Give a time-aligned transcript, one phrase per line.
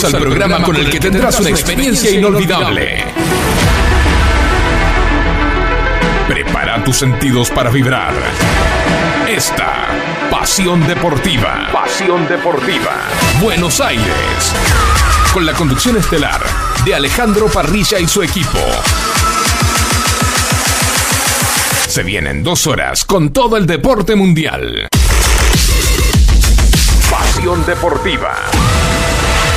[0.00, 3.04] Bienvenidos al programa con el que tendrás una experiencia inolvidable.
[6.26, 8.14] Prepara tus sentidos para vibrar.
[9.28, 9.88] Esta
[10.30, 11.68] Pasión Deportiva.
[11.70, 12.92] Pasión Deportiva.
[13.42, 14.54] Buenos Aires.
[15.34, 16.40] Con la conducción estelar
[16.82, 18.58] de Alejandro Parrilla y su equipo.
[21.88, 24.88] Se vienen dos horas con todo el deporte mundial.
[27.10, 28.34] Pasión Deportiva.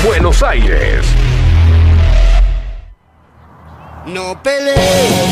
[0.06, 1.06] Buenos Aires.
[4.06, 4.76] No peleo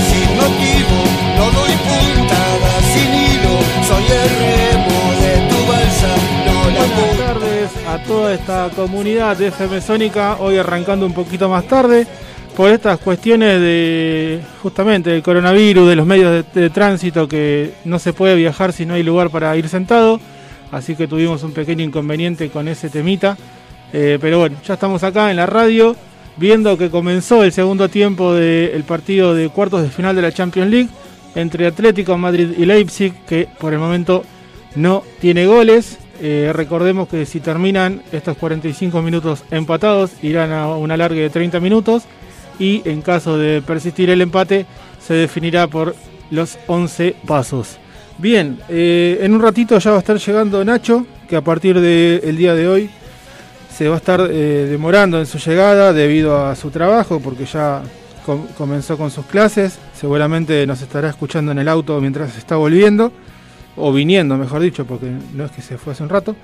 [0.08, 0.98] sin motivo,
[1.36, 7.70] no doy puntada sin hilo, soy el remo de tu balsa, no la Buenas tardes
[7.86, 12.08] a toda esta comunidad de FM Sónica, hoy arrancando un poquito más tarde
[12.56, 18.00] por estas cuestiones de justamente del coronavirus, de los medios de, de tránsito que no
[18.00, 20.22] se puede viajar si no hay lugar para ir sentado,
[20.72, 23.38] así que tuvimos un pequeño inconveniente con ese temita,
[23.94, 25.96] Eh, pero bueno, ya estamos acá en la radio
[26.38, 30.72] viendo que comenzó el segundo tiempo del partido de cuartos de final de la Champions
[30.72, 30.90] League
[31.36, 34.24] entre Atlético Madrid y Leipzig, que por el momento
[34.76, 35.98] no tiene goles.
[36.22, 41.60] Eh, recordemos que si terminan estos 45 minutos empatados, irán a una larga de 30
[41.60, 42.04] minutos
[42.60, 44.66] y en caso de persistir el empate,
[45.00, 45.96] se definirá por
[46.30, 47.78] los 11 pasos.
[48.18, 52.38] Bien, eh, en un ratito ya va a estar llegando Nacho, que a partir del
[52.38, 52.90] día de hoy
[53.76, 57.82] se va a estar eh, demorando en su llegada debido a su trabajo, porque ya
[58.26, 59.80] com- comenzó con sus clases.
[59.94, 63.12] Seguramente nos estará escuchando en el auto mientras está volviendo,
[63.78, 66.36] o viniendo, mejor dicho, porque no es que se fue hace un rato.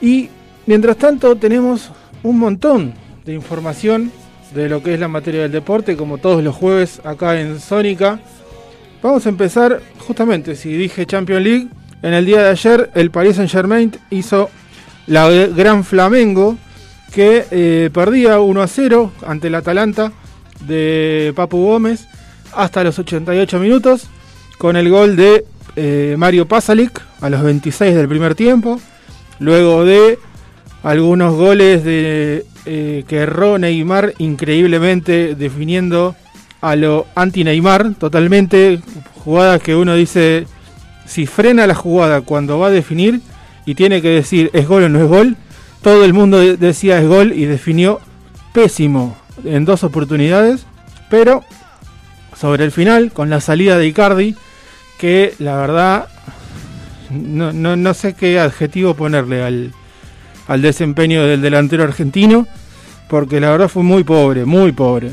[0.00, 0.28] Y
[0.66, 1.90] mientras tanto tenemos
[2.22, 2.94] un montón
[3.24, 4.10] de información
[4.54, 8.18] de lo que es la materia del deporte, como todos los jueves acá en Sónica.
[9.02, 11.68] Vamos a empezar justamente, si dije Champions League,
[12.02, 14.50] en el día de ayer el Paris Saint Germain hizo
[15.08, 16.56] la Gran Flamengo
[17.12, 20.12] que eh, perdía 1 a 0 ante el Atalanta
[20.66, 22.06] de Papu Gómez
[22.54, 24.08] hasta los 88 minutos
[24.58, 25.46] con el gol de
[25.76, 28.80] eh, Mario Pasalic a los 26 del primer tiempo,
[29.38, 30.18] luego de
[30.82, 36.16] algunos goles de eh, que erró Neymar increíblemente definiendo
[36.60, 38.80] a lo anti-Neymar totalmente,
[39.24, 40.46] jugadas que uno dice
[41.06, 43.22] si frena la jugada cuando va a definir
[43.68, 45.36] y tiene que decir es gol o no es gol,
[45.82, 48.00] todo el mundo de- decía es gol y definió
[48.54, 49.14] pésimo
[49.44, 50.64] en dos oportunidades,
[51.10, 51.44] pero
[52.34, 54.34] sobre el final, con la salida de Icardi,
[54.98, 56.08] que la verdad
[57.10, 59.72] no, no, no sé qué adjetivo ponerle al,
[60.46, 62.46] al desempeño del delantero argentino,
[63.08, 65.12] porque la verdad fue muy pobre, muy pobre.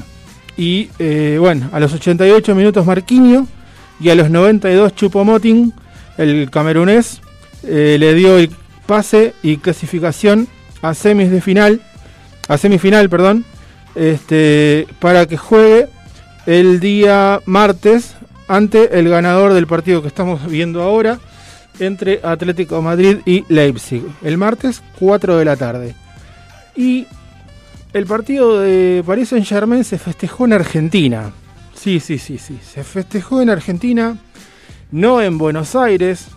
[0.58, 3.48] Y eh, bueno, a los 88 minutos Marquinho
[4.00, 5.74] y a los 92 Chupomoting,
[6.18, 7.22] el camerunés,
[7.68, 8.50] eh, le dio el
[8.86, 10.48] pase y clasificación
[10.82, 11.82] a semis de final,
[12.48, 13.46] a semifinal, perdón,
[13.96, 15.88] este, para que juegue
[16.46, 18.16] el día martes
[18.48, 21.20] ante el ganador del partido que estamos viendo ahora
[21.80, 24.04] entre Atlético Madrid y Leipzig.
[24.24, 25.96] El martes 4 de la tarde.
[26.76, 27.08] Y
[27.94, 31.32] el partido de Paris Saint Germain se festejó en Argentina.
[31.74, 32.60] Sí, sí, sí, sí.
[32.62, 34.18] Se festejó en Argentina,
[34.92, 36.28] no en Buenos Aires,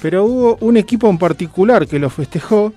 [0.00, 2.72] pero hubo un equipo en particular que lo festejó.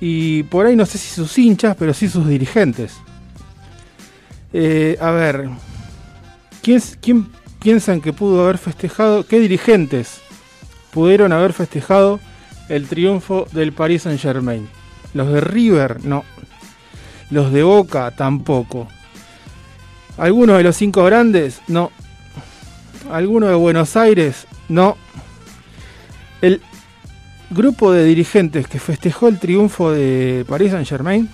[0.00, 2.94] Y por ahí no sé si sus hinchas, pero sí sus dirigentes.
[4.52, 5.48] Eh, a ver,
[6.62, 7.28] ¿quién, ¿quién
[7.60, 9.26] piensan que pudo haber festejado?
[9.26, 10.20] ¿Qué dirigentes
[10.92, 12.20] pudieron haber festejado
[12.68, 14.68] el triunfo del Paris Saint Germain?
[15.14, 16.24] Los de River, no.
[17.30, 18.86] Los de Boca, tampoco.
[20.18, 21.60] ¿Algunos de los cinco grandes?
[21.68, 21.90] No.
[23.10, 24.46] ¿Alguno de Buenos Aires?
[24.68, 24.96] No.
[26.40, 26.60] El
[27.50, 31.28] grupo de dirigentes que festejó el triunfo de Paris Saint Germain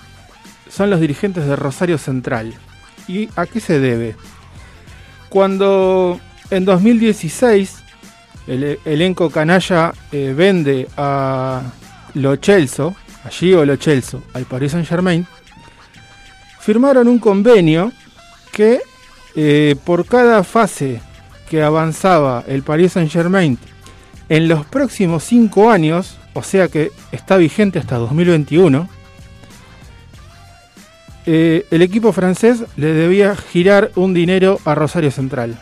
[0.69, 2.53] son los dirigentes de Rosario Central.
[3.07, 4.15] ¿Y a qué se debe?
[5.29, 6.19] Cuando
[6.49, 7.77] en 2016
[8.47, 11.61] el e- elenco canalla eh, vende a
[12.13, 15.25] Lo Celso, a Gio Lo Celso, al Paris Saint Germain,
[16.59, 17.91] firmaron un convenio
[18.51, 18.79] que
[19.35, 21.01] eh, por cada fase
[21.49, 23.57] que avanzaba el Paris Saint Germain
[24.33, 28.89] en los próximos cinco años, o sea que está vigente hasta 2021,
[31.27, 35.61] eh, el equipo francés le debía girar un dinero a Rosario Central.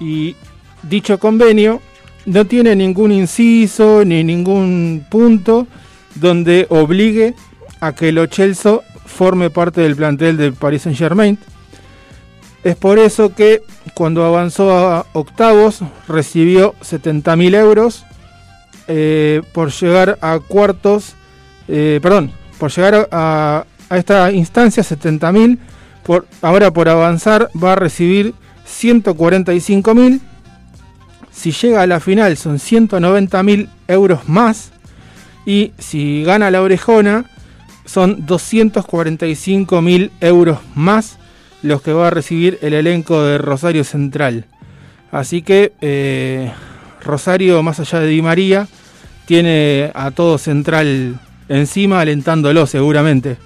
[0.00, 0.34] Y
[0.82, 1.82] dicho convenio
[2.24, 5.66] no tiene ningún inciso ni ningún punto
[6.14, 7.34] donde obligue
[7.80, 11.38] a que Lo Celso forme parte del plantel del Paris Saint Germain.
[12.64, 13.62] Es por eso que
[13.92, 18.06] cuando avanzó a octavos recibió 70.000 euros
[18.88, 21.14] eh, por llegar a cuartos,
[21.68, 25.58] eh, perdón, por llegar a, esta instancia, 70.000.
[26.04, 28.34] Por, ahora por avanzar va a recibir
[28.66, 30.20] 145.000.
[31.30, 34.70] Si llega a la final son 190.000 euros más.
[35.44, 37.26] Y si gana la orejona
[37.84, 41.18] son 245.000 euros más
[41.64, 44.44] los que va a recibir el elenco de Rosario Central.
[45.10, 46.52] Así que eh,
[47.02, 48.68] Rosario, más allá de Di María,
[49.24, 51.18] tiene a todo Central
[51.48, 53.38] encima, alentándolo seguramente.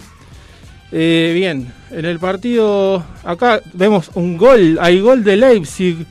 [0.90, 6.04] Eh, bien, en el partido acá vemos un gol, hay gol de Leipzig.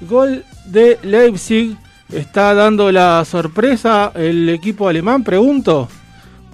[0.00, 1.76] Gol de Leipzig.
[2.10, 5.88] ¿Está dando la sorpresa el equipo alemán, pregunto?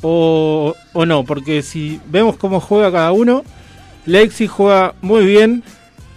[0.03, 3.45] O, o no, porque si vemos cómo juega cada uno,
[4.07, 5.63] Leipzig juega muy bien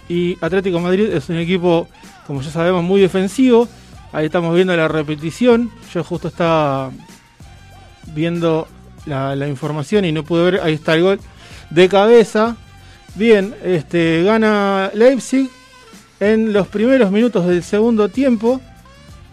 [0.08, 1.88] y Atlético Madrid es un equipo,
[2.26, 3.68] como ya sabemos, muy defensivo.
[4.12, 5.70] Ahí estamos viendo la repetición.
[5.92, 6.90] Yo justo estaba
[8.14, 8.68] viendo
[9.06, 10.60] la, información y no pude ver.
[10.62, 11.20] Ahí está el gol
[11.70, 12.56] de cabeza.
[13.14, 15.50] Bien, este, gana Leipzig
[16.20, 18.60] en los primeros minutos del segundo tiempo.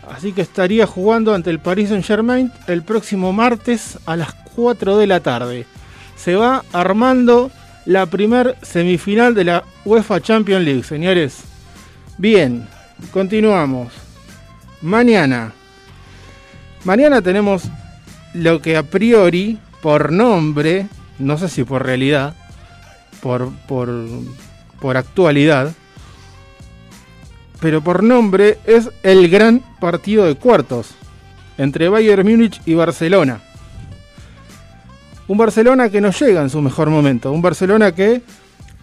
[0.10, 4.98] Así que estaría jugando ante el Paris Saint Germain el próximo martes a las 4
[4.98, 5.66] de la tarde.
[6.16, 7.52] Se va armando
[7.86, 11.44] la primer semifinal de la UEFA Champions League, señores.
[12.18, 12.68] Bien,
[13.12, 13.94] continuamos.
[14.82, 15.54] Mañana.
[16.84, 17.64] Mañana tenemos
[18.34, 20.88] lo que a priori, por nombre,
[21.20, 22.36] no sé si por realidad,
[23.22, 23.90] por, por,
[24.80, 25.74] por actualidad,
[27.60, 30.96] pero por nombre es el gran partido de cuartos
[31.58, 33.42] entre Bayern Múnich y Barcelona.
[35.32, 38.22] Un Barcelona que no llega en su mejor momento, un Barcelona que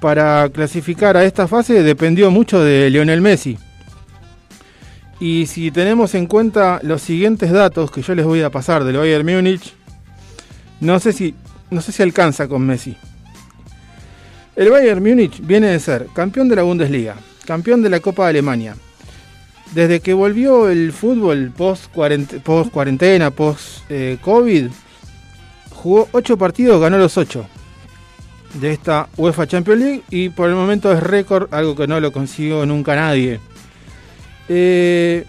[0.00, 3.58] para clasificar a esta fase dependió mucho de Lionel Messi.
[5.20, 8.96] Y si tenemos en cuenta los siguientes datos que yo les voy a pasar del
[8.96, 9.74] Bayern Múnich,
[10.80, 11.34] no sé si
[11.68, 12.96] no sé si alcanza con Messi.
[14.56, 18.30] El Bayern Múnich viene de ser campeón de la Bundesliga, campeón de la Copa de
[18.30, 18.74] Alemania.
[19.74, 24.16] Desde que volvió el fútbol post cuarentena, post eh,
[25.82, 27.46] jugó 8 partidos, ganó los 8
[28.54, 32.12] de esta UEFA Champions League y por el momento es récord, algo que no lo
[32.12, 33.40] consiguió nunca nadie.
[34.48, 35.24] Eh,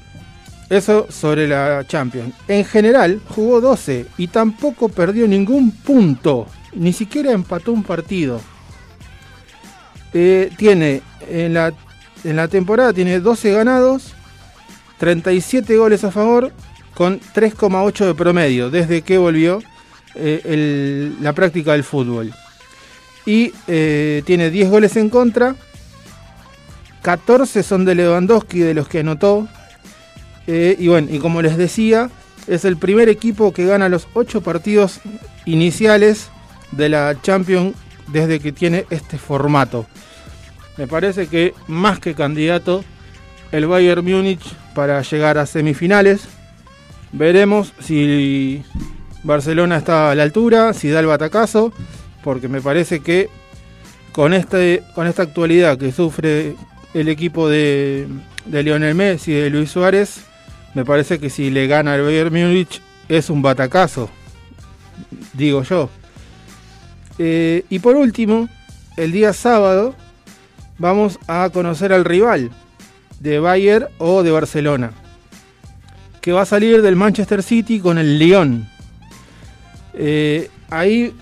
[0.69, 2.33] eso sobre la Champions.
[2.47, 8.41] En general jugó 12 y tampoco perdió ningún punto, ni siquiera empató un partido.
[10.13, 11.73] Eh, tiene en la,
[12.23, 14.13] en la temporada tiene 12 ganados,
[14.97, 16.51] 37 goles a favor,
[16.95, 19.61] con 3,8 de promedio desde que volvió
[20.15, 22.33] eh, la práctica del fútbol.
[23.25, 25.55] Y eh, tiene 10 goles en contra,
[27.01, 29.47] 14 son de Lewandowski de los que anotó.
[30.47, 32.09] Eh, y bueno, y como les decía,
[32.47, 34.99] es el primer equipo que gana los 8 partidos
[35.45, 36.29] iniciales
[36.71, 37.75] de la Champions
[38.07, 39.85] desde que tiene este formato.
[40.77, 42.83] Me parece que más que candidato
[43.51, 44.41] el Bayern Múnich
[44.73, 46.21] para llegar a semifinales.
[47.11, 48.63] Veremos si
[49.23, 51.73] Barcelona está a la altura, si da el batacazo,
[52.23, 53.29] porque me parece que
[54.11, 56.55] con, este, con esta actualidad que sufre
[56.93, 58.07] el equipo de,
[58.45, 60.21] de Lionel Messi y de Luis Suárez,
[60.73, 64.09] me parece que si le gana el Bayern Múnich es un batacazo,
[65.33, 65.89] digo yo.
[67.17, 68.47] Eh, y por último,
[68.95, 69.95] el día sábado
[70.77, 72.51] vamos a conocer al rival
[73.19, 74.91] de Bayern o de Barcelona,
[76.21, 78.67] que va a salir del Manchester City con el Lyon.
[80.01, 81.13] Eh, ahí,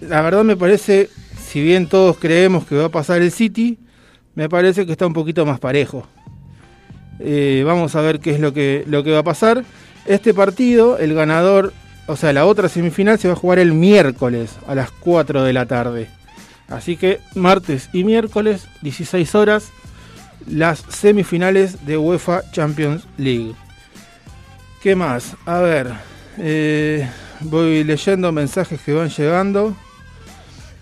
[0.00, 1.08] la verdad me parece,
[1.40, 3.78] si bien todos creemos que va a pasar el City,
[4.34, 6.04] me parece que está un poquito más parejo.
[7.20, 9.64] Eh, vamos a ver qué es lo que, lo que va a pasar.
[10.06, 11.72] Este partido, el ganador,
[12.08, 15.52] o sea, la otra semifinal se va a jugar el miércoles a las 4 de
[15.52, 16.08] la tarde.
[16.68, 19.70] Así que martes y miércoles, 16 horas,
[20.48, 23.54] las semifinales de UEFA Champions League.
[24.82, 25.36] ¿Qué más?
[25.46, 25.92] A ver,
[26.38, 27.08] eh,
[27.40, 29.76] voy leyendo mensajes que van llegando.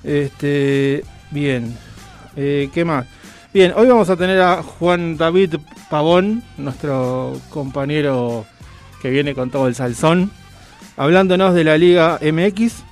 [0.04, 1.76] Este, bien,
[2.36, 3.06] eh, ¿qué más?
[3.52, 5.56] Bien, hoy vamos a tener a Juan David
[5.88, 8.44] Pavón, nuestro compañero
[9.00, 10.30] que viene con todo el salzón,
[10.96, 12.84] hablándonos de la Liga MX,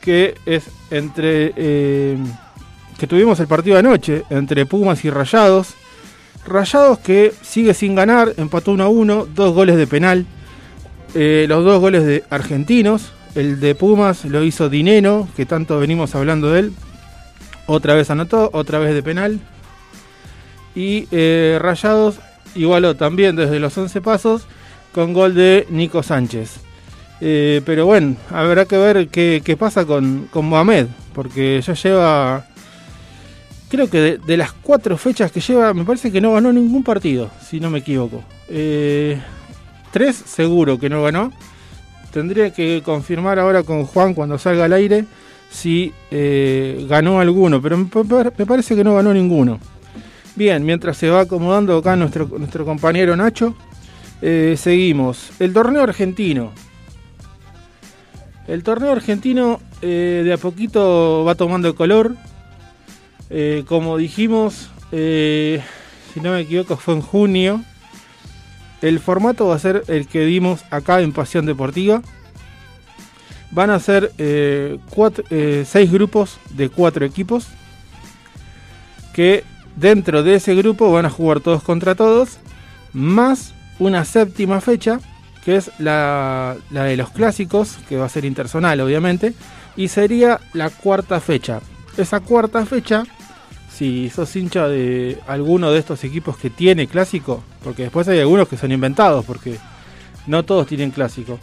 [0.00, 1.52] que es entre...
[1.56, 2.18] Eh,
[2.98, 5.74] que tuvimos el partido anoche entre Pumas y Rayados.
[6.46, 10.26] Rayados que sigue sin ganar, empató 1 a 1, dos goles de penal.
[11.14, 13.12] Eh, los dos goles de argentinos.
[13.34, 16.72] El de Pumas lo hizo Dineno, que tanto venimos hablando de él.
[17.66, 19.40] Otra vez anotó, otra vez de penal.
[20.74, 22.16] Y eh, Rayados
[22.54, 24.46] igualó también desde los 11 pasos
[24.92, 26.60] con gol de Nico Sánchez.
[27.20, 32.46] Eh, pero bueno, habrá que ver qué, pasa con, con Mohamed, porque ya lleva,
[33.68, 36.82] creo que de, de las cuatro fechas que lleva, me parece que no ganó ningún
[36.82, 38.22] partido, si no me equivoco.
[38.48, 39.18] Eh,
[39.94, 41.32] tres seguro que no ganó.
[42.12, 45.04] Tendría que confirmar ahora con Juan cuando salga al aire
[45.50, 48.02] si eh, ganó alguno, pero me, pa-
[48.36, 49.60] me parece que no ganó ninguno.
[50.34, 53.54] Bien, mientras se va acomodando acá nuestro, nuestro compañero Nacho,
[54.20, 55.30] eh, seguimos.
[55.38, 56.50] El torneo argentino.
[58.48, 62.16] El torneo argentino eh, de a poquito va tomando color.
[63.30, 67.62] Eh, como dijimos, si no me equivoco, fue en junio.
[68.84, 72.02] El formato va a ser el que dimos acá en Pasión Deportiva.
[73.50, 74.78] Van a ser eh,
[75.30, 77.46] eh, seis grupos de cuatro equipos.
[79.14, 79.42] Que
[79.76, 82.36] dentro de ese grupo van a jugar todos contra todos.
[82.92, 85.00] Más una séptima fecha,
[85.46, 89.32] que es la, la de los clásicos, que va a ser intersonal obviamente.
[89.76, 91.62] Y sería la cuarta fecha.
[91.96, 93.04] Esa cuarta fecha
[93.74, 98.46] si sos hincha de alguno de estos equipos que tiene clásico, porque después hay algunos
[98.46, 99.58] que son inventados, porque
[100.28, 101.40] no todos tienen clásico,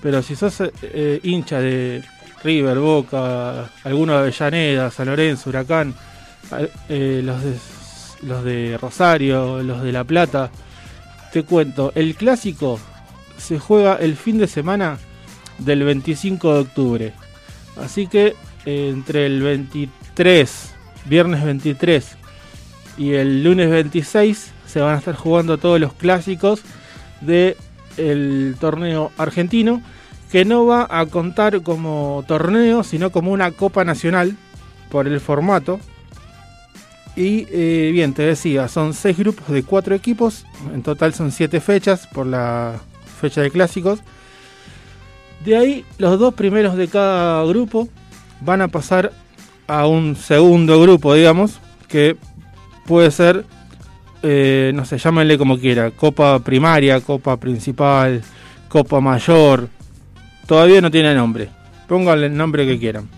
[0.00, 2.04] pero si sos eh, hincha de
[2.44, 5.94] River, Boca, alguno de Avellaneda, San Lorenzo, Huracán,
[6.88, 7.54] eh, los, de,
[8.22, 10.50] los de Rosario, los de La Plata,
[11.32, 12.78] te cuento, el clásico
[13.38, 14.98] se juega el fin de semana
[15.58, 17.12] del 25 de octubre,
[17.76, 18.36] así que
[18.66, 20.71] eh, entre el 23
[21.06, 22.16] viernes 23
[22.98, 26.62] y el lunes 26 se van a estar jugando todos los clásicos
[27.20, 27.56] del
[27.96, 29.82] el torneo argentino
[30.30, 34.36] que no va a contar como torneo sino como una copa nacional
[34.90, 35.80] por el formato.
[37.14, 41.60] Y eh, bien te decía son seis grupos de cuatro equipos en total son siete
[41.60, 42.80] fechas por la
[43.20, 44.00] fecha de clásicos.
[45.44, 47.88] De ahí los dos primeros de cada grupo
[48.40, 49.12] van a pasar
[49.72, 52.16] a un segundo grupo, digamos, que
[52.86, 53.46] puede ser,
[54.22, 58.20] eh, no sé, llámenle como quiera, copa primaria, copa principal,
[58.68, 59.68] copa mayor,
[60.46, 61.48] todavía no tiene nombre,
[61.88, 63.08] pónganle el nombre que quieran.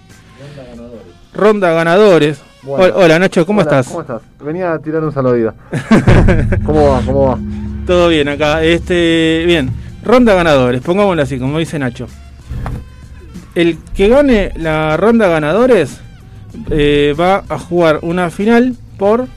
[1.32, 2.40] Ronda ganadores.
[2.62, 2.84] Bueno.
[2.84, 3.88] Hola, hola, Nacho, ¿cómo Hola, estás?
[3.88, 4.22] ¿Cómo estás?
[4.40, 5.52] Venía a tirar un saludito.
[6.64, 7.00] ¿Cómo va?
[7.04, 7.38] ¿Cómo va?
[7.84, 8.62] Todo bien acá.
[8.62, 9.70] Este, bien.
[10.04, 12.06] Ronda ganadores, pongámoslo así, como dice Nacho.
[13.56, 16.00] El que gane la ronda ganadores
[16.70, 19.28] eh, va a jugar una final por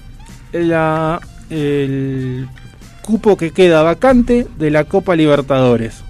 [0.51, 1.19] la,
[1.50, 2.47] el
[3.01, 6.03] cupo que queda vacante de la Copa Libertadores.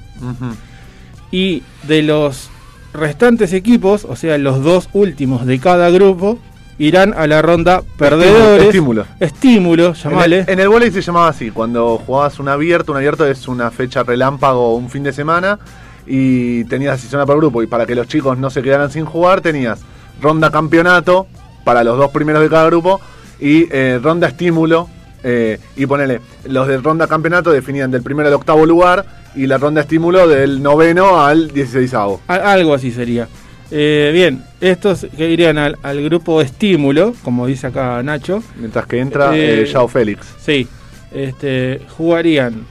[1.32, 2.50] Y de los
[2.94, 6.40] restantes equipos, o sea, los dos últimos de cada grupo,
[6.80, 8.68] irán a la ronda perdedores.
[8.68, 9.06] Estímulo.
[9.20, 10.40] Estímulo, llamale.
[10.48, 13.72] En el, en el se llamaba así, cuando jugabas un abierto, un abierto es una
[13.72, 15.60] fecha relámpago un fin de semana
[16.08, 19.42] y tenías zona por grupo y para que los chicos no se quedaran sin jugar
[19.42, 19.82] tenías
[20.22, 21.28] ronda campeonato
[21.64, 23.00] para los dos primeros de cada grupo
[23.40, 24.90] y eh, ronda estímulo
[25.24, 29.06] eh, y ponele, los de ronda campeonato definían del primero al octavo lugar
[29.36, 32.22] y la ronda estímulo del noveno al dieciséisavo.
[32.28, 33.28] Al- algo así sería.
[33.70, 39.00] Eh, bien, estos que irían al, al grupo estímulo, como dice acá Nacho, Mientras que
[39.00, 40.26] entra Eh, eh, Yao Félix.
[40.40, 40.68] sí,
[41.12, 42.66] este, jugarían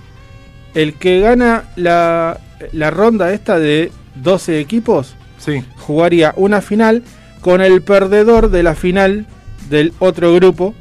[0.74, 2.38] el que gana la,
[2.72, 5.62] la ronda esta de 12 equipos, Sí.
[5.76, 7.02] jugaría una final
[7.46, 9.24] con el perdedor de la final
[9.70, 10.74] del otro grupo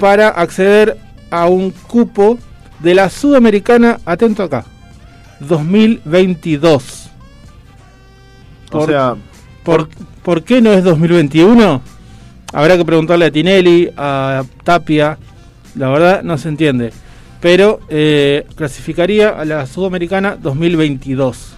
[0.00, 0.96] para acceder
[1.30, 2.38] a un cupo
[2.80, 4.64] de la Sudamericana, atento acá,
[5.40, 7.10] 2022.
[8.68, 9.14] O Por- sea,
[9.62, 9.90] ¿Por,
[10.22, 11.82] por qué no es 2021?
[12.54, 15.18] Habrá que preguntarle a Tinelli, a Tapia.
[15.74, 16.94] La verdad no se entiende.
[17.42, 21.56] Pero eh, clasificaría a la Sudamericana 2022.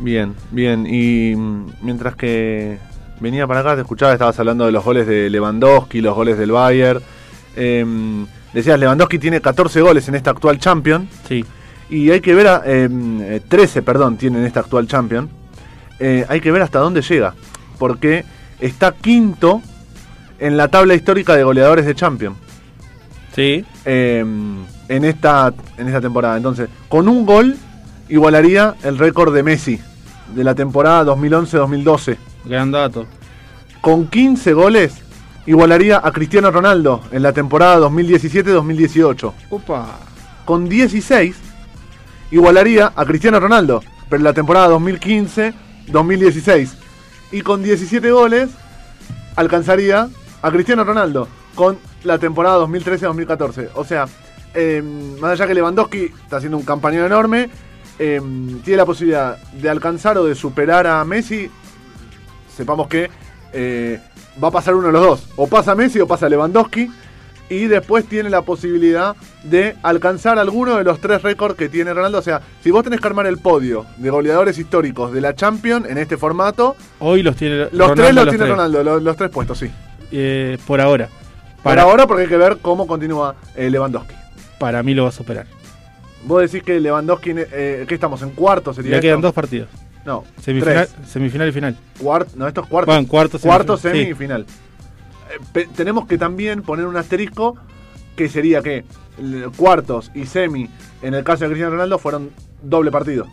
[0.00, 0.84] Bien, bien.
[0.84, 2.78] Y mm, mientras que
[3.22, 6.50] venía para acá, te escuchaba, estabas hablando de los goles de Lewandowski, los goles del
[6.50, 7.00] Bayern.
[7.54, 11.08] Em, decías, Lewandowski tiene 14 goles en esta actual Champion.
[11.26, 11.44] Sí.
[11.88, 15.30] Y hay que ver, a, em, eh, 13, perdón, tiene en esta actual Champion.
[16.00, 17.34] Eh, hay que ver hasta dónde llega.
[17.78, 18.24] Porque
[18.58, 19.62] está quinto
[20.40, 22.36] en la tabla histórica de goleadores de Champion.
[23.34, 23.64] Sí.
[23.84, 26.36] em, en, esta, en esta temporada.
[26.36, 27.56] Entonces, con un gol
[28.08, 29.80] igualaría el récord de Messi
[30.34, 32.16] de la temporada 2011-2012.
[32.44, 33.06] Gran dato.
[33.80, 35.02] Con 15 goles
[35.46, 39.32] igualaría a Cristiano Ronaldo en la temporada 2017-2018.
[39.50, 39.98] Opa.
[40.44, 41.36] Con 16
[42.30, 46.74] igualaría a Cristiano Ronaldo, pero en la temporada 2015-2016.
[47.32, 48.50] Y con 17 goles
[49.36, 50.08] alcanzaría
[50.42, 53.70] a Cristiano Ronaldo con la temporada 2013-2014.
[53.74, 54.06] O sea,
[54.54, 54.82] eh,
[55.20, 57.50] más allá que Lewandowski está haciendo un campañón enorme,
[58.04, 58.20] eh,
[58.64, 61.48] tiene la posibilidad de alcanzar o de superar a Messi,
[62.52, 63.08] sepamos que
[63.52, 64.00] eh,
[64.42, 65.28] va a pasar uno de los dos.
[65.36, 66.90] O pasa Messi o pasa Lewandowski.
[67.48, 72.18] Y después tiene la posibilidad de alcanzar alguno de los tres récords que tiene Ronaldo.
[72.18, 75.86] O sea, si vos tenés que armar el podio de goleadores históricos de la Champions
[75.88, 78.50] en este formato, Hoy los tiene los Ronaldo, tres los los tiene tres.
[78.50, 79.70] Ronaldo, los, los tres puestos, sí.
[80.10, 81.08] Eh, por ahora.
[81.62, 84.14] Para ahora porque hay que ver cómo continúa eh, Lewandowski.
[84.58, 85.46] Para mí lo va a superar.
[86.24, 88.22] Vos decís que Lewandowski, eh, ¿qué estamos?
[88.22, 89.68] ¿En cuarto sería Le quedan dos partidos.
[90.04, 91.08] No, Semifinal, tres.
[91.10, 91.76] semifinal y final.
[92.00, 92.90] Cuart- no, esto es cuarto.
[92.92, 94.46] Bueno, cuarto, Cuarto, semifinal, semi y final.
[95.54, 97.56] Eh, tenemos que también poner un asterisco
[98.16, 98.84] que sería que
[99.56, 100.68] cuartos y semi,
[101.02, 102.30] en el caso de Cristiano Ronaldo, fueron
[102.62, 103.26] doble partido.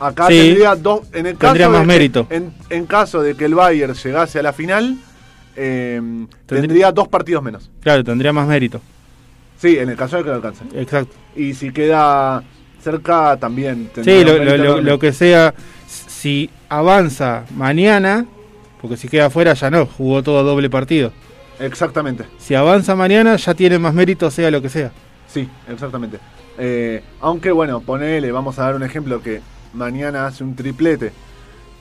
[0.00, 0.36] Acá Sí.
[0.38, 1.00] tendría dos.
[1.12, 2.26] En el caso de más que- mérito.
[2.30, 4.96] En, en caso de que el Bayern llegase a la final,
[5.56, 6.00] eh,
[6.46, 7.70] Tendría- tendría dos partidos menos.
[7.80, 8.80] Claro, tendría más mérito.
[9.64, 10.62] Sí, en el caso de que lo alcance.
[10.74, 11.16] Exacto.
[11.34, 12.42] Y si queda
[12.82, 15.54] cerca, también Sí, lo, lo- lo- lo que sea,
[15.86, 18.26] si avanza mañana,
[18.82, 21.12] porque si queda afuera ya no, jugó todo doble partido.
[21.58, 22.24] Exactamente.
[22.36, 24.92] Si avanza mañana ya tiene más mérito, sea lo que sea.
[25.32, 26.18] Sí, exactamente.
[26.58, 29.40] Eh, aunque bueno, ponele, vamos a dar un ejemplo que
[29.72, 31.10] mañana hace un triplete,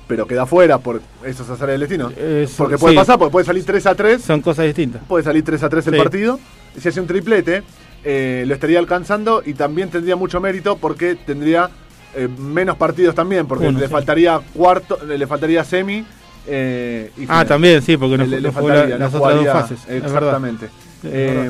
[0.08, 2.12] pero queda fuera por eso es hacer el destino.
[2.16, 2.98] Eh, porque puede sí.
[2.98, 5.02] pasar, porque puede salir 3 a 3, Son cosas distintas.
[5.06, 6.40] puede salir 3 a 3 el partido.
[6.80, 7.64] Si hace un triplete,
[8.04, 11.70] eh, lo estaría alcanzando y también tendría mucho mérito porque tendría
[12.16, 13.92] eh, menos partidos también, porque Uno, le sí.
[13.92, 16.06] faltaría cuarto, le faltaría semi.
[16.48, 19.80] eh, y Ah, también, sí, porque no, le, no la- faltaría, las otras dos fases.
[19.88, 20.68] Exactamente.
[21.04, 21.50] Eh,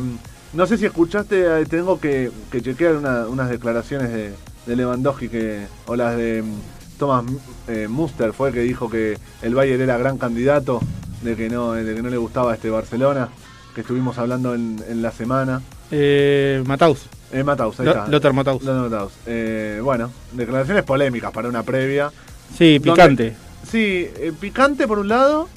[0.53, 4.34] no sé si escuchaste, eh, tengo que, que chequear una- unas declaraciones de,
[4.68, 7.25] de Lewandowski que, o las de mm, Thomas
[7.68, 10.80] eh, Muster, fue el que dijo que el Bayern era gran candidato,
[11.24, 13.30] de que no, de que no le gustaba este Barcelona,
[13.74, 15.62] que estuvimos hablando en, en la semana.
[15.92, 17.06] Eh, Mataus.
[17.32, 18.08] Eh, Mataus, ahí está.
[18.08, 18.63] Lothar Matthaus.
[18.63, 19.13] Lothar Matthaus.
[19.25, 22.12] Eh, bueno, declaraciones polémicas para una previa.
[22.58, 23.36] Sí, Donde- picante.
[23.70, 25.50] Sí, eh, picante por un lado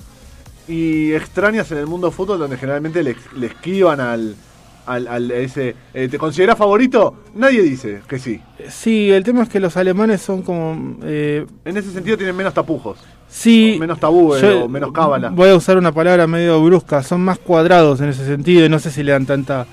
[0.69, 4.35] y extrañas en el mundo fútbol donde generalmente le, le esquivan al,
[4.87, 5.75] al, al ese...
[5.93, 7.25] eh, ¿Te consideras favorito?
[7.35, 8.41] Nadie dice que sí.
[8.71, 10.97] Sí, el tema es que los alemanes son como...
[11.03, 15.31] eh, En ese sentido tienen menos tapujos, sí, menos tabúes o menos cábala.
[15.31, 18.79] Voy a usar una palabra medio brusca, son más cuadrados en ese sentido y no
[18.79, 19.67] sé si le dan tanta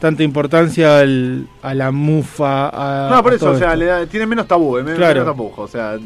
[0.00, 2.68] tanta importancia al- a la mufa.
[2.68, 5.20] A, No, por a eso, o sea, le da- tienen menos tabúes, menos, Claro.
[5.20, 5.64] menos tapujos.
[5.70, 5.96] O sea,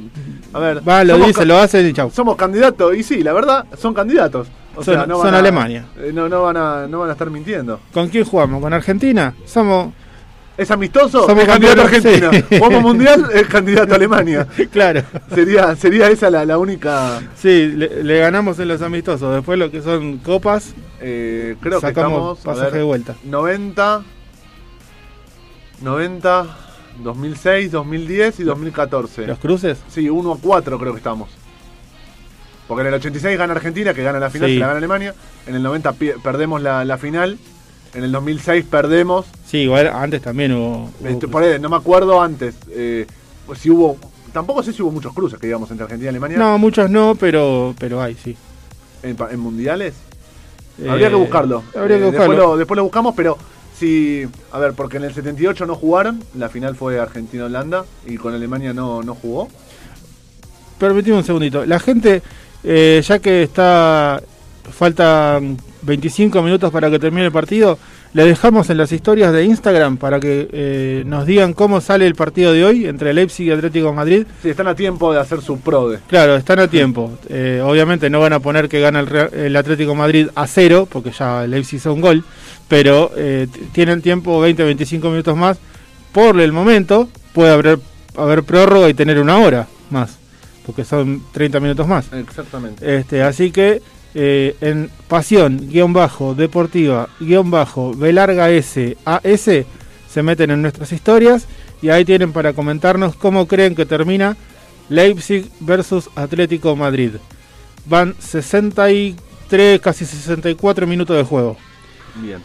[0.53, 0.89] a ver...
[0.89, 2.09] Va, lo dice, lo hacen y chau.
[2.11, 4.47] Somos candidatos, y sí, la verdad, son candidatos.
[4.77, 5.87] O Son- sea, no son van a- Alemania.
[5.97, 7.81] eh, No, no, van a, no van a estar mintiendo.
[7.93, 8.61] ¿Con quién jugamos?
[8.63, 9.35] ¿Con Argentina?
[9.47, 9.93] Somos...
[10.59, 11.25] ¿Es amistoso?
[11.25, 12.31] Somos candidato a Argentina.
[12.33, 12.45] sí.
[12.59, 14.47] Jugamos mundial, es candidato a Alemania.
[14.73, 15.03] claro.
[15.35, 17.21] Sería, sería esa la, la única.
[17.37, 19.35] Sí, le, le ganamos en los amistosos.
[19.37, 22.41] Después lo que son copas, eh, creo que sacamos estamos.
[22.41, 23.15] a pasaje ver, de vuelta.
[23.25, 24.03] 90,
[25.81, 26.47] 90,
[27.05, 29.27] 2006, 2010 y 2014.
[29.27, 29.79] ¿Los cruces?
[29.89, 31.29] Sí, 1 a 4 creo que estamos.
[32.67, 34.55] Porque en el 86 gana Argentina, que gana la final, Sí.
[34.57, 35.15] se la gana Alemania.
[35.47, 37.39] En el 90 pi- perdemos la, la final.
[37.95, 39.27] En el 2006 perdemos.
[39.47, 40.91] Sí, igual antes también hubo...
[41.01, 42.55] hubo Este, por ahí, no me acuerdo antes.
[42.71, 43.07] eh,
[43.47, 43.97] pues si hubo.
[44.33, 46.37] Tampoco sé si hubo muchos cruces que digamos entre Argentina y Alemania.
[46.39, 48.37] No, muchos no, pero, pero hay, sí.
[49.03, 49.95] En, mundiales.
[50.87, 51.63] Habría Eh, que buscarlo.
[51.75, 52.51] Habría Eh, que después, buscarlo.
[52.53, 53.39] lo, después lo buscamos, pero
[53.79, 54.29] si.
[54.53, 56.23] A ver, porque en el 78 no jugaron.
[56.37, 57.87] La final fue Argentina-Holanda.
[58.07, 59.49] Y con Alemania no, no jugó.
[60.79, 61.65] Permitime un segundito.
[61.65, 62.23] La gente,
[62.63, 64.23] eh, ya que está
[64.71, 67.79] faltan 25 minutos para que termine el partido,
[68.15, 72.15] le dejamos en las historias de Instagram para que eh, nos digan cómo sale el
[72.15, 74.27] partido de hoy entre Leipzig y Atlético de Madrid.
[74.43, 75.99] Sí, están a tiempo de hacer su prode.
[76.09, 77.19] Claro, están a tiempo.
[77.29, 80.47] Eh, obviamente no van a poner que gana el, Real- el Atlético de Madrid a
[80.47, 82.25] cero, porque ya Leipzig hizo un gol,
[82.67, 85.59] pero eh, tienen tiempo 20-25 minutos más.
[86.13, 87.79] Por el momento puede haber,
[88.17, 90.17] haber prórroga y tener una hora más,
[90.65, 92.11] porque son 30 minutos más.
[92.13, 92.97] Exactamente.
[92.97, 93.83] Este, así que
[94.15, 99.51] eh, en pasión, guion bajo, deportiva, guion bajo, B larga S, AS,
[100.09, 101.47] se meten en nuestras historias
[101.83, 104.37] y ahí tienen para comentarnos cómo creen que termina
[104.89, 107.13] Leipzig versus Atlético Madrid.
[107.85, 111.57] Van 63, casi 64 minutos de juego.
[112.17, 112.39] Bien.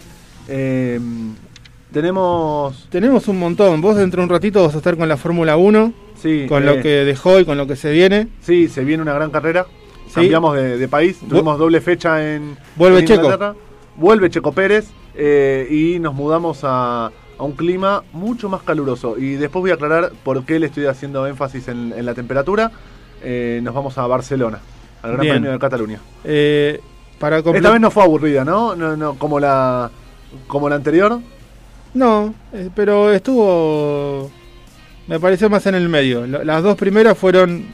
[0.47, 0.99] Eh,
[1.91, 2.87] tenemos.
[2.89, 3.81] Tenemos un montón.
[3.81, 6.65] Vos dentro de un ratito vas a estar con la Fórmula 1, Sí, con eh,
[6.65, 8.27] lo que dejó y con lo que se viene.
[8.41, 9.65] Sí, se viene una gran carrera.
[10.13, 10.21] Sí.
[10.21, 11.19] Cambiamos de, de país.
[11.27, 12.57] Tuvimos doble fecha en.
[12.75, 13.23] Vuelve en Checo.
[13.23, 13.55] Inglaterra.
[13.95, 14.87] Vuelve Checo Pérez.
[15.15, 19.17] eh, y nos mudamos a, a un clima mucho más caluroso.
[19.17, 22.71] Y después voy a aclarar por qué le estoy haciendo énfasis en, en la temperatura.
[23.23, 24.59] Eh, nos vamos a Barcelona,
[25.01, 25.33] al Gran Bien.
[25.35, 25.99] Premio de Cataluña.
[26.23, 26.79] Eh,
[27.19, 28.75] para Esta vez no fue aburrida, ¿no?
[28.75, 29.89] No, no como la
[30.47, 31.19] como la anterior.
[31.93, 32.33] No,
[32.75, 34.29] pero estuvo
[35.07, 36.25] Me pareció más en el medio.
[36.27, 37.65] Las dos primeras fueron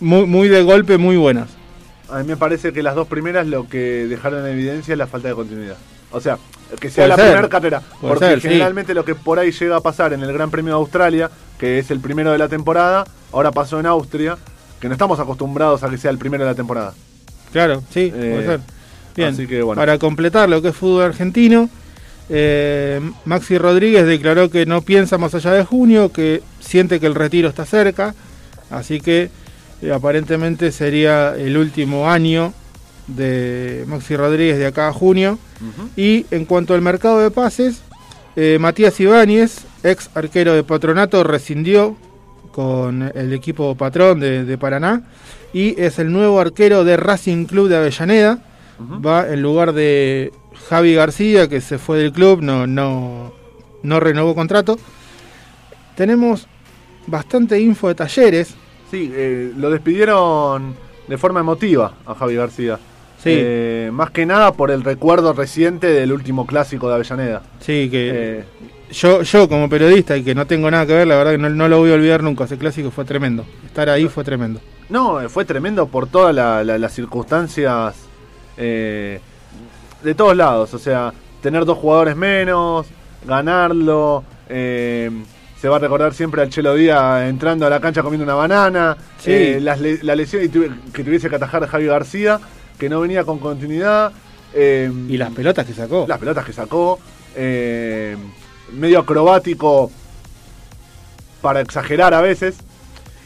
[0.00, 1.53] muy, muy de golpe, muy buenas.
[2.14, 5.06] A mí me parece que las dos primeras lo que dejaron en evidencia es la
[5.06, 5.76] falta de continuidad.
[6.12, 6.38] O sea,
[6.80, 7.24] que sea Puede la ser.
[7.26, 7.80] primera carrera.
[8.00, 8.48] Puede Porque ser, sí.
[8.48, 11.80] generalmente lo que por ahí llega a pasar en el Gran Premio de Australia, que
[11.80, 14.36] es el primero de la temporada, ahora pasó en Austria,
[14.80, 16.94] que no estamos acostumbrados a que sea el primero de la temporada.
[17.52, 18.60] Claro, sí, Eh, puede ser.
[19.16, 19.80] Bien, así que bueno.
[19.80, 21.68] para completar lo que es fútbol argentino,
[22.28, 27.14] eh, Maxi Rodríguez declaró que no piensa más allá de junio, que siente que el
[27.14, 28.14] retiro está cerca,
[28.70, 29.30] así que
[29.84, 32.52] eh, aparentemente sería el último año
[33.06, 35.38] de Maxi Rodríguez de acá a junio.
[35.96, 37.82] Y en cuanto al mercado de pases,
[38.36, 41.96] eh, Matías Ibáñez, ex arquero de Patronato, rescindió
[42.52, 45.02] con el equipo patrón de, de Paraná
[45.54, 48.38] y es el nuevo arquero de Racing Club de Avellaneda.
[48.80, 50.32] Va en lugar de
[50.68, 53.32] Javi García, que se fue del club, no, no,
[53.84, 54.78] no renovó contrato.
[55.94, 56.48] Tenemos
[57.06, 58.54] bastante info de talleres.
[58.94, 60.72] Sí, eh, lo despidieron
[61.08, 62.78] de forma emotiva a Javi García.
[63.20, 63.30] Sí.
[63.34, 67.42] Eh, más que nada por el recuerdo reciente del último clásico de Avellaneda.
[67.58, 68.44] Sí, que Eh,
[68.92, 71.48] yo, yo como periodista y que no tengo nada que ver, la verdad que no,
[71.50, 72.44] no lo voy a olvidar nunca.
[72.44, 73.44] Ese clásico fue tremendo.
[73.66, 74.60] Estar ahí fue tremendo.
[74.88, 77.96] No, fue tremendo por todas la- la- las circunstancias
[78.56, 79.18] eh,
[80.04, 80.72] de todos lados.
[80.72, 82.86] O sea, tener dos jugadores menos,
[83.26, 84.22] ganarlo.
[85.64, 88.94] Se va a recordar siempre al Chelo Díaz entrando a la cancha comiendo una banana.
[89.18, 89.30] Sí.
[89.32, 90.42] eh, la lesión
[90.92, 92.38] que tuviese que atajar a Javi García,
[92.78, 94.12] que no venía con continuidad.
[94.52, 96.04] eh, Y las pelotas que sacó.
[96.06, 96.98] las pelotas que sacó,
[97.34, 98.14] eh,
[98.74, 99.90] medio acrobático
[101.40, 102.56] para exagerar a veces.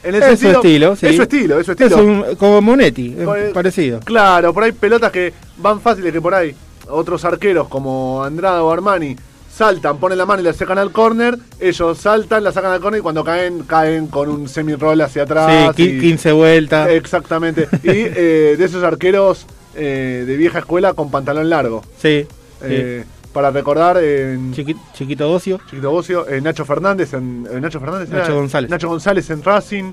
[0.05, 1.07] En el Es su estilo, sí.
[1.09, 2.05] Es su estilo, es su Es estilo.
[2.05, 3.98] un- como Monetti, es parecido.
[4.05, 6.55] Claro, por ahí pelotas que van fáciles que por ahí
[6.88, 9.16] otros arqueros como Andrada o Armani
[9.59, 13.01] saltan, ponen la mano y la sacan al córner, ellos saltan, la sacan al córner
[13.01, 15.75] y cuando caen, caen con un semi-roll hacia atrás.
[15.77, 16.88] Sí, qui- y- 15 vueltas.
[16.90, 17.68] Exactamente.
[17.83, 21.83] y eh, de esos arqueros eh, de vieja escuela con pantalón largo.
[21.99, 22.27] sí.
[22.62, 24.64] Eh, Para recordar en sí.
[24.64, 25.61] Chiqui- chiquito Bocio.
[25.68, 28.35] Chiquito Bocio, Nacho Fernández en Nacho Fernández Nacho era?
[28.35, 28.71] González.
[28.71, 29.92] Nacho González en Racing.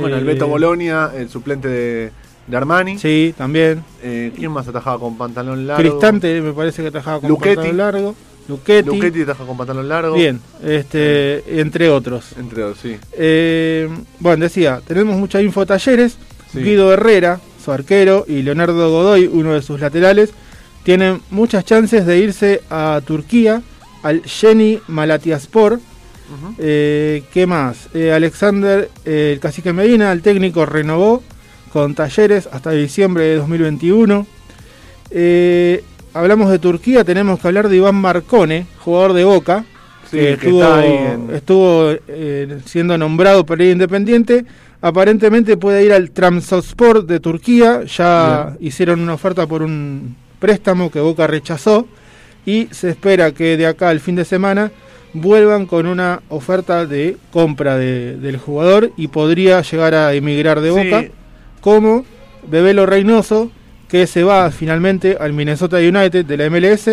[0.00, 2.10] Bueno, el Beto Bolonia, el suplente de,
[2.46, 2.98] de Armani.
[2.98, 3.82] Sí, también.
[4.00, 5.82] ¿Quién más atajaba con pantalón largo?
[5.82, 7.54] Cristante me parece que trabajaba con Luchetti.
[7.56, 8.14] pantalón largo.
[8.48, 8.88] Luchetti.
[8.88, 10.16] Luchetti con pantalón largo.
[10.16, 12.32] Bien, este, entre otros.
[12.38, 12.96] Entre otros, sí.
[13.12, 13.88] Eh,
[14.20, 16.18] bueno, decía, tenemos mucha info de talleres.
[16.52, 16.60] Sí.
[16.60, 20.30] Guido Herrera, su arquero, y Leonardo Godoy, uno de sus laterales,
[20.84, 23.62] tienen muchas chances de irse a Turquía,
[24.02, 25.80] al Yeni Malatyaspor.
[26.58, 27.88] Eh, ¿Qué más?
[27.94, 31.22] Eh, Alexander, eh, el cacique Medina, el técnico, renovó
[31.72, 34.26] con talleres hasta diciembre de 2021.
[35.10, 39.64] Eh, hablamos de Turquía, tenemos que hablar de Iván Marcone, jugador de Boca,
[40.10, 44.44] Sí, que que estuvo, en- eh, siendo nombrado por el Independiente.
[44.80, 47.82] Aparentemente puede ir al Trabzonspor de Turquía.
[47.84, 51.88] Ya hicieron una oferta por un préstamo que Boca rechazó.
[52.46, 54.70] Y se espera que de acá al fin de semana
[55.14, 60.68] vuelvan con una oferta de compra de- del jugador y podría llegar a emigrar de
[60.70, 60.76] Sí.
[60.90, 61.04] Boca.
[61.62, 62.04] Como
[62.46, 63.50] Bebelo Reynoso,
[63.94, 66.88] que se va finalmente al Minnesota United de la MLS.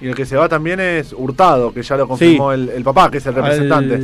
[0.00, 3.10] Y el que se va también es Hurtado, que ya lo confirmó el, el papá,
[3.10, 3.98] que es el representante.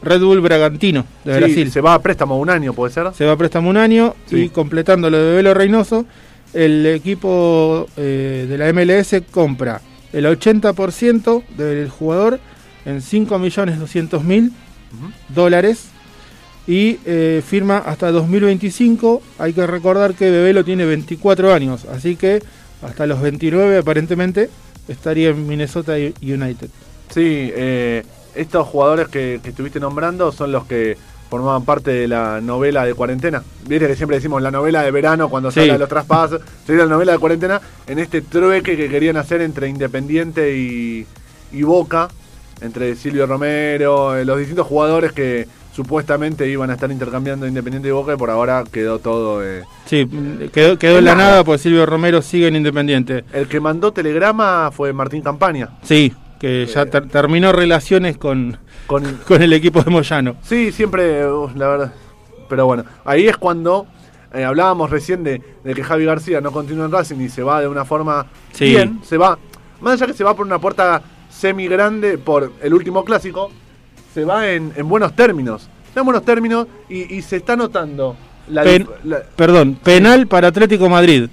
[0.00, 1.72] Red Bull Bragantino de Sí, Brasil.
[1.72, 3.12] Se va a préstamo un año, ¿puede ser?
[3.14, 4.42] Se va a préstamo un año Sí.
[4.42, 6.06] y completando lo de Bebelo Reynoso,
[6.54, 9.80] el equipo eh, de la MLS compra
[10.12, 12.38] el 80% del jugador
[12.84, 14.52] en 5.200.000
[15.34, 15.88] dólares
[16.66, 19.22] y eh, firma hasta 2025.
[19.38, 22.42] Hay que recordar que Bebelo tiene 24 años, así que
[22.82, 24.50] hasta los 29 aparentemente
[24.88, 26.68] estaría en Minnesota United.
[27.12, 30.96] Sí, eh, estos jugadores que, que estuviste nombrando son los que
[31.28, 33.42] formaban parte de la novela de cuarentena.
[33.66, 35.60] Viste que siempre decimos la novela de verano cuando Sí.
[35.60, 36.40] de los traspasos.
[36.66, 41.06] Sería la novela de cuarentena en este trueque que querían hacer entre Independiente y,
[41.52, 42.08] y Boca,
[42.60, 47.92] entre Silvio Romero, eh, los distintos jugadores que supuestamente iban a estar intercambiando Independiente y
[47.92, 49.44] Boca y por ahora quedó todo...
[49.44, 49.62] eh.
[49.86, 50.06] Sí,
[50.52, 53.24] quedó, quedó en la nada porque Silvio Romero sigue en Independiente.
[53.32, 55.70] El que mandó telegrama fue Martín Campaña.
[55.82, 60.36] Sí, que ya ter- terminó relaciones con, Con, con el equipo de Moyano.
[60.42, 61.92] Sí, siempre, uh, la verdad.
[62.48, 63.86] Pero bueno, ahí es cuando
[64.34, 67.60] eh, hablábamos recién de, de que Javi García no continúa en Racing y se va
[67.60, 68.66] de una forma Sí.
[68.66, 69.38] bien, se va,
[69.80, 73.50] más allá que se va por una puerta semi grande por el último clásico,
[74.14, 75.68] se va en, en buenos términos.
[75.88, 78.16] Está en buenos términos y, y se está notando
[78.48, 81.28] la, Pen- dif- la- Perdón, penal para Atlético Madrid.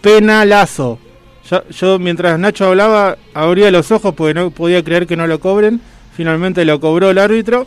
[0.00, 0.98] Penalazo.
[1.50, 5.40] Yo, yo mientras Nacho hablaba abría los ojos porque no podía creer que no lo
[5.40, 5.80] cobren.
[6.14, 7.66] Finalmente lo cobró el árbitro.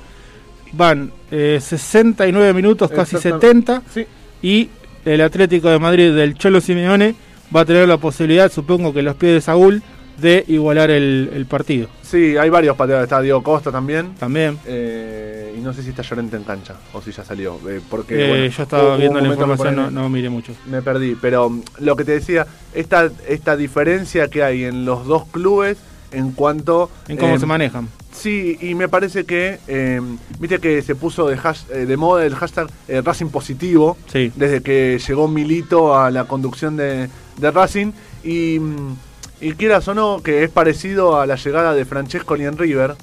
[0.73, 3.73] van eh, 69 minutos, casi Exactamente.
[3.73, 4.05] 70, Sí,
[4.41, 4.69] y
[5.05, 7.15] el Atlético de Madrid del Cholo Simeone
[7.55, 9.81] va a tener la posibilidad, supongo que los pies de Saúl,
[10.17, 11.87] de igualar el, el partido.
[12.13, 13.05] Sí, hay varios pateadores.
[13.07, 14.13] Está Diego Costa también.
[14.19, 14.59] También.
[14.65, 17.59] Eh, y no sé si está Llorente en cancha o si ya salió.
[17.67, 20.53] eh, porque Eh, bueno, yo estaba viendo la información, no, miré mucho.
[20.67, 25.05] Me perdí, pero mm, lo que te decía, esta, esta diferencia que hay en los
[25.07, 25.77] dos clubes
[26.11, 26.91] en cuanto...
[27.07, 27.87] En cómo eh, se manejan.
[28.11, 29.99] Sí, y me parece que, eh,
[30.39, 34.31] viste que se puso de, hash- eh, de moda el hashtag eh, Racing Positivo, Sí.
[34.35, 37.91] desde que llegó Milito a la conducción de, de Racing,
[38.23, 38.95] y, mm,
[39.43, 42.95] y quieras o no, que es parecido a la llegada de Francesco en River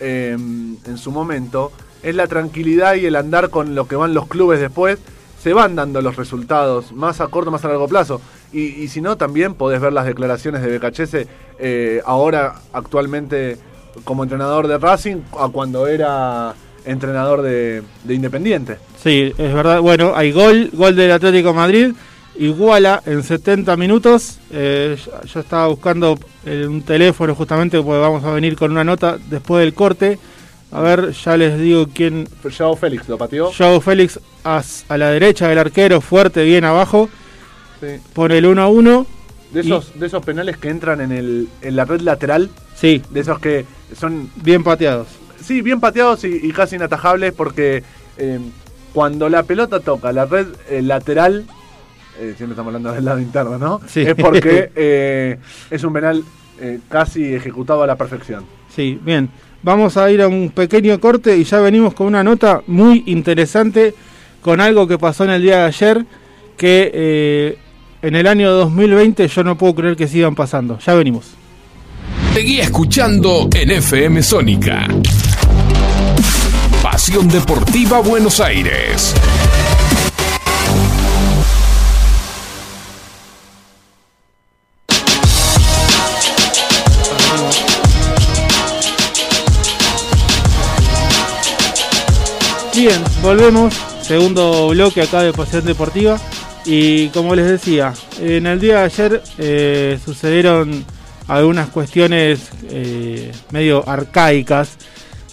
[0.00, 1.72] eh, en su momento,
[2.02, 4.98] es la tranquilidad y el andar con lo que van los clubes después,
[5.42, 8.20] se van dando los resultados, más a corto, más a largo plazo.
[8.52, 11.26] Y, si no, también podés ver las declaraciones de Becachese,
[11.58, 13.56] eh, ahora actualmente
[14.04, 18.78] como entrenador de Racing, a cuando era entrenador de, de Independiente.
[19.02, 19.80] Sí, es verdad.
[19.80, 21.92] Bueno, hay gol, gol del Atlético Madrid.
[22.38, 24.38] Iguala en 70 minutos.
[24.52, 24.96] Eh,
[25.26, 29.64] yo- estaba buscando eh, un teléfono justamente porque vamos a venir con una nota después
[29.64, 30.18] del corte.
[30.70, 32.28] A ver, ya les digo quién.
[32.56, 33.50] Joao Félix lo pateó.
[33.52, 37.08] Joao Félix a, a la derecha del arquero, fuerte, bien abajo.
[37.80, 37.86] Sí.
[38.12, 39.06] Pone el 1 a 1.
[39.52, 43.20] De, esos, de esos penales que entran en, el, en la red lateral, Sí, de
[43.20, 43.64] esos que
[43.98, 45.08] son bien pateados.
[45.42, 47.82] Sí, bien pateados y, y casi inatajables porque
[48.18, 48.38] eh,
[48.92, 51.46] cuando la pelota toca la red eh, lateral,
[52.18, 53.80] eh, siempre estamos hablando del lado interno, ¿no?
[53.86, 54.00] Sí.
[54.00, 55.38] Es porque eh,
[55.70, 56.24] es un penal
[56.60, 58.44] eh, casi ejecutado a la perfección.
[58.74, 59.30] Sí, bien.
[59.62, 63.94] Vamos a ir a un pequeño corte y ya venimos con una nota muy interesante
[64.40, 66.06] con algo que pasó en el día de ayer
[66.56, 67.58] que eh,
[68.02, 70.78] en el año 2020 yo no puedo creer que sigan pasando.
[70.78, 71.26] Ya venimos.
[72.34, 74.86] Seguí escuchando en FM Sónica.
[76.82, 79.14] Pasión Deportiva Buenos Aires.
[92.78, 93.74] Bien, volvemos.
[94.02, 96.16] Segundo bloque acá de Pasión Deportiva.
[96.64, 100.84] Y como les decía, en el día de ayer eh, sucedieron
[101.26, 104.78] algunas cuestiones eh, medio arcaicas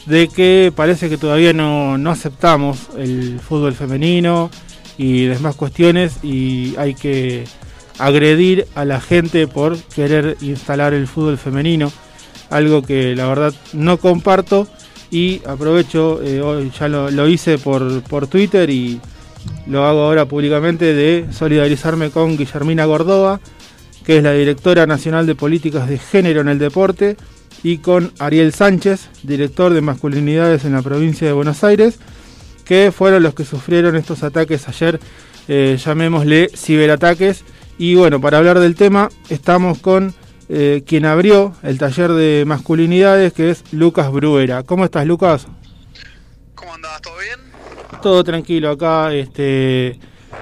[0.08, 4.50] de que parece que todavía no, no aceptamos el fútbol femenino
[4.98, 7.44] y demás cuestiones y hay que
[8.00, 11.92] agredir a la gente por querer instalar el fútbol femenino,
[12.50, 14.68] algo que la verdad no comparto
[15.12, 19.00] y aprovecho, eh, hoy ya lo, hice por, por Twitter y
[19.68, 23.40] lo hago ahora públicamente de solidarizarme con Guillermina Gordoa,
[24.06, 27.18] que es la directora nacional de políticas de género en el deporte,
[27.64, 31.98] y con Ariel Sánchez, director de masculinidades en la provincia de Buenos Aires,
[32.64, 35.00] que fueron los que sufrieron estos ataques ayer,
[35.48, 37.44] eh, llamémosle ciberataques.
[37.78, 40.14] Y bueno, para hablar del tema, estamos con
[40.48, 44.64] eh, quien abrió el taller de masculinidades, que es Lucas Bruera.
[44.64, 45.48] ¿Cómo estás, Lucas?
[46.54, 47.02] ¿Cómo andabas?
[47.02, 47.40] ¿Todo bien?
[48.02, 50.00] Todo tranquilo acá, este,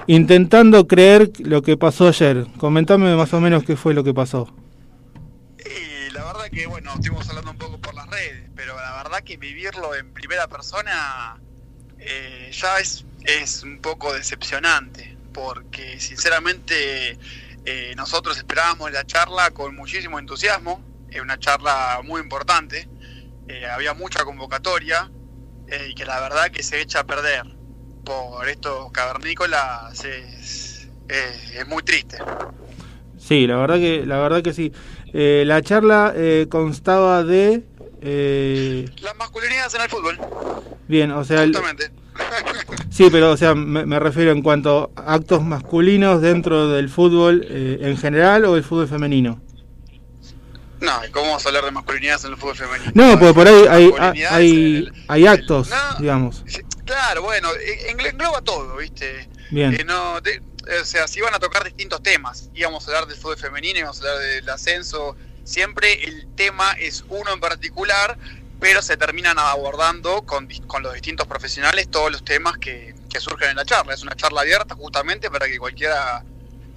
[0.07, 2.45] intentando creer lo que pasó ayer.
[2.57, 4.53] Comentame más o menos qué fue lo que pasó.
[5.59, 9.23] Y la verdad que, bueno, estuvimos hablando un poco por las redes, pero la verdad
[9.23, 11.37] que vivirlo en primera persona
[11.99, 17.17] eh, ya es, es un poco decepcionante, porque sinceramente
[17.65, 22.87] eh, nosotros esperábamos la charla con muchísimo entusiasmo, es una charla muy importante,
[23.47, 25.09] eh, había mucha convocatoria
[25.67, 27.43] eh, y que la verdad que se echa a perder
[28.03, 32.17] por estos cavernícolas es, es- es muy triste.
[33.17, 34.73] Sí, la verdad que, la verdad que sí.
[35.13, 37.63] Eh, la charla eh, constaba de,
[38.01, 40.17] eh, Las masculinidades en el fútbol,
[40.87, 41.53] bien, o sea, el-.
[42.89, 47.45] Sí, pero o sea, me, me refiero en cuanto a actos masculinos dentro del fútbol
[47.49, 49.41] eh, en general o el fútbol femenino.
[50.79, 52.91] No, ¿y ¿cómo vamos a hablar de masculinidades en el fútbol femenino?
[52.93, 56.43] No, porque por ahí hay, en hay, el- hay actos, No, digamos.
[56.85, 57.47] Claro, bueno,
[57.89, 59.29] engl- engloba todo, ¿viste?
[59.49, 59.73] Bien.
[59.73, 60.41] Eh, no, de-
[60.81, 64.01] o sea, si iban a tocar distintos temas, íbamos a hablar del fútbol femenino, íbamos
[64.01, 68.17] a hablar del ascenso, siempre el tema es uno en particular,
[68.63, 73.49] pero se terminan abordando con, con los distintos profesionales todos los temas que, que surgen
[73.49, 73.93] en la charla.
[73.93, 76.23] Es una charla abierta justamente para que cualquiera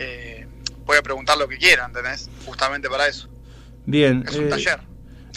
[0.00, 0.48] eh,
[0.84, 2.28] pueda preguntar lo que quiera, ¿entendés?
[2.44, 3.28] Justamente para eso.
[3.84, 4.24] Bien.
[4.26, 4.80] Es un eh, taller,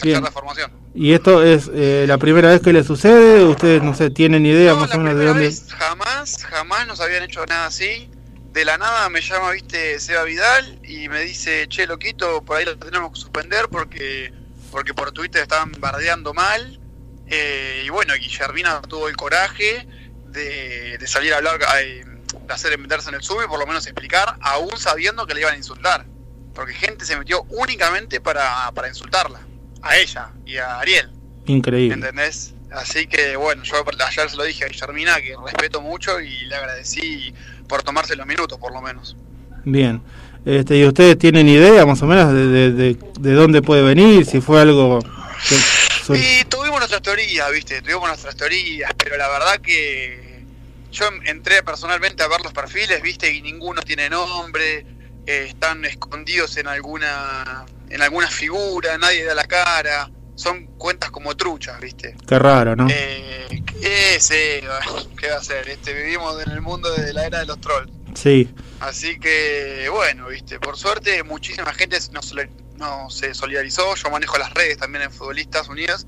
[0.02, 0.16] bien.
[0.16, 0.72] taller de formación.
[0.92, 3.44] ¿Y esto es eh, la primera vez que le sucede?
[3.44, 5.44] ¿Ustedes, no sé, tienen idea No, más o menos de dónde?
[5.44, 8.10] vez jamás, jamás nos habían hecho nada así.
[8.52, 12.64] De la nada me llama, viste, Seba Vidal y me dice, che, loquito, por ahí
[12.64, 14.32] lo tenemos que suspender porque,
[14.70, 16.80] porque por Twitter estaban bardeando mal.
[17.26, 19.86] Eh, y bueno, Guillermina tuvo el coraje
[20.28, 22.04] de, de salir a hablar, eh,
[22.46, 25.40] de hacer meterse en el sub y por lo menos explicar, aún sabiendo que le
[25.40, 26.06] iban a insultar.
[26.54, 29.40] Porque gente se metió únicamente para, para insultarla,
[29.82, 31.10] a ella y a Ariel.
[31.46, 31.94] Increíble.
[31.94, 32.54] ¿Entendés?
[32.72, 36.54] Así que bueno, yo ayer se lo dije a Guillermina que respeto mucho y le
[36.54, 37.34] agradecí
[37.68, 39.16] por tomarse los minutos por lo menos.
[39.64, 40.02] Bien.
[40.44, 44.24] Este, ¿Y ustedes tienen idea más o menos de, de, de, de dónde puede venir?
[44.24, 45.00] Si fue algo...
[45.48, 50.44] Que, Y tuvimos nuestras teorías, viste, tuvimos nuestras teorías, pero la verdad que
[50.90, 54.86] yo entré personalmente a ver los perfiles, viste, y ninguno tiene nombre,
[55.26, 61.36] eh, están escondidos en alguna en alguna figura, nadie da la cara, son cuentas como
[61.36, 62.16] truchas, viste.
[62.26, 62.86] Qué raro, ¿no?
[62.88, 64.34] Eh, ¿qué, sí,
[65.18, 65.68] ¿Qué va a ser?
[65.68, 67.90] Este, vivimos en el mundo de la era de los trolls.
[68.14, 68.52] Sí.
[68.80, 73.94] Así que, bueno, viste, por suerte muchísima gente nos, se solidarizó.
[73.94, 76.06] Yo manejo las redes también en Futbolistas Unidos.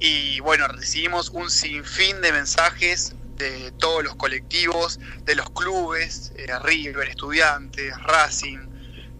[0.00, 6.52] Y bueno, recibimos un sinfín de mensajes de todos los colectivos, de los clubes, eh,
[6.62, 8.58] River, Estudiantes, Racing,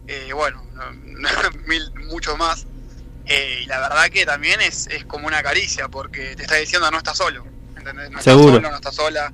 [0.08, 0.64] eh, bueno,
[1.66, 2.66] mil, muchos más.
[3.26, 6.90] Eh, y la verdad que también es, es como una caricia, porque te está diciendo
[6.90, 7.44] no estás solo,
[7.76, 8.10] ¿entendés?
[8.10, 8.54] No estás Seguro.
[8.54, 9.32] solo, no estás sola.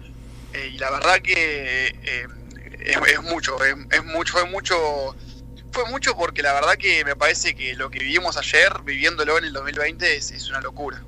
[0.52, 2.26] Eh, y la verdad que eh,
[2.84, 5.16] es, es mucho, es, es mucho, fue mucho,
[5.72, 9.44] fue mucho porque la verdad que me parece que lo que vivimos ayer, viviéndolo en
[9.44, 11.02] el 2020, es, es una locura.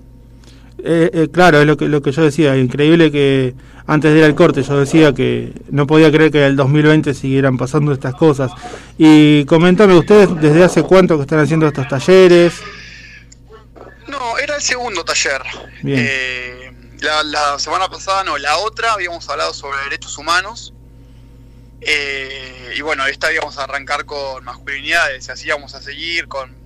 [0.78, 2.56] Eh, eh, claro, es lo que, lo que yo decía.
[2.56, 3.54] Increíble que
[3.86, 7.14] antes de ir al corte yo decía que no podía creer que en el 2020
[7.14, 8.52] siguieran pasando estas cosas.
[8.98, 12.54] Y coméntame, ¿ustedes desde hace cuánto que están haciendo estos talleres?
[14.06, 15.42] No, era el segundo taller.
[15.82, 16.04] Bien.
[16.06, 20.74] Eh, la, la semana pasada, no, la otra habíamos hablado sobre derechos humanos.
[21.80, 26.56] Eh, y bueno, esta íbamos a arrancar con masculinidades, y así íbamos a seguir con,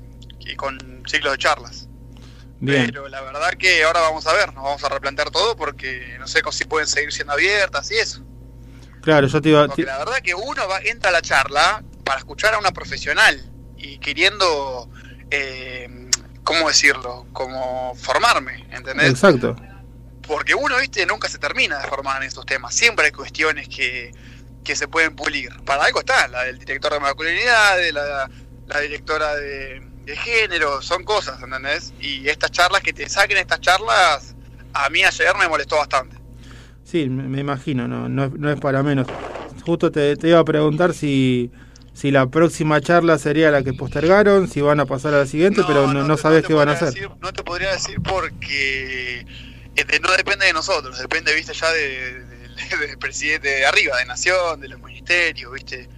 [0.57, 1.89] con ciclos de charlas.
[2.61, 2.87] Bien.
[2.87, 6.27] Pero la verdad que ahora vamos a ver, nos vamos a replantear todo porque no
[6.27, 8.23] sé si pueden seguir siendo abiertas y eso.
[9.01, 9.67] Claro, yo te iba...
[9.67, 13.43] Porque la verdad que uno va, entra a la charla para escuchar a una profesional
[13.79, 14.91] y queriendo,
[15.31, 15.89] eh,
[16.45, 17.27] ¿cómo decirlo?
[17.33, 19.09] Como formarme, ¿entendés?
[19.09, 19.57] Exacto.
[20.27, 22.75] Porque uno, viste, nunca se termina de formar en estos temas.
[22.75, 24.13] Siempre hay cuestiones que,
[24.65, 25.51] que se pueden pulir.
[25.65, 28.31] Para algo está, la del director de masculinidades, la,
[28.67, 31.93] la directora de, de género, son cosas, ¿entendés?
[32.01, 34.35] Y estas charlas, que te saquen estas charlas,
[34.73, 36.17] a mí ayer me molestó bastante.
[36.85, 39.07] Sí, me, imagino, no, no, es- no es para menos.
[39.65, 41.51] Justo te, te iba a preguntar si,
[41.93, 45.63] si la próxima charla sería la que postergaron, si van a pasar a la siguiente,
[45.67, 46.89] pero no, no sabes qué van a hacer.
[46.89, 49.21] decir- no te podría decir porque
[49.77, 52.30] eh, no depende de nosotros, depende, viste, ya de-
[52.81, 55.89] de- presidente de arriba, de Nación, de los ministerios, viste,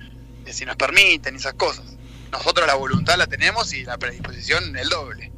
[0.45, 1.85] de si nos permiten esas cosas.
[2.31, 5.31] Nosotros la voluntad la tenemos y la predisposición el doble.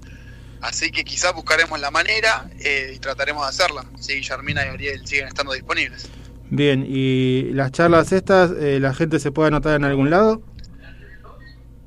[0.60, 5.06] Así que quizás buscaremos la manera eh, y trataremos de hacerla, si Guillermina y Ariel
[5.06, 6.06] siguen estando disponibles.
[6.48, 10.42] Bien, y las charlas estas, eh, ¿la gente se puede anotar en algún lado?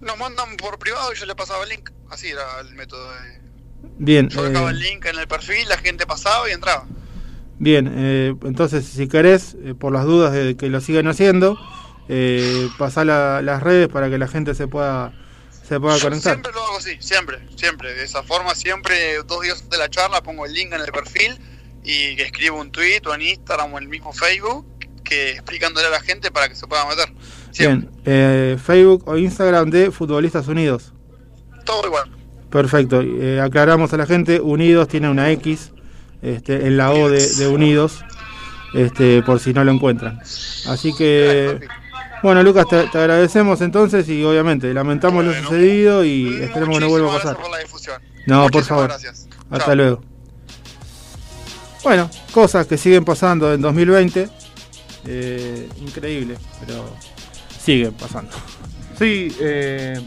[0.02, 3.40] Nos mandan por privado y yo le pasaba el link, así era el método de...
[3.98, 6.86] Bien, Yo dejaba eh, el link en el perfil, la gente pasaba y entraba.
[7.60, 11.58] Bien eh, entonces si querés, eh, por las dudas de que lo sigan haciendo,
[12.10, 15.14] eh, pasá la- las redes para que la gente se pueda,
[15.68, 16.34] se pueda conectar.
[16.34, 17.94] Siempre lo hago así, siempre, siempre.
[17.94, 21.38] De esa forma, siempre, dos días de la charla, pongo el link en el perfil
[21.84, 24.66] y que escribo un tweet o en Instagram o en el mismo Facebook
[25.04, 27.14] que explicándole a la gente para que se pueda meter.
[27.52, 27.90] Siempre.
[27.90, 30.94] Bien, eh, Facebook o Instagram de Futbolistas Unidos.
[31.66, 32.12] Todo igual.
[32.50, 35.72] Perfecto, eh, aclaramos a la gente, Unidos tiene una X
[36.22, 38.04] este, en la O de, de Unidos,
[38.74, 40.20] este, por si no lo encuentran.
[40.68, 41.60] Así que,
[42.24, 46.90] bueno Lucas, te, te agradecemos entonces y obviamente lamentamos lo sucedido y esperemos que no
[46.90, 47.34] vuelva a pasar.
[47.34, 48.02] gracias por la difusión.
[48.26, 48.88] No, por favor.
[48.90, 49.28] Gracias.
[49.50, 49.76] Hasta Chao.
[49.76, 50.02] luego.
[51.84, 54.30] Bueno, cosas que siguen pasando en 2020,
[55.06, 56.94] eh, increíble, pero
[57.64, 58.32] siguen pasando.
[59.00, 60.02] Sí, eh,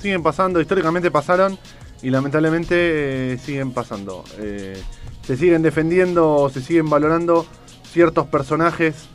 [0.00, 1.58] siguen pasando, históricamente pasaron
[2.02, 4.24] y lamentablemente eh, siguen pasando.
[4.38, 4.80] Eh,
[5.26, 7.46] se siguen defendiendo, se siguen valorando
[7.92, 9.08] ciertos personajes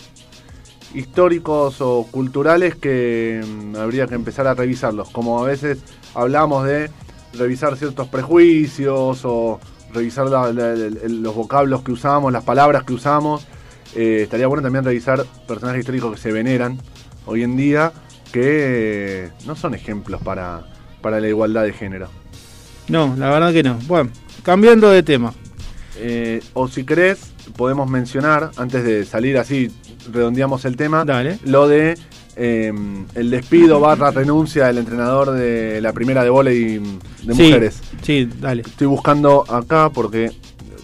[0.94, 5.10] históricos o culturales que mm, habría que empezar a revisarlos.
[5.10, 5.80] Como a veces
[6.14, 6.90] hablamos de
[7.34, 9.60] revisar ciertos prejuicios o
[9.94, 13.46] revisar la- los vocablos que usamos, las palabras que usamos.
[13.96, 16.78] Eh, estaría bueno también revisar personajes históricos que se veneran
[17.26, 17.94] hoy en día
[18.32, 20.66] que no son ejemplos para,
[21.02, 22.10] para la igualdad de género.
[22.88, 23.78] No, la verdad que no.
[23.88, 24.10] Bueno,
[24.44, 25.34] cambiando de tema.
[25.98, 27.20] Eh, o si querés,
[27.56, 29.72] podemos mencionar, antes de salir así,
[30.12, 31.40] redondeamos el tema, Dale.
[31.46, 31.98] lo de
[32.36, 32.74] eh,
[33.16, 36.80] el despido barra renuncia del entrenador de la primera de volei
[37.24, 37.80] de Sí, mujeres.
[38.02, 38.62] Sí, dale.
[38.66, 40.32] Estoy buscando acá porque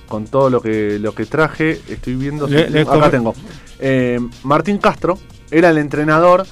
[0.08, 1.80] con todo lo que lo que traje.
[1.90, 2.48] Estoy viendo.
[2.48, 3.34] Le- si- le acá tengo.
[3.80, 5.18] Eh, Martín Castro
[5.52, 6.46] era el entrenador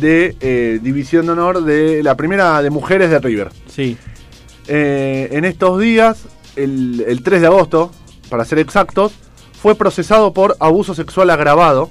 [0.00, 3.50] de eh, División de Honor de la primera de mujeres de River.
[3.68, 3.96] Sí,
[4.72, 7.90] Eh, en estos días, el, el 3 de agosto,
[8.28, 9.12] para ser exactos,
[9.60, 11.90] fue procesado por abuso sexual agravado.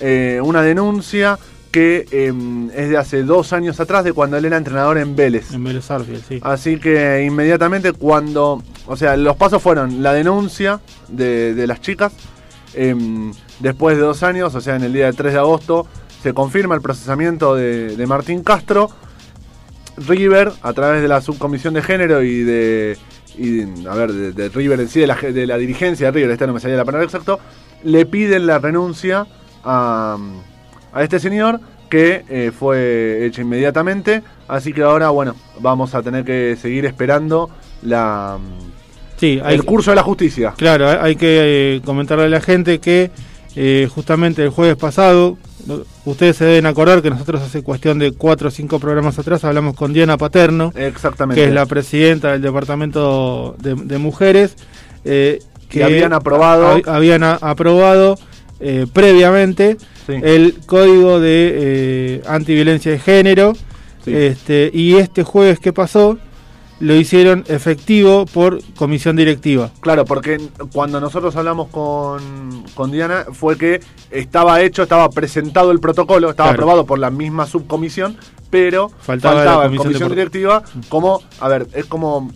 [0.00, 1.38] Eh, una denuncia
[1.70, 2.32] que eh,
[2.74, 5.52] es de hace dos años atrás, de cuando él era entrenador en Vélez.
[5.52, 6.40] en Vélez Sarsfield, sí.
[6.42, 12.12] Así que inmediatamente cuando, o sea, los pasos fueron la denuncia de, de las chicas,
[12.74, 15.86] em, después de dos años, o sea, en el día del 3 de agosto,
[16.20, 18.90] se confirma el procesamiento de, de Martín Castro.
[20.06, 22.96] River, a través de la subcomisión de género y de,
[23.36, 26.30] y, a ver, de, de River en sí, de la, de la dirigencia de River,
[26.30, 27.38] esta no me salía la palabra exacto,
[27.84, 29.26] le piden la renuncia
[29.64, 30.16] a,
[30.92, 34.22] a este señor que eh, fue hecha inmediatamente.
[34.46, 37.48] Así que ahora, bueno, vamos a tener que seguir esperando
[37.82, 38.36] la,
[39.16, 40.52] Sí, hay, el curso de la justicia.
[40.56, 43.10] Claro, hay- hay que eh, comentarle a la gente que
[43.60, 45.36] eh, justamente el jueves pasado,
[46.04, 49.74] ustedes se deben acordar que nosotros hace cuestión de cuatro o cinco programas atrás hablamos
[49.74, 51.40] con Diana Paterno, Exactamente.
[51.42, 54.54] que es la presidenta del Departamento de, de Mujeres,
[55.04, 58.16] eh, Que habían aprobado- hab- habían a- aprobado
[58.60, 60.14] eh, previamente Sí.
[60.22, 63.52] el Código de eh, Antiviolencia de Género,
[64.04, 64.14] Sí.
[64.14, 66.16] este, y este jueves que pasó
[66.80, 69.70] lo hicieron efectivo por comisión directiva.
[69.80, 70.40] Claro, porque
[70.72, 76.50] cuando nosotros hablamos con, con Diana fue que estaba hecho, estaba presentado el protocolo, estaba
[76.50, 76.62] Claro.
[76.62, 78.16] aprobado por la misma subcomisión,
[78.50, 82.30] pero Faltaba faltaba, comisión comisión de- directiva como, a ver, es como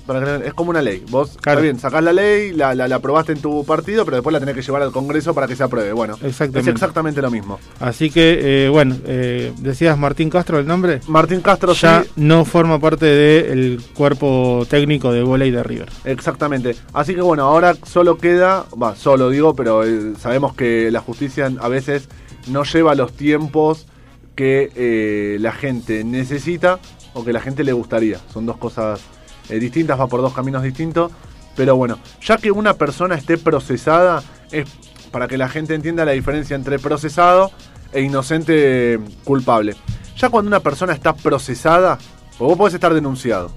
[0.44, 1.02] es como una ley.
[1.08, 1.60] Vos, Claro.
[1.60, 4.38] está bien, sacás la ley, la, la, la aprobaste en tu partido, pero después la
[4.40, 5.92] tenés que llevar al Congreso para que se apruebe.
[5.94, 6.60] Bueno, Exactamente.
[6.60, 7.58] es exactamente lo mismo.
[7.80, 11.00] Así que, eh, bueno, eh, decías Martín Castro el nombre.
[11.08, 14.31] Martín Castro Ya sí, no forma parte del cuerpo
[14.68, 15.90] técnico de volei de River.
[16.04, 16.76] Exactamente.
[16.92, 21.50] Así que bueno, ahora solo queda, va, solo digo, pero eh, sabemos que la justicia
[21.60, 22.08] a veces
[22.48, 23.86] no lleva los tiempos
[24.34, 26.78] que eh, la gente necesita
[27.14, 28.18] o que la gente le gustaría.
[28.32, 29.00] Son dos cosas
[29.48, 31.12] eh, distintas, va por dos caminos distintos.
[31.54, 34.66] Pero bueno, ya que una persona esté procesada, es
[35.10, 37.50] para que la gente entienda la diferencia entre procesado
[37.92, 39.76] e inocente culpable.
[40.16, 41.98] Ya cuando una persona está procesada,
[42.38, 43.52] o vos podés estar denunciado.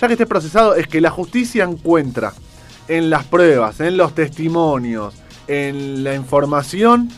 [0.00, 2.32] Ya que esté procesado, es que la justicia encuentra
[2.88, 5.14] en las pruebas, en los testimonios,
[5.46, 7.10] en la información,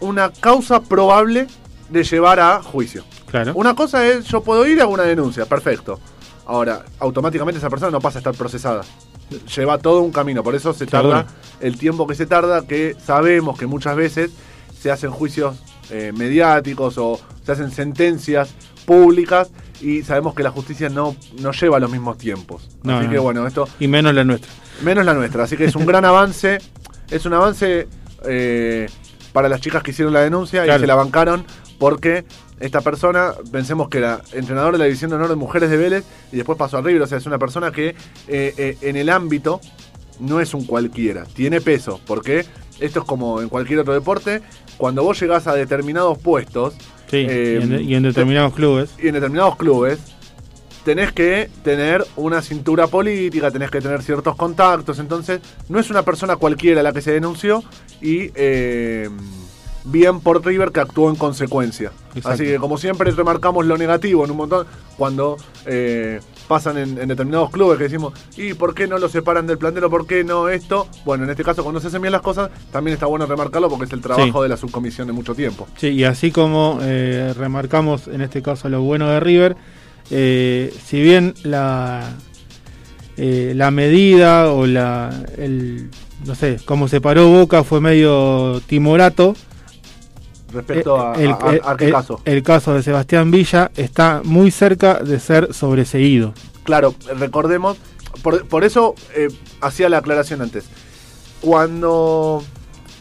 [0.00, 1.46] una causa probable
[1.88, 3.04] de llevar a juicio.
[3.30, 3.52] Claro.
[3.54, 6.00] Una cosa es, yo puedo ir a una denuncia, perfecto.
[6.46, 8.82] Ahora, automáticamente esa persona no pasa a estar procesada.
[9.54, 11.26] Lleva todo un camino, por eso se tarda
[11.60, 14.30] el tiempo que se tarda, que sabemos que muchas veces
[14.80, 15.56] se hacen juicios
[15.90, 18.50] eh, mediáticos o se hacen sentencias
[18.88, 19.50] públicas
[19.82, 22.70] y sabemos que la justicia no, no lleva los mismos tiempos.
[22.82, 24.50] No, Así que bueno, esto Y menos la nuestra.
[24.82, 25.44] menos la nuestra.
[25.44, 26.58] Así que es un gran avance.
[27.10, 27.86] Es un avance
[28.24, 28.88] eh,
[29.34, 30.78] para las chicas que hicieron la denuncia Claro.
[30.78, 31.44] y se la bancaron
[31.78, 32.24] porque
[32.60, 36.04] esta persona, pensemos que era entrenador de la División de Honor de Mujeres de Vélez
[36.32, 37.02] y después pasó a River.
[37.02, 39.60] O sea, es una persona que eh, eh, en el ámbito
[40.18, 42.00] no es un cualquiera, tiene peso.
[42.06, 42.46] Porque
[42.80, 44.40] esto es como en cualquier otro deporte.
[44.78, 46.74] Cuando vos llegás a determinados puestos
[47.10, 48.90] Sí, Eh, y, en, y en determinados clubes.
[49.02, 49.98] y en determinados clubes
[50.84, 56.02] tenés que tener una cintura política, tenés que tener ciertos contactos, entonces no es una
[56.02, 57.62] persona cualquiera la que se denunció
[58.00, 59.10] y eh,
[59.84, 61.92] bien por River que actuó en consecuencia.
[62.14, 62.28] Exacto.
[62.30, 65.36] Así que como siempre remarcamos lo negativo en un montón cuando
[65.66, 69.58] eh, pasan en, en determinados clubes que decimos, ¿y por qué no lo separan del
[69.58, 70.88] plantel o por qué no esto?
[71.04, 73.84] Bueno, en este caso cuando se hacen bien las cosas también está bueno remarcarlo porque
[73.84, 74.42] es el trabajo Sí.
[74.42, 75.68] de la subcomisión de mucho tiempo.
[75.76, 79.56] Sí, y así como eh, remarcamos en este caso lo bueno de River,
[80.10, 82.10] eh, si bien la,
[83.16, 85.90] eh, la medida o la, el,
[86.24, 89.34] no sé, cómo se paró Boca fue medio timorato,
[90.52, 92.20] Respecto eh, a, el, a- a- a qué el- caso.
[92.24, 96.32] el caso de Sebastián Villa está muy cerca de ser sobreseído.
[96.64, 97.76] Claro, recordemos,
[98.22, 99.28] por, por eso eh,
[99.60, 100.64] hacía la aclaración antes.
[101.40, 102.42] Cuando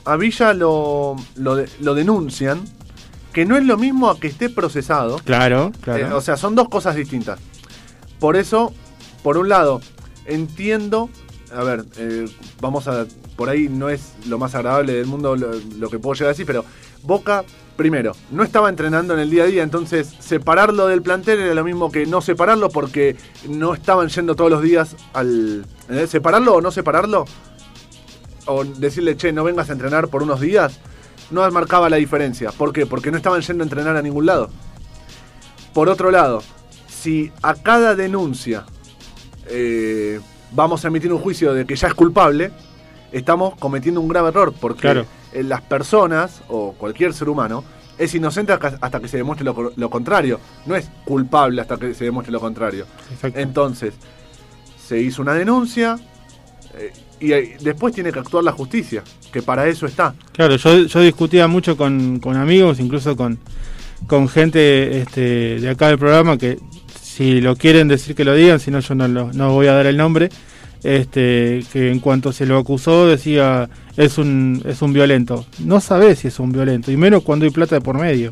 [0.05, 2.61] a Villa lo, lo, de- lo denuncian,
[3.33, 6.07] que no es lo mismo a que esté procesado, Claro, claro.
[6.07, 7.39] eh, o sea, son dos cosas distintas.
[8.19, 8.73] Por eso,
[9.23, 9.81] por un lado,
[10.25, 11.09] entiendo,
[11.55, 12.25] a ver, eh,
[12.61, 16.13] vamos a, por ahí no es lo más agradable del mundo lo, lo que puedo
[16.13, 16.63] llegar a decir, pero
[17.03, 17.43] Boca,
[17.75, 21.63] primero, no estaba entrenando en el día a día, entonces separarlo del plantel era lo
[21.63, 23.15] mismo que no separarlo porque
[23.47, 25.65] no estaban yendo todos los días al...
[25.81, 26.09] ¿entendés?
[26.09, 27.25] ¿Separarlo o no separarlo?
[28.45, 30.79] O decirle, che, no vengas a entrenar por unos días,
[31.31, 32.51] no marcaba la diferencia.
[32.51, 32.85] ¿Por qué?
[32.85, 34.49] Porque no estaban yendo a entrenar a ningún lado.
[35.73, 36.41] Por otro lado,
[36.87, 38.65] si a cada denuncia
[39.49, 40.19] eh,
[40.51, 42.51] vamos a emitir un juicio de que ya es culpable,
[43.11, 45.05] estamos cometiendo un grave error, porque Claro.
[45.33, 47.63] eh, las personas o cualquier ser humano
[47.97, 51.93] es inocente hasta que se demuestre lo, co- lo contrario, no es culpable hasta que
[51.93, 52.85] se demuestre lo contrario.
[53.11, 53.39] Exacto.
[53.39, 53.93] Entonces,
[54.87, 55.97] se hizo una denuncia
[56.77, 60.13] eh, y eh, después tiene que actuar la justicia, que para eso está.
[60.31, 63.39] Claro, yo, yo discutía mucho con, con amigos, incluso con,
[64.05, 66.59] con gente este, de acá del programa, que
[67.01, 69.73] si lo quieren decir que lo digan, si no yo no, lo- no voy a
[69.73, 70.29] dar el nombre,
[70.83, 75.45] este, que en cuanto se lo acusó decía es un, es un violento.
[75.59, 78.31] No sabés si es un violento, y menos cuando hay plata de por medio.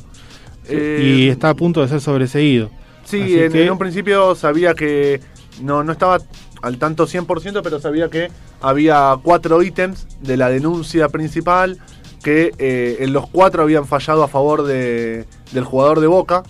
[0.68, 2.70] Eh, y está a punto de ser sobreseído.
[3.04, 5.20] Sí, Así en, que- en un principio sabía que
[5.62, 6.18] no, no estaba
[6.62, 8.30] al tanto 100%, pero sabía que
[8.62, 11.78] había cuatro ítems de la denuncia principal,
[12.24, 16.41] que eh, en los cuatro habían fallado a favor de, del jugador de Boca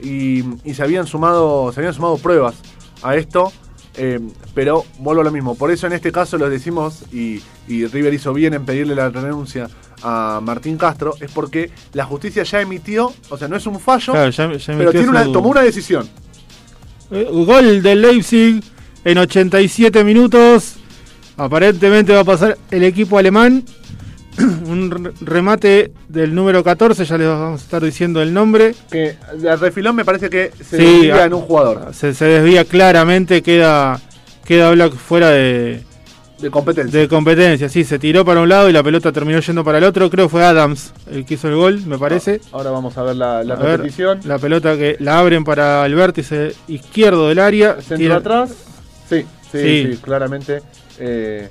[0.00, 2.54] y, y se habían sumado se habían sumado pruebas
[3.02, 3.52] a esto.
[3.96, 4.20] Eh,
[4.54, 8.14] pero vuelvo a lo mismo, por eso en este caso lo decimos y, y River
[8.14, 9.68] hizo bien en pedirle la renuncia
[10.02, 14.12] a Martín Castro, es porque la justicia ya emitió, o sea, no es un fallo,
[14.12, 16.08] Claro, ya- ya pero tiene una, tomó una decisión.
[17.10, 18.62] Eh, Gol del Leipzig
[19.04, 20.74] en 87 minutos.
[21.36, 23.64] Aparentemente va a pasar el equipo alemán.
[24.66, 28.74] Un re- remate del número 14, ya les vamos a estar diciendo el nombre.
[28.90, 32.24] Que el refilón me parece que se Sí, desvía ah, en un jugador Se, se
[32.24, 34.00] desvía claramente, queda,
[34.44, 35.82] queda Black fuera de,
[36.40, 36.98] de competencia.
[37.00, 37.68] de competencia.
[37.68, 40.08] Sí, se tiró para un lado y la pelota terminó yendo para el otro.
[40.10, 42.40] Creo que fue Adams el que hizo el gol, me parece.
[42.52, 44.20] Ahora vamos a ver la, la A ver, repetición.
[44.24, 47.74] la pelota que la abren para el vértice izquierdo del área.
[47.76, 48.50] Centro tira- atrás.
[49.10, 49.98] Sí, sí, sí, Sí.
[50.02, 50.62] claramente.
[50.98, 51.48] eh,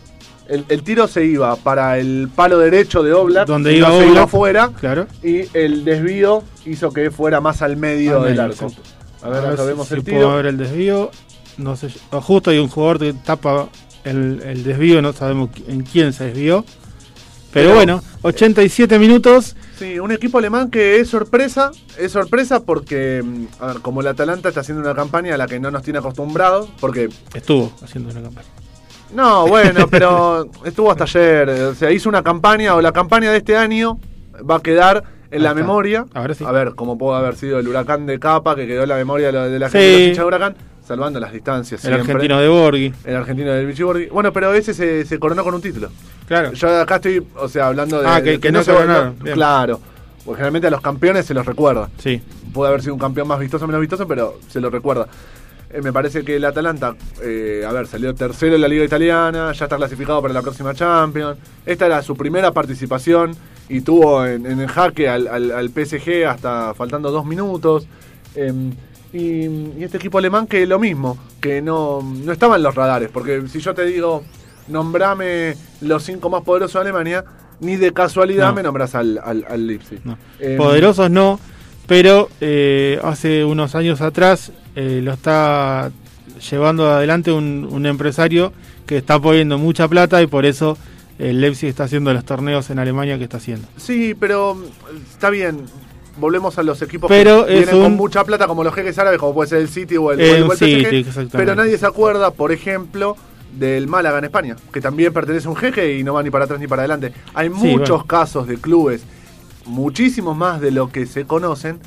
[0.52, 4.06] el, el tiro se iba para el palo derecho de Oblak, Donde iba se iba
[4.12, 4.24] Oblak.
[4.26, 5.08] afuera, Claro.
[5.24, 8.68] y el desvío hizo que fuera más al medio del arco.
[9.24, 10.36] A ver, acá si- vemos si el puedo tiro.
[10.36, 11.12] ver el desvío.
[11.58, 11.90] No sé.
[12.12, 13.70] Justo hay un jugador que tapa
[14.04, 16.66] el, el desvío, no sabemos en quién se desvió.
[17.54, 19.56] Pero, Pero- bueno, 87 minutos.
[19.78, 24.08] Sí, un equipo alemán que es sorpresa, es sorpresa porque, mm, a ver, como el
[24.08, 28.10] Atalanta está haciendo una campaña a la que no nos tiene acostumbrados, porque Estuvo haciendo
[28.12, 28.48] una campaña.
[29.14, 31.50] No, bueno, pero estuvo hasta ayer.
[31.50, 34.00] O sea, hizo una campaña, o la campaña de este año
[34.50, 35.62] va a quedar en Ahí la está.
[35.62, 36.06] memoria.
[36.14, 36.44] Ahora sí.
[36.46, 39.28] A ver, como pudo haber sido el huracán de Capa, que quedó en la memoria
[39.28, 39.78] de la, la Sí.
[39.78, 40.56] gente de hinchas de huracán,
[40.86, 41.84] salvando las distancias.
[41.86, 42.14] El siempre.
[42.14, 42.94] argentino de Borghi.
[43.06, 44.08] El argentino del Bichiborghi.
[44.08, 45.90] Bueno, pero ese se, se coronó con un título.
[46.28, 46.54] Claro.
[46.54, 48.08] Yo acá estoy, o sea, hablando de.
[48.08, 48.72] Ah, que- de que no se.
[48.74, 49.34] Bien.
[49.34, 49.80] Claro.
[50.24, 52.22] Porque generalmente a los campeones se los recuerda Sí.
[52.54, 55.08] puede haber sido un campeón más vistoso o menos vistoso, pero se lo recuerda.
[55.74, 59.52] Eh, me parece que el Atalanta, eh, a ver, salió tercero en la Liga Italiana,
[59.54, 61.38] ya está clasificado para la próxima Champions.
[61.66, 63.36] Esta era su primera participación
[63.70, 67.88] y tuvo en, en el jaque al, al- al PSG hasta faltando dos minutos.
[68.36, 68.54] Eh,
[69.14, 69.46] y,
[69.80, 73.42] y este equipo alemán que lo mismo, que no, no estaba en los radares, porque
[73.50, 74.24] si yo te digo,
[74.68, 77.26] nombrame los cinco más poderosos de Alemania,
[77.60, 78.56] ni de casualidad No.
[78.56, 80.00] me nombras al, al, al Leipzig.
[80.04, 80.18] No.
[80.40, 81.40] Eh, Poderosos no,
[81.88, 85.92] pero eh, hace unos años atrás eh, lo está
[86.50, 88.54] llevando adelante un, un empresario
[88.86, 90.78] que está poniendo mucha plata y por eso
[91.20, 93.68] el Leipzig está haciendo los torneos en Alemania que está haciendo.
[93.78, 94.64] Sí, pero mm,
[95.14, 95.66] está bien.
[96.18, 99.34] Volvemos a los equipos Pero que vienen con mucha plata, como los jeques árabes, como
[99.34, 101.06] puede ser el City o el, Eh, el- o City.
[101.32, 103.16] Pero nadie se acuerda, por ejemplo,
[103.58, 106.46] del Málaga en España, que también pertenece a un jeque y no va ni para
[106.46, 107.14] atrás ni para adelante.
[107.34, 108.08] Hay muchos bueno.
[108.08, 109.04] casos de clubes,
[109.66, 111.80] muchísimos más de lo que se conocen,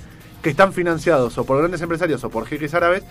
[0.43, 3.03] que están financiados o por grandes empresarios o por jeques árabes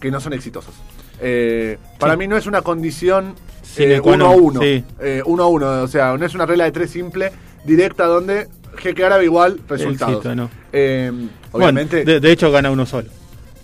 [0.00, 0.74] que no son exitosos.
[1.20, 2.18] Eh, para Sí.
[2.18, 3.34] mí no es una condición
[3.76, 4.60] eh, uno a uno.
[4.60, 4.84] sí.
[5.00, 7.30] Eh, uno a uno, o sea, no es una regla de tres simple,
[7.64, 10.16] directa, donde jeque árabe igual resultados.
[10.16, 10.50] Éxito, no.
[10.72, 13.08] Eh, Bueno, obviamente, de, de hecho gana uno solo.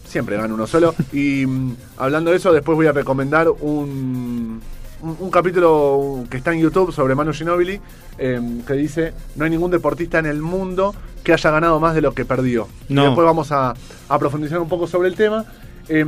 [0.07, 0.95] siempre gana uno solo.
[1.13, 4.61] Y mm, hablando de eso, después voy a recomendar un,
[5.03, 7.81] un, un capítulo que está en YouTube sobre Manu Ginóbili,
[8.19, 12.01] eh, que dice, no hay ningún deportista en el mundo que haya ganado más de
[12.01, 12.69] lo que perdió.
[12.89, 13.75] Y después vamos a,
[14.09, 15.45] a profundizar un poco sobre el tema.
[15.89, 16.05] Eh,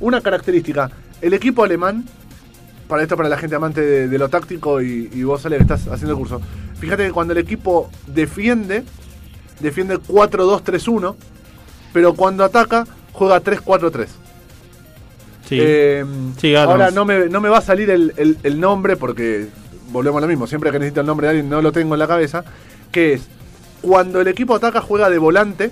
[0.00, 2.04] una característica, el equipo alemán,
[2.88, 5.62] para esto para la gente amante de, de lo táctico y, y vos, Ale, que
[5.62, 6.40] estás haciendo el curso,
[6.78, 8.84] fíjate que cuando el equipo defiende,
[9.60, 11.14] defiende 4-2-3-1,
[11.92, 14.08] pero cuando ataca, juega 3-4-3.
[15.48, 15.58] Sí.
[15.60, 16.04] Eh,
[16.38, 19.48] Sí, ahora no me, no me va a salir el, el- el nombre porque
[19.90, 20.46] volvemos a lo mismo.
[20.46, 22.44] Siempre que necesito el nombre de alguien no lo tengo en la cabeza.
[22.92, 23.22] Que es
[23.80, 25.70] cuando el equipo ataca juega de volante,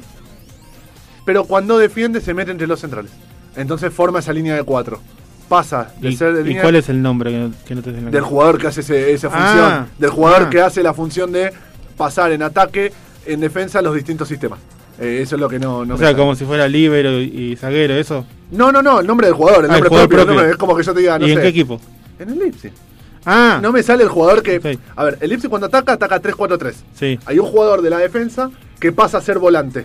[1.25, 3.11] pero cuando defiende se mete entre los centrales.
[3.57, 5.01] Entonces forma esa línea de cuatro.
[5.49, 7.83] Pasa de ¿Y, ser de y línea cuál es el nombre que no, que no
[7.83, 9.87] te del jugador que hace ese- esa Ah, función.
[9.99, 10.51] del jugador ah.
[10.51, 11.53] que hace la función de
[11.97, 12.93] pasar en ataque,
[13.27, 14.59] en defensa los distintos sistemas.
[14.99, 17.57] Eh, eso es lo que no, no O sea, como si fuera libero y, y
[17.57, 18.25] zaguero, eso.
[18.51, 20.41] No, no, no, el nombre del jugador, el Ah, el nombre jugador propio, el propio.
[20.41, 21.81] nombre- es como que yo te diga, no ¿Y en qué equipo?
[22.19, 22.73] En el Leipzig.
[23.27, 24.61] Ah, No me sale el jugador que.
[24.61, 24.79] Sí.
[24.95, 26.75] A ver, el Leipzig cuando ataca, ataca 3-4-3.
[26.95, 27.19] sí.
[27.27, 29.85] Hay un jugador de la defensa que pasa a ser volante.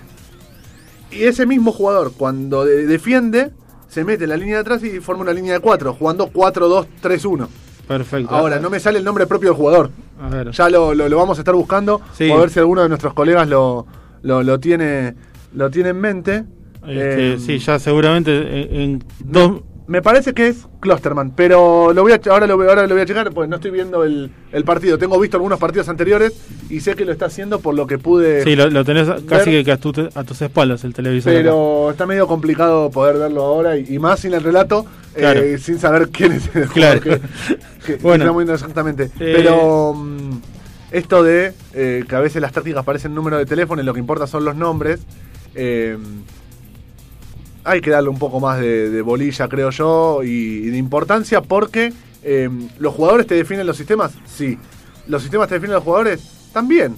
[1.11, 3.49] Y ese mismo jugador, cuando de- defiende,
[3.89, 7.47] se mete en la línea de atrás y forma una línea de 4, jugando 4-2-3-1.
[7.87, 8.33] Perfecto.
[8.33, 9.89] Ahora, no me sale el nombre propio del jugador.
[10.21, 10.51] A ver.
[10.51, 11.99] Ya lo, lo- lo vamos a estar buscando.
[12.17, 12.29] Sí.
[12.29, 13.85] O a ver si alguno de nuestros colegas lo,
[14.23, 15.15] lo, lo tiene,
[15.53, 16.43] lo tiene en mente.
[16.87, 18.31] Este, Eh, sí, ya seguramente
[18.73, 19.61] en, en dos.
[19.87, 23.01] Me parece que es Klosterman, pero lo voy a, ahora, lo, voy- ahora lo voy
[23.01, 24.97] a checar porque no estoy viendo el, el partido.
[24.97, 26.33] Tengo visto algunos partidos anteriores
[26.69, 28.41] y sé que lo está haciendo por lo que pude.
[28.45, 31.33] Sí, lo, lo tenés casi que a, tu- a tus espaldas el televisor.
[31.33, 31.39] acá.
[31.41, 35.41] pero está medio complicado poder verlo ahora y, y más sin el relato, eh, Claro.
[35.59, 37.01] sin saber quién es el Claro.
[37.01, 37.21] jugador
[37.85, 38.31] que, que Bueno.
[38.31, 39.05] moviendo exactamente.
[39.19, 40.29] Eh, Pero mm,
[40.91, 43.99] esto de eh, que a veces las tácticas parecen número de teléfono y lo que
[43.99, 45.01] importa son los nombres,
[45.55, 45.97] eh,
[47.63, 51.41] hay que darle un poco más de, de bolilla, creo yo, y, y de importancia
[51.41, 54.57] porque eh, los jugadores te definen los sistemas, sí.
[55.07, 56.95] Los sistemas te definen los jugadores, también.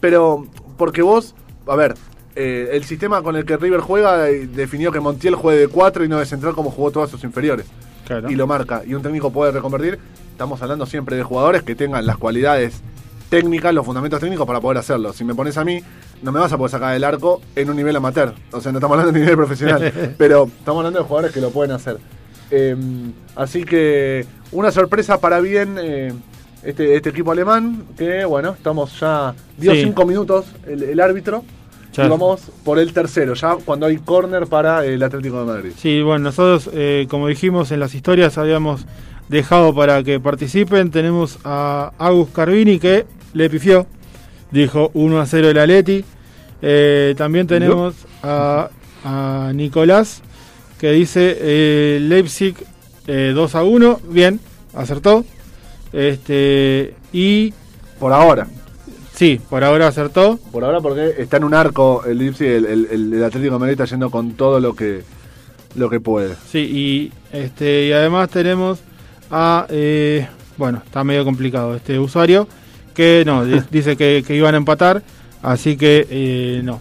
[0.00, 1.34] Pero porque vos,
[1.66, 1.94] a ver,
[2.34, 6.08] eh, el sistema con el que River juega definió que Montiel juegue de 4 y
[6.08, 7.66] no de central como jugó todos sus inferiores.
[8.06, 8.30] Claro.
[8.30, 8.82] Y lo marca.
[8.86, 9.98] Y un técnico puede reconvertir.
[10.30, 12.82] Estamos hablando siempre de jugadores que tengan las cualidades
[13.28, 15.12] técnicas, los fundamentos técnicos para poder hacerlo.
[15.12, 15.80] Si me pones a mí,
[16.22, 18.32] no me vas a poder sacar del arco en un nivel amateur.
[18.52, 20.14] O sea, no estamos hablando de nivel profesional.
[20.18, 21.98] pero estamos hablando de jugadores que lo pueden hacer.
[22.50, 22.76] Eh,
[23.34, 26.12] así que una sorpresa para bien eh,
[26.62, 27.84] este, este equipo alemán.
[27.98, 29.34] Que bueno, estamos ya.
[29.56, 29.82] Dio Sí.
[29.82, 31.44] cinco minutos el, el árbitro.
[31.92, 32.04] Ya.
[32.04, 35.72] Y vamos por el tercero, ya cuando hay córner para el Atlético de Madrid.
[35.78, 38.84] Sí, bueno, nosotros, eh, como dijimos en las historias, habíamos
[39.30, 40.90] dejado para que participen.
[40.90, 43.86] Tenemos a Agus Carvini que le pifió,
[44.50, 46.04] dijo 1 a 0 el Atleti.
[46.62, 48.70] Eh, también tenemos a,
[49.04, 50.22] a Nicolás
[50.78, 52.54] que dice eh, Leipzig
[53.06, 54.00] eh, 2 a 1.
[54.10, 54.40] Bien,
[54.74, 55.24] acertó.
[55.92, 57.52] Este, y
[57.98, 58.46] Por ahora.
[59.14, 60.38] sí, por ahora acertó.
[60.52, 63.58] Por ahora porque está en un arco el Leipzig, el, el, el- el Atlético de
[63.60, 65.02] Madrid está yendo con todo lo que
[65.74, 66.34] lo que puede.
[66.50, 68.80] Sí, y este y además tenemos
[69.30, 72.48] a eh, bueno, está medio complicado este usuario
[72.96, 75.02] que no, di- dice que, que iban a empatar,
[75.42, 76.80] así que eh, no.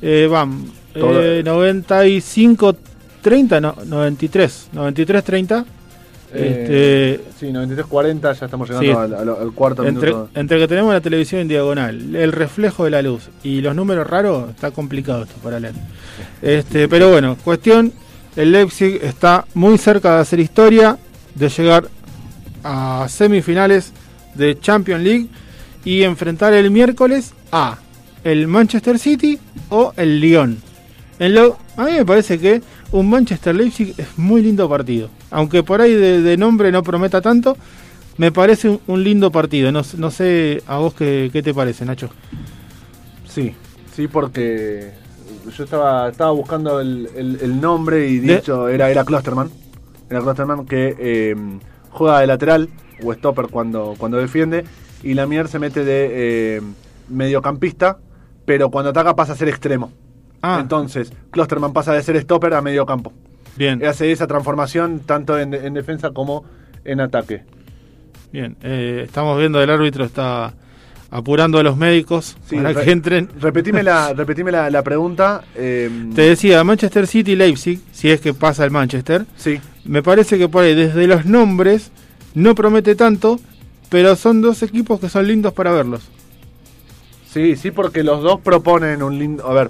[0.00, 2.76] Eh, van Todo- eh, 95
[3.20, 5.64] 30, no, 93, 93 30.
[6.34, 8.94] Eh, sí, 93-40, ya estamos llegando Sí.
[8.96, 10.28] al, al- al cuarto Entre, minuto.
[10.34, 14.06] entre que tenemos la televisión en diagonal, el reflejo de la luz y los números
[14.06, 15.72] raros, está complicado esto para leer.
[16.42, 17.92] Este, pero bueno, cuestión,
[18.36, 20.98] el Leipzig está muy cerca de hacer historia,
[21.34, 21.88] de llegar
[22.62, 23.92] a semifinales
[24.34, 25.28] de Champions League
[25.84, 27.78] y enfrentar el miércoles a
[28.24, 29.38] el Manchester City
[29.70, 30.58] o el Lyon.
[31.18, 32.62] En lo, a mí me parece que
[32.92, 35.10] un Manchester Leipzig es muy lindo partido.
[35.30, 37.56] Aunque por ahí de, de nombre no prometa tanto,
[38.16, 39.70] me parece un, un lindo partido.
[39.72, 42.10] No, no sé a vos qué, qué te parece, Nacho.
[43.28, 43.54] Sí,
[43.94, 44.90] sí, porque
[45.56, 49.50] yo estaba, estaba buscando el, el- el nombre y De- dicho, era, era Klosterman.
[50.10, 51.36] Era Klosterman que eh,
[51.90, 52.68] juega de lateral
[53.04, 54.64] o stopper cuando, cuando defiende.
[55.02, 56.60] Y Lamier se mete de eh,
[57.08, 57.98] mediocampista,
[58.44, 59.92] pero cuando ataca pasa a ser extremo.
[60.42, 63.12] Ah, Entonces, Klosterman pasa de ser stopper a medio campo.
[63.56, 66.44] bien, Hace esa transformación tanto en, en defensa como
[66.84, 67.42] en ataque.
[68.32, 68.56] bien.
[68.62, 70.54] Eh, estamos viendo el árbitro está
[71.10, 73.28] apurando a los médicos Sí, para que entren.
[73.40, 75.42] Repetime la, repetime la, la pregunta.
[75.56, 80.38] eh, Te decía, Manchester City Leipzig, si es que pasa el Manchester, sí, me parece
[80.38, 81.90] que por ahí, desde los nombres,
[82.34, 83.40] no promete tanto,
[83.88, 86.02] pero son dos equipos que son lindos para verlos.
[87.32, 89.46] sí, sí, porque los dos proponen un lindo.
[89.48, 89.68] A ver,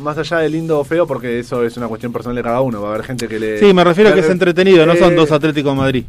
[0.00, 2.80] más allá de lindo o feo, porque eso es una cuestión personal de cada uno.
[2.82, 3.58] Va a haber gente que le.
[3.60, 6.04] Sí, me refiero a que Eh, es entretenido, no son eh, dos Atlético de Madrid.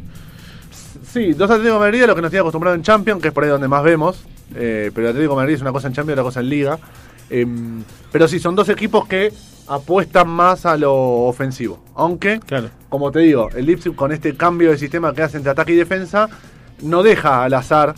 [1.12, 3.44] Sí, dos Atlético de Madrid, lo que nos tiene acostumbrado en Champions, que es por
[3.44, 4.24] ahí donde más vemos.
[4.54, 6.48] eh, pero el Atlético de Madrid es una cosa en Champions y otra cosa en
[6.48, 6.78] Liga.
[7.30, 7.82] Em,
[8.12, 9.32] pero sí, son dos equipos que
[9.66, 11.82] apuestan más a lo ofensivo.
[11.96, 12.70] Aunque, Claro.
[12.88, 15.76] como te digo, el Leipzig con este cambio de sistema que hace entre ataque y
[15.76, 16.28] defensa,
[16.82, 17.94] no deja al azar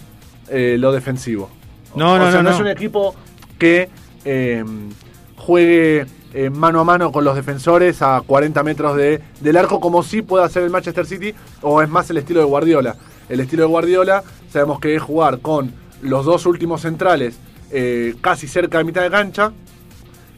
[0.49, 1.51] eh, lo defensivo.
[1.95, 3.15] No, o no, sea, no, es un equipo
[3.59, 3.89] que
[4.25, 4.91] em,
[5.37, 10.03] juegue eh, mano a mano con los defensores a 40 metros de, del arco, como
[10.03, 12.97] sí puede hacer el Manchester City, o es más el estilo de Guardiola.
[13.29, 15.73] El estilo de Guardiola, sabemos que es jugar con
[16.03, 17.39] los dos últimos centrales
[17.71, 19.53] eh, casi cerca de mitad de cancha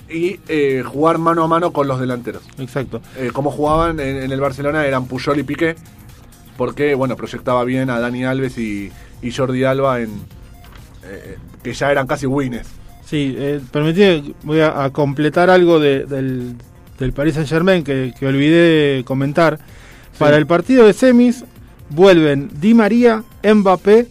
[0.09, 2.43] y eh, jugar mano a mano con los delanteros.
[2.59, 3.01] Exacto.
[3.17, 5.77] Eh, como jugaban en, en el Barcelona eran Puyol y Piqué,
[6.61, 8.93] porque bueno, proyectaba bien a Dani Alves y,
[9.23, 10.11] y Jordi Alba en
[11.07, 12.69] eh, que ya eran casi winners.
[13.07, 13.61] Sí, eh,
[14.43, 16.57] voy a, a completar algo de- del,
[16.99, 19.59] del Paris Saint Germain que, que olvidé comentar.
[20.19, 21.45] Para el partido de semis,
[21.89, 24.09] vuelven Di María, Mbappé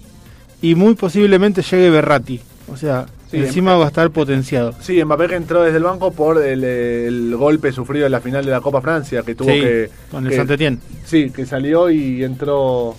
[0.64, 2.42] y muy posiblemente llegue Berratti.
[2.74, 4.74] O sea, Sí, encima va a estar potenciado.
[4.82, 8.44] Sí, Mbappé que entró desde el banco por el, el golpe sufrido en la final
[8.44, 9.90] de la Copa Francia, que tuvo Sí, que...
[10.10, 10.80] con el Saint-Étienne.
[11.06, 12.96] Sí, que salió y entró...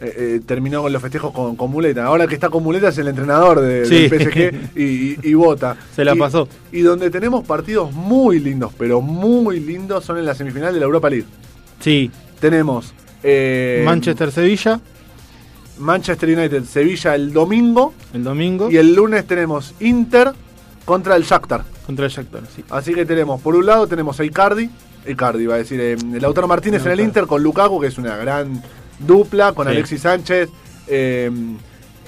[0.00, 2.04] eh, eh, terminó con los festejos con, con muleta.
[2.06, 4.08] Ahora que está con muleta es el entrenador de, Sí.
[4.08, 5.76] del PSG y, y, y vota.
[5.94, 6.48] Se la Y- pasó.
[6.72, 10.86] Y donde tenemos partidos muy lindos, pero muy lindos, son en la semifinal de la
[10.86, 11.26] Europa League.
[11.78, 12.10] Sí,
[12.40, 12.92] Tenemos
[13.22, 14.80] eh, Manchester-Sevilla
[15.82, 20.32] Manchester United, Sevilla el domingo el domingo y el lunes tenemos Inter
[20.84, 21.64] contra el Shakhtar.
[21.86, 22.42] contra el Shakhtar.
[22.54, 22.64] Sí.
[22.70, 24.70] Así que tenemos, por un lado tenemos a Icardi,
[25.06, 27.00] Icardi va a decir, eh, Lautaro Martínez en el.
[27.00, 28.62] Inter con Lukaku, que es una gran
[28.98, 29.72] dupla, con Sí.
[29.72, 30.48] Alexis Sánchez,
[30.88, 31.30] eh,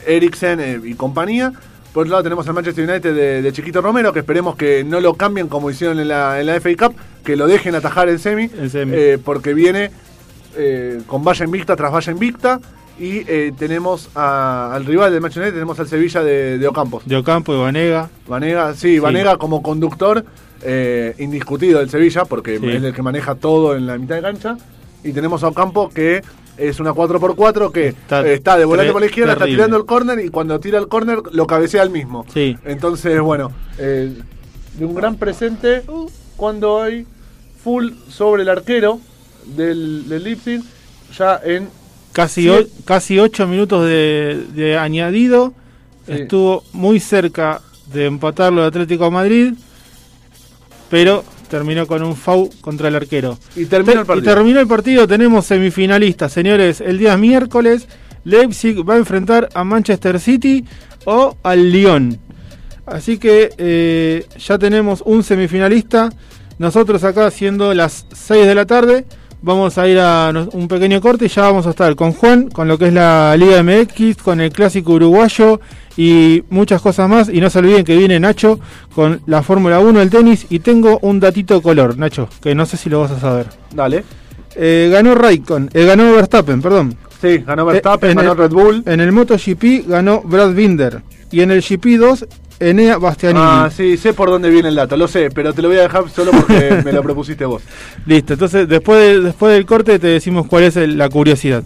[0.07, 1.53] Eriksen eh, y compañía.
[1.93, 5.01] Por otro lado tenemos al Manchester United de, de Chiquito Romero, que esperemos que no
[5.01, 8.19] lo cambien como hicieron en la, en la FA Cup, que lo dejen atajar en
[8.19, 8.93] semi, En semi.
[8.95, 9.91] eh, porque viene
[10.57, 12.61] eh, con valla invicta tras valla invicta.
[12.99, 17.03] Y eh, tenemos a- al rival del Manchester United, tenemos al Sevilla de, de Ocampos.
[17.07, 18.09] De Ocampo y Vanega.
[18.29, 20.25] Vanega, sí, Vanega como conductor
[20.63, 22.67] eh, indiscutido del Sevilla, porque Sí.
[22.69, 24.57] es el que maneja todo en la mitad de cancha.
[25.03, 26.23] Y tenemos a Ocampo que
[26.57, 30.21] es una 4x4 que Está está, de volante por la izquierda, está tirando el córner
[30.21, 32.25] y cuando tira el córner lo cabecea al mismo.
[32.33, 32.57] Sí.
[32.65, 34.17] Entonces, bueno, eh,
[34.79, 35.83] de un gran presente
[36.37, 37.07] cuando hay
[37.63, 39.01] full sobre el arquero
[39.57, 40.63] del, del Leipzig,
[41.19, 41.69] ya en
[42.15, 42.49] Casi, Sí.
[42.49, 45.53] o- casi ocho minutos de, de añadido.
[46.07, 46.13] Sí.
[46.13, 47.61] Estuvo muy cerca
[47.93, 49.53] de empatarlo el Atlético de Madrid.
[50.91, 53.39] Pero terminó con un FAU contra el arquero.
[53.57, 54.31] y termina el Te- partido.
[54.33, 56.81] Y terminó el partido, tenemos semifinalistas, señores.
[56.81, 57.87] El día miércoles,
[58.25, 60.65] Leipzig va a enfrentar a Manchester City
[61.05, 62.19] o al Lyon.
[62.87, 66.11] Así que eh, ya tenemos un semifinalista.
[66.59, 69.05] Nosotros acá, siendo las 6 de la tarde,
[69.45, 72.67] vamos a ir a un pequeño corte y ya vamos a estar con Juan, con
[72.67, 75.61] lo que es la Liga MX, con el clásico uruguayo
[75.97, 77.29] y muchas cosas más.
[77.29, 78.59] Y no se olviden que viene Nacho
[78.95, 80.47] con la Fórmula 1 del tenis.
[80.51, 83.47] Y tengo un datito color, Nacho, que no sé si lo vas a saber.
[83.73, 84.05] Dale.
[84.57, 86.97] Eh, ganó Raikkonen, eh, ganó Verstappen, perdón.
[87.21, 88.83] Sí, ganó Verstappen, Eh, ganó el- Red Bull.
[88.87, 91.03] En el MotoGP ganó Brad Binder.
[91.31, 92.27] Y en el GP2,
[92.61, 93.41] Enea Bastianini.
[93.45, 95.83] Ah, sí, sé por dónde viene el dato, lo sé, pero te lo voy a
[95.83, 97.63] dejar solo porque me lo propusiste vos.
[98.07, 101.63] Listo, entonces después, de- después del corte te decimos cuál es el- la curiosidad.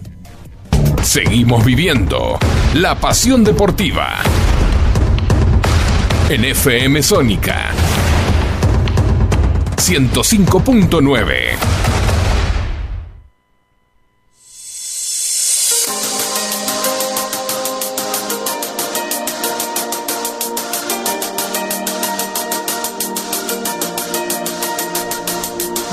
[1.03, 2.39] Seguimos viviendo
[2.75, 4.15] la pasión deportiva.
[6.29, 7.71] En FM Sónica
[9.77, 11.35] 105.9.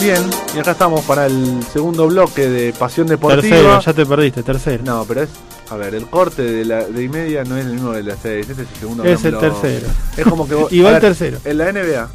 [0.06, 0.22] Bien,
[0.56, 3.41] y acá estamos para el segundo bloque de Pasión Deportiva.
[3.41, 4.84] Tercero, ya te perdiste, tercero.
[4.86, 5.30] No, pero es,
[5.72, 8.20] a ver, el corte de la de y media no es el mismo de las
[8.22, 9.03] seis, este es el segundo.
[9.03, 9.88] Es el tercero.
[10.16, 11.39] Es como que vos, Y va el tercero.
[11.43, 12.08] En la NBA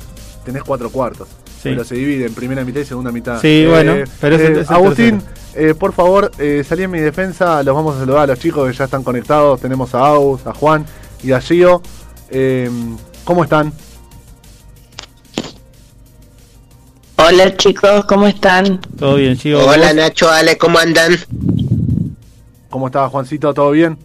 [0.44, 1.26] tenés cuatro cuartos,
[1.60, 1.70] Sí.
[1.70, 3.40] pero se divide en primera mitad y segunda mitad.
[3.40, 5.20] Sí, bueno, pero es el- es el Agustín,
[5.56, 8.70] eh, por favor, eh, salí en mi defensa, los vamos a saludar a los chicos
[8.70, 9.60] que ya están conectados.
[9.60, 10.86] Tenemos a Agus, a Juan
[11.24, 11.82] y a Gio.
[12.30, 12.70] Eh,
[13.24, 13.72] ¿Cómo están?
[17.32, 18.80] Hola chicos, ¿cómo están?
[18.98, 19.60] Todo bien, Chico.
[19.60, 19.94] Hola ¿vos?
[19.94, 21.12] Nacho, Ale, ¿cómo andan?
[22.68, 23.54] ¿Cómo está Juancito?
[23.54, 23.96] ¿Todo bien?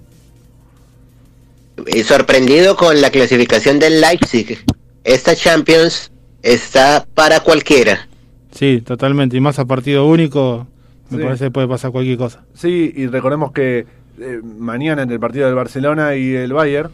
[1.87, 4.63] Eh, sorprendido con la clasificación del Leipzig.
[5.03, 6.11] Esta Champions
[6.43, 8.07] está para cualquiera.
[8.51, 9.35] Sí, totalmente.
[9.37, 10.67] Y más a partido único,
[11.09, 11.23] me Sí.
[11.23, 12.43] parece que puede pasar cualquier cosa.
[12.53, 13.87] Sí, y recordemos que
[14.19, 16.91] eh, mañana entre el partido del Barcelona y el Bayern,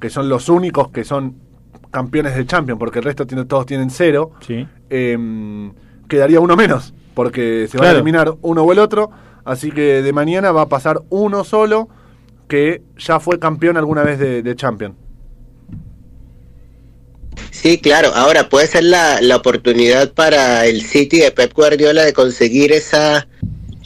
[0.00, 1.34] que son los únicos que son
[1.90, 4.66] campeones de Champions, porque el resto tiene, todos tienen cero, Sí.
[4.90, 5.70] eh,
[6.08, 9.10] quedaría uno menos, porque se va a eliminar uno o el otro,
[9.44, 11.88] así que de mañana va a pasar uno solo
[12.48, 14.94] que ya fue campeón alguna vez de, de Champions.
[17.50, 18.12] Sí, claro.
[18.14, 23.26] Ahora puede ser la, la oportunidad para el City de Pep Guardiola de conseguir esa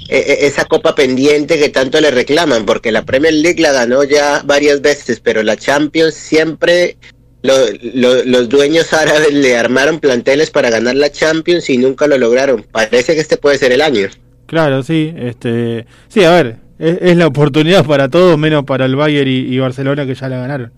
[0.09, 4.03] e- e- esa copa pendiente que tanto le reclaman, porque la Premier League la ganó
[4.05, 6.97] ya varias veces, pero la Champions siempre
[7.43, 7.55] lo-
[7.95, 12.65] lo- los dueños árabes le armaron planteles para ganar la Champions y nunca lo lograron.
[12.71, 14.09] Parece que este puede ser el año.
[14.47, 15.13] Claro, sí.
[15.17, 19.37] Este, sí, a ver, es, es la oportunidad para todos, menos para el Bayern y,
[19.55, 20.73] y Barcelona que ya la ganaron.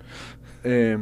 [0.64, 0.96] Eh,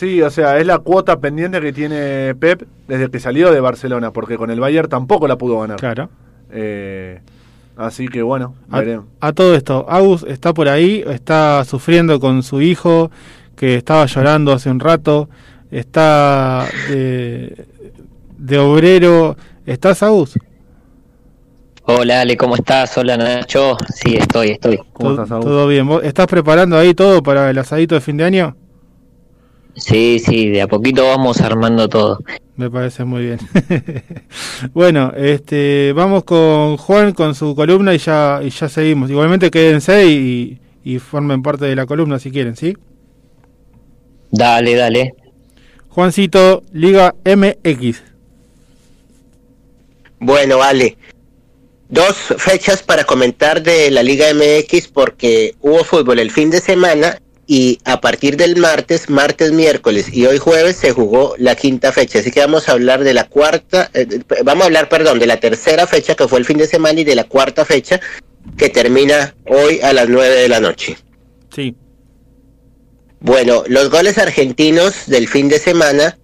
[0.00, 4.12] sí, o sea, es la cuota pendiente que tiene Pep desde que salió de Barcelona,
[4.12, 5.78] porque con el Bayern tampoco la pudo ganar.
[5.78, 6.10] Claro.
[6.50, 7.20] Eh,
[7.76, 9.04] así que bueno, A, veremos.
[9.20, 13.10] a todo esto, Agus está por ahí, está sufriendo con su hijo,
[13.58, 15.28] que estaba llorando hace un rato,
[15.70, 17.66] está de,
[18.38, 19.36] de obrero.
[19.66, 20.38] ¿Estás, Agus?
[21.82, 22.96] Hola Ale, ¿cómo estás?
[22.96, 23.76] Hola Nacho.
[23.92, 24.78] Sí, estoy, estoy.
[24.92, 25.44] ¿Cómo estás, Agus?
[25.44, 25.86] todo bien.
[25.86, 28.56] ¿Vos estás preparando ahí todo para el asadito de fin de año?
[29.74, 32.18] Sí, sí, de a poquito vamos armando todo.
[32.56, 33.38] Me parece muy bien.
[34.72, 39.10] bueno, este, vamos con Juan con su columna y ya, y ya seguimos.
[39.10, 42.76] Igualmente quédense y, y formen parte de la columna si quieren, ¿sí?
[44.30, 45.14] Dale, dale.
[45.88, 48.02] Juancito, Liga MX.
[50.20, 50.96] Bueno, vale.
[51.88, 57.18] Dos fechas para comentar de la Liga MX porque hubo fútbol el fin de semana
[57.46, 62.18] y a partir del martes, martes, miércoles y hoy jueves se jugó la quinta fecha.
[62.18, 64.06] Así que vamos a hablar de la cuarta, eh,
[64.44, 67.04] vamos a hablar, perdón, de la tercera fecha que fue el fin de semana y
[67.04, 68.00] de la cuarta fecha
[68.58, 70.98] que termina hoy a las nueve de la noche.
[71.54, 71.74] Sí.
[73.20, 76.18] Bueno, los goles argentinos del fin de semana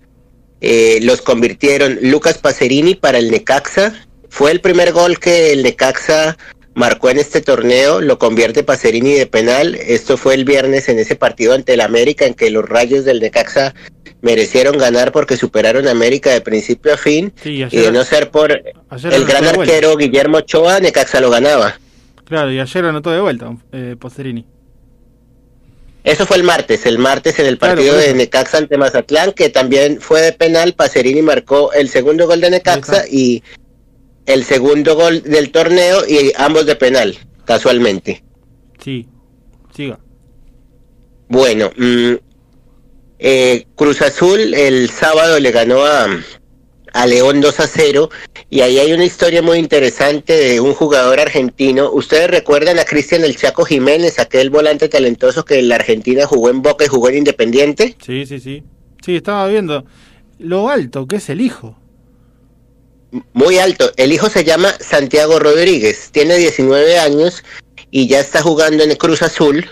[0.60, 3.92] eh, los convirtieron Lucas Pacerini para el Necaxa.
[4.28, 6.36] Fue el primer gol que el Necaxa
[6.74, 9.74] marcó en este torneo, lo convierte Pacerini de penal.
[9.74, 13.20] Esto fue el viernes en ese partido ante el América en que los rayos del
[13.20, 13.74] Necaxa
[14.22, 17.32] merecieron ganar porque superaron a América de principio a fin.
[17.42, 21.78] Sí, Y de no ser por el gran arquero Guillermo Ochoa, Necaxa lo ganaba.
[22.24, 24.46] Claro, y ayer anotó de vuelta eh, Posterini.
[26.04, 28.12] Eso fue el martes, el martes en el partido de.
[28.12, 30.74] Necaxa ante Mazatlán, que también fue de penal.
[30.74, 33.42] Pacerini marcó el segundo gol de Necaxa y
[34.26, 38.22] el segundo gol del torneo y ambos de penal, casualmente.
[38.82, 39.08] Sí.
[39.74, 39.98] Siga.
[41.28, 42.14] Bueno, mm,
[43.18, 46.06] eh, Cruz Azul el sábado le ganó a,
[46.94, 48.08] a León 2 a 0
[48.48, 51.90] y ahí hay una historia muy interesante de un jugador argentino.
[51.90, 56.50] ¿Ustedes recuerdan a Cristian El Chaco Jiménez, aquel volante talentoso que en la Argentina jugó
[56.50, 57.96] en Boca y jugó en Independiente?
[58.04, 58.62] Sí, sí, sí.
[59.04, 59.84] Sí, estaba viendo
[60.38, 61.76] lo alto que es el hijo.
[63.32, 63.90] Muy alto.
[63.96, 67.42] El hijo se llama Santiago Rodríguez, tiene 19 años
[67.90, 69.66] y ya está jugando en el Cruz Azul.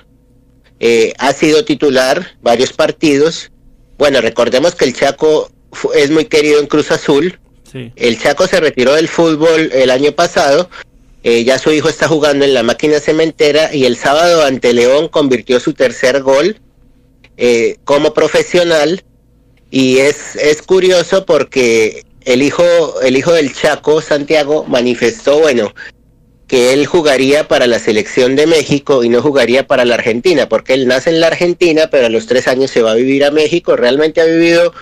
[0.80, 3.52] Eh, ha sido titular varios partidos.
[3.96, 5.50] Bueno, recordemos que el Chaco
[5.94, 7.38] es muy querido en Cruz Azul.
[7.70, 7.92] Sí.
[7.96, 10.68] El Chaco se retiró del fútbol el año pasado.
[11.24, 15.08] eh, ya su hijo está jugando en la máquina cementera y el sábado ante León
[15.08, 16.60] convirtió su tercer gol
[17.36, 19.02] eh, como profesional.
[19.70, 22.64] Y es, es curioso porque el hijo,
[23.02, 25.72] el hijo del Chaco, Santiago, manifestó, bueno,
[26.46, 30.74] que él jugaría para la selección de México y no jugaría para la Argentina, porque
[30.74, 33.30] él nace en la Argentina, pero a los tres años se va a vivir a
[33.30, 33.74] México.
[33.74, 34.74] Realmente ha vivido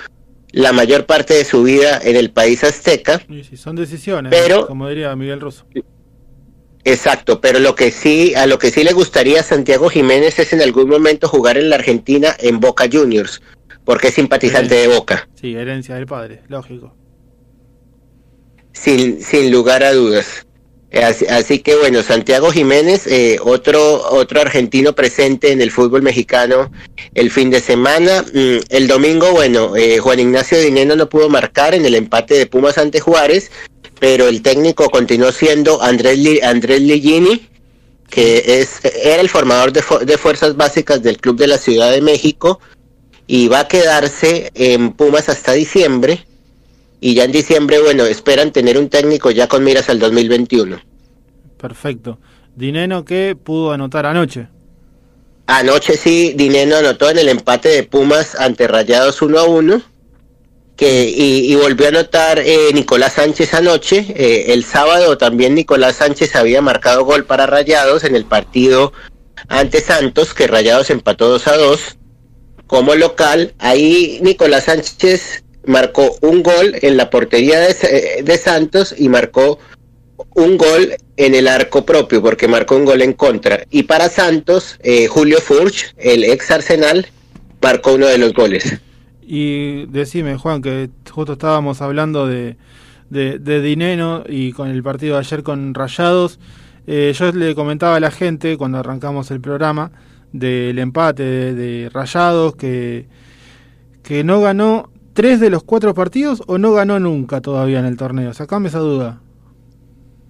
[0.53, 3.23] la mayor parte de su vida en el país azteca.
[3.29, 5.65] Y sí, son decisiones, Pero- como diría Miguel Russo.
[6.85, 10.53] Exacto, pero lo que sí, a lo que sí le gustaría a Santiago Jiménez es
[10.55, 13.43] en algún momento jugar en la Argentina en Boca Juniors,
[13.85, 16.97] porque es simpatizante de Boca, Sí, herencia del padre, lógico.
[18.73, 20.47] sin, sin lugar a dudas.
[20.93, 26.73] Así, que bueno, Santiago Jiménez, eh, otro, otro argentino presente en el fútbol mexicano
[27.15, 28.23] el fin de semana.
[28.23, 32.47] Mm, el domingo, bueno, eh, Juan Ignacio Dineno no pudo marcar en el empate de
[32.47, 33.53] Pumas ante Juárez,
[34.01, 37.49] pero el técnico continuó siendo Andrés, Andrés Ligini,
[38.09, 42.01] que es, era el formador de, de fuerzas básicas del Club de la Ciudad de
[42.01, 42.59] México
[43.29, 46.27] y va a quedarse en Pumas hasta diciembre.
[47.01, 50.81] Y ya en diciembre, bueno, esperan tener un técnico ya con miras al 2021.
[51.57, 52.19] Perfecto.
[52.55, 54.49] Dineno que pudo anotar anoche.
[55.47, 59.83] Anoche sí, Dineno anotó en el empate de Pumas ante Rayados 1 a 1.
[60.77, 64.07] Que, y, y volvió a anotar eh, Nicolás Sánchez anoche.
[64.15, 68.93] Eh, el sábado también Nicolás Sánchez había marcado gol para Rayados en el partido
[69.49, 71.97] ante Santos, que Rayados empató 2 a 2
[72.67, 73.55] como local.
[73.59, 79.59] Ahí Nicolás Sánchez marcó un gol en la portería de, eh, de Santos y marcó
[80.35, 83.65] un gol en el arco propio, porque marcó un gol en contra.
[83.71, 87.07] Y para Santos, eh, Julio Furch, el ex Arsenal,
[87.63, 88.81] marcó uno de los goles.
[89.23, 92.57] Y decime, Juan, que justo estábamos hablando de,
[93.11, 96.39] de, de Dineno y con el partido de ayer con Rayados.
[96.87, 99.93] Eh, yo le comentaba a la gente cuando arrancamos el programa
[100.33, 103.07] del empate de, de Rayados que,
[104.03, 104.91] que no ganó
[105.21, 108.33] tres de los cuatro partidos o no ganó nunca todavía en el torneo.
[108.33, 109.21] Sacame esa duda.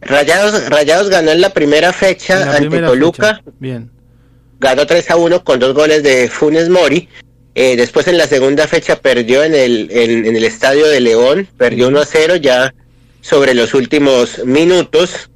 [0.01, 3.51] Rayados, Rayados ganó en la primera fecha la ante primera Toluca, fecha.
[3.61, 3.88] Bien.
[4.59, 7.09] ganó 3 a 1 con dos goles de Funes Mori.
[7.55, 11.47] Eh, después en la segunda fecha perdió en el, en, en el estadio de León,
[11.57, 12.74] perdió 1 a 0 ya
[13.20, 15.30] sobre los últimos minutos.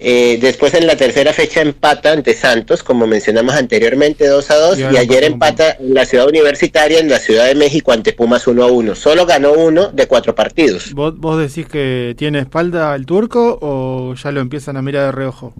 [0.00, 4.78] Eh, después en la tercera fecha empata ante Santos, como mencionamos anteriormente, 2 a 2.
[4.78, 8.46] Y ayer empata empata en la ciudad universitaria, en la Ciudad de México, ante Pumas
[8.46, 8.94] 1 a 1.
[8.94, 10.92] Solo ganó uno de cuatro partidos.
[10.94, 15.12] ¿Vos, ¿Vos decís que tiene espalda el turco o ya lo empiezan a mirar de
[15.12, 15.54] reojo?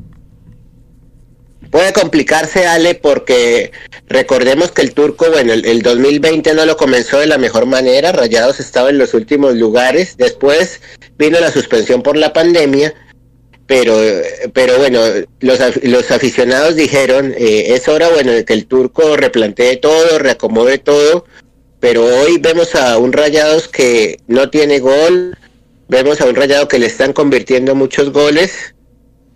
[1.70, 3.72] Puede complicarse, Ale, porque
[4.06, 8.12] recordemos que el turco, bueno, el, el 2020 no lo comenzó de la mejor manera.
[8.12, 10.16] Rayados estaba en los últimos lugares.
[10.16, 10.80] Después
[11.18, 12.94] vino la suspensión por la pandemia.
[13.68, 13.94] Pero,
[14.54, 14.98] pero bueno,
[15.40, 20.78] los, los aficionados dijeron, eh, es hora, bueno, de que el turco replantee todo, reacomode
[20.78, 21.26] todo.
[21.78, 25.36] Pero hoy vemos a un Rayados que no tiene gol.
[25.86, 28.74] Vemos a un Rayado que le están convirtiendo muchos goles.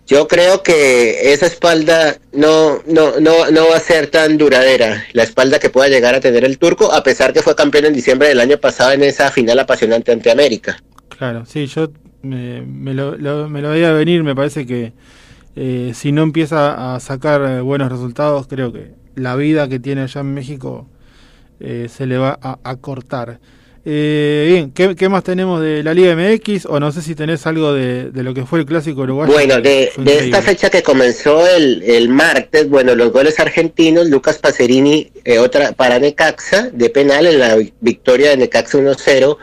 [0.07, 5.23] Yo creo que esa espalda no, no, no, no va a ser tan duradera, la
[5.23, 8.27] espalda que pueda llegar a tener el turco, a pesar que fue campeón en diciembre
[8.29, 10.83] del año pasado en esa final apasionante ante América.
[11.07, 11.89] Claro, sí, yo
[12.23, 14.93] me, me lo, lo- me lo veía venir, me parece que
[15.55, 20.01] eh, si no empieza a sacar eh, buenos resultados, creo que la vida que tiene
[20.01, 20.87] allá en México
[21.59, 23.39] eh, se le va a, a cortar.
[23.85, 26.67] Eh, bien, ¿qué, qué más tenemos de la Liga MX?
[26.67, 29.33] O no sé si tenés algo de, de lo que fue el clásico uruguayo.
[29.33, 34.37] Bueno, de, de esta fecha que comenzó el, el martes, bueno, los goles argentinos, Lucas
[34.39, 39.37] Pacerini, eh, otra para Necaxa, de penal en la vi- victoria de Necaxa 1-0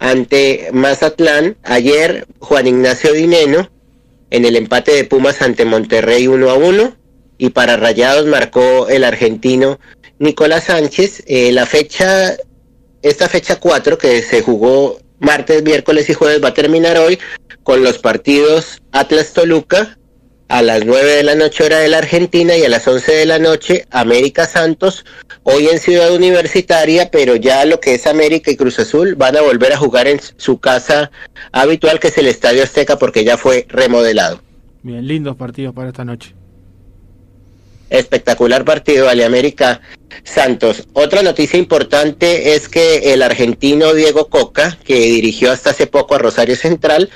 [0.00, 1.56] ante Mazatlán.
[1.62, 3.70] Ayer, Juan Ignacio Dineno,
[4.30, 6.96] en el empate de Pumas ante Monterrey 1-1.
[7.38, 9.78] Y para Rayados marcó el argentino
[10.18, 11.22] Nicolás Sánchez.
[11.26, 12.36] Eh, la fecha,
[13.02, 17.18] esta fecha 4 que se jugó martes, miércoles y jueves va a terminar hoy
[17.62, 19.99] con los partidos Atlas Toluca
[20.50, 23.24] a las 9 de la noche hora de la Argentina y a las 11 de
[23.24, 25.04] la noche América Santos,
[25.44, 29.42] hoy en Ciudad Universitaria, pero ya lo que es América y Cruz Azul van a
[29.42, 31.12] volver a jugar en su casa
[31.52, 34.42] habitual que es el Estadio Azteca porque ya fue remodelado.
[34.82, 36.34] Bien, lindos partidos para esta noche.
[37.88, 39.80] Espectacular partido, Ale América
[40.24, 40.88] Santos.
[40.94, 46.18] Otra noticia importante es que el argentino Diego Coca, que dirigió hasta hace poco a
[46.18, 47.08] Rosario Central,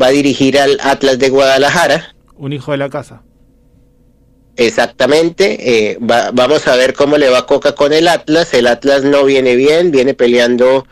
[0.00, 2.14] va a dirigir al Atlas de Guadalajara.
[2.42, 3.22] Un hijo de la casa.
[4.56, 8.52] Exactamente, eh, va- vamos a ver cómo le va Coca con el Atlas.
[8.52, 10.84] El Atlas no viene bien, viene peleando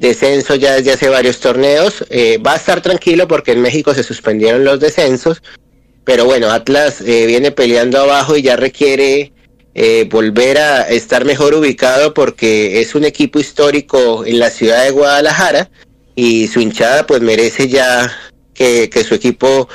[0.00, 2.04] descenso ya desde hace varios torneos.
[2.10, 5.44] Eh, va a estar tranquilo porque en México se suspendieron los descensos,
[6.04, 9.32] pero bueno, Atlas eh, viene peleando abajo y ya requiere
[10.10, 15.68] volver a estar mejor ubicado porque es un equipo histórico en la ciudad de Guadalajara
[16.14, 18.10] y su hinchada pues merece ya
[18.54, 19.68] que su equipo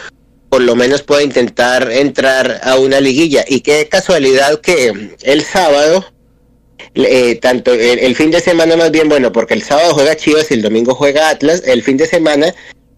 [0.51, 3.45] por lo menos pueda intentar entrar a una liguilla.
[3.47, 4.91] Y qué casualidad que
[5.23, 6.05] el sábado,
[6.93, 10.51] eh, tanto el, el fin de semana más bien, bueno, porque el sábado juega Chivas
[10.51, 12.53] y el domingo juega Atlas, el fin de semana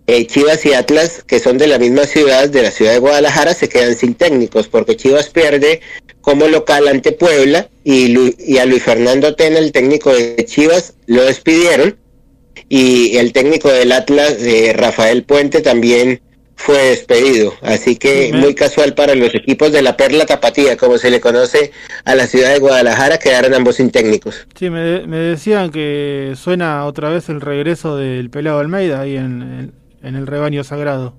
[0.08, 3.54] eh, Chivas y Atlas, que son de la misma ciudad, de la ciudad de Guadalajara,
[3.54, 5.80] se quedan sin técnicos, porque Chivas pierde
[6.22, 10.96] como local ante Puebla y, Lu- y a Luis Fernando Tena, el técnico de Chivas,
[11.06, 12.00] lo despidieron
[12.68, 16.20] y el técnico del Atlas, eh, Rafael Puente, también
[16.56, 17.54] fue despedido.
[17.62, 21.72] Así que muy casual para los equipos de la Perla Tapatía, como se le conoce
[22.06, 24.48] a la ciudad de Guadalajara, quedaron ambos sin técnicos.
[24.58, 29.42] Sí, me, me decían que suena otra vez el regreso del pelado Almeida ahí en,
[29.42, 29.74] en-
[30.04, 31.16] en el rebaño sagrado.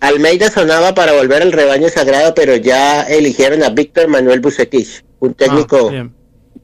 [0.00, 5.32] Almeida sonaba para volver al rebaño sagrado, pero ya eligieron a Víctor Manuel Bucetich, un
[5.34, 6.14] técnico Ah, bien.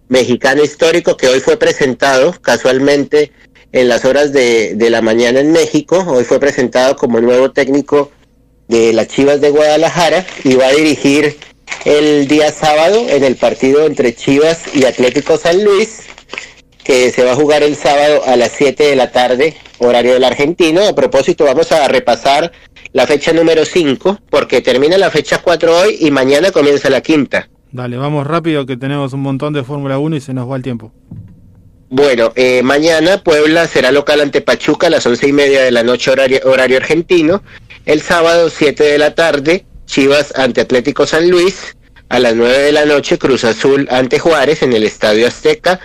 [0.08, 3.32] mexicano histórico que hoy fue presentado casualmente
[3.72, 6.04] en las horas de, de la mañana en México.
[6.06, 8.10] Hoy fue presentado como nuevo técnico
[8.68, 11.36] de las Chivas de Guadalajara y va a dirigir
[11.84, 16.02] el día sábado en el partido entre Chivas y Atlético San Luis,
[16.84, 20.24] que se va a jugar el sábado a las 7 de la tarde, horario del
[20.24, 20.86] argentino.
[20.86, 22.52] A propósito, vamos a repasar
[22.92, 27.48] la fecha número 5, porque termina la fecha 4 hoy y mañana comienza la quinta.
[27.72, 30.62] Dale, vamos rápido que tenemos un montón de Fórmula 1 y se nos va el
[30.62, 30.92] tiempo.
[31.92, 35.82] Bueno, eh, mañana Puebla será local ante Pachuca a las once y media de la
[35.82, 37.42] noche horario, horario argentino.
[37.84, 41.76] El sábado, 7 de la tarde, Chivas ante Atlético San Luis.
[42.08, 45.80] A las 9 de la noche, Cruz Azul ante Juárez en el Estadio Azteca.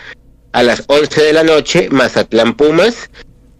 [0.53, 3.09] A las 11 de la noche, Mazatlán Pumas.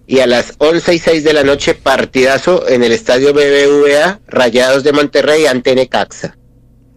[0.05, 4.85] Y a las 11 y 6 de la noche, partidazo en el Estadio BBVA, Rayados
[4.85, 6.37] de Monterrey ante Necaxa.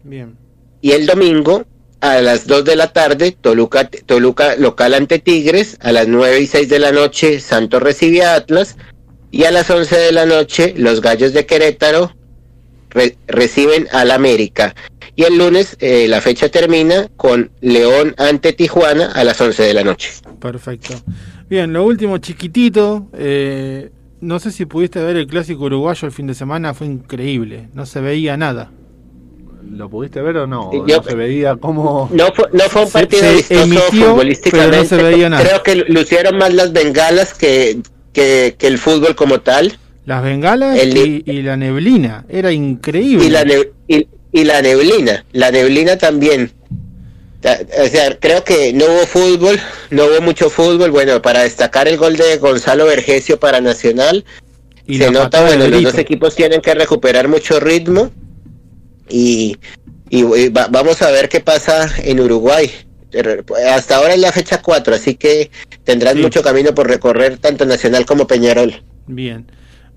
[0.05, 0.38] Bien.
[0.80, 1.64] Y el domingo,
[2.01, 5.76] a las 2 de la tarde, Toluca, Toluca local ante Tigres.
[5.80, 8.76] A las 9 y 6 de la noche, Santos recibe a Atlas.
[9.30, 12.14] Y a las 11 de la noche, los Gallos de Querétaro
[12.90, 14.74] re- reciben al América.
[15.14, 19.74] Y el lunes, eh, la fecha termina con León ante Tijuana a las 11 de
[19.74, 20.11] la noche.
[20.40, 20.94] Perfecto.
[21.48, 23.90] Bien, lo último chiquitito, eh,
[24.20, 27.86] no sé si pudiste ver el clásico uruguayo el fin de semana, fue increíble, no
[27.86, 28.70] se veía nada.
[29.68, 30.70] ¿Lo pudiste ver o no?
[30.86, 32.08] Yo- no se veía como...
[32.12, 34.70] No fue, no fue un partido se emitió, futbolísticamente.
[34.70, 35.42] pero no se veía nada.
[35.44, 37.78] Creo que lucieron más las bengalas que,
[38.12, 39.78] que, que el fútbol como tal.
[40.06, 43.26] Las bengalas El y, y la neblina, era increíble.
[43.26, 45.24] Y la, ne- y, y la neblina.
[45.32, 46.50] La neblina también.
[47.40, 49.58] Ta- O sea, creo que no hubo fútbol,
[49.90, 50.90] no hubo mucho fútbol.
[50.90, 54.24] Bueno, para destacar el gol de Gonzalo Vergesio para Nacional,
[54.86, 58.11] Y se nota, bueno, los dos equipos tienen que recuperar mucho ritmo
[59.11, 59.56] y,
[60.08, 62.70] y, y va- vamos a ver qué pasa en Uruguay.
[63.72, 65.50] Hasta ahora es la fecha 4, así que
[65.84, 66.22] tendrán Sí.
[66.22, 68.72] mucho camino por recorrer tanto Nacional como Peñarol.
[69.08, 69.46] Bien.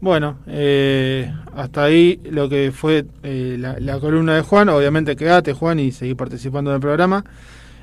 [0.02, 4.68] Bueno, eh, hasta ahí lo que fue eh, la, la columna de Juan.
[4.70, 7.24] Obviamente quédate, Juan, y seguí participando en el programa.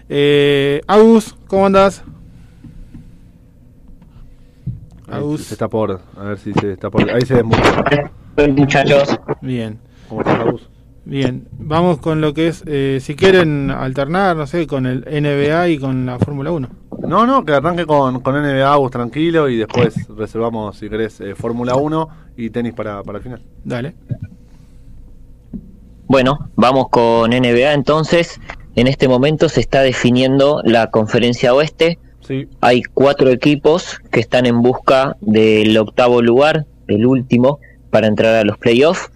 [0.08, 2.02] Eh, Agus, ¿cómo andás?
[5.08, 5.44] Agus.
[5.44, 6.00] se está por...
[6.16, 7.08] A ver si se está por...
[7.10, 8.10] Ahí se desmutea.
[8.48, 9.78] Muchachos, Bien,
[10.08, 10.68] ¿Cómo estás, Agus?
[11.04, 11.48] Bien.
[11.52, 15.78] Vamos con lo que es, eh, si quieren alternar, no sé, con el NBA y
[15.78, 16.68] con la Fórmula 1.
[17.06, 21.34] No, no, que arranque con, con NBA, Agus, tranquilo, y después reservamos, si querés, eh,
[21.34, 23.42] Fórmula 1 y tenis para, para el final.
[23.64, 23.94] Dale.
[26.06, 28.40] bueno, vamos con NBA entonces.
[28.76, 31.98] En este momento se está definiendo la conferencia oeste.
[32.20, 37.58] Sí, Hay cuatro equipos que están en busca del octavo lugar, el último,
[37.90, 39.10] para entrar a los playoffs.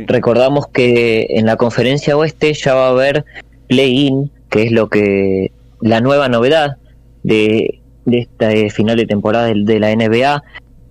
[0.00, 0.04] Sí.
[0.06, 3.24] Recordamos que en la conferencia oeste ya va a haber
[3.68, 6.76] play-in, que es lo que la nueva novedad
[7.22, 10.42] de, de esta eh, final de temporada del- de, la NBA,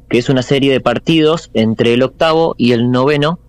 [0.09, 3.39] que es una serie de partidos entre el octavo y el noveno,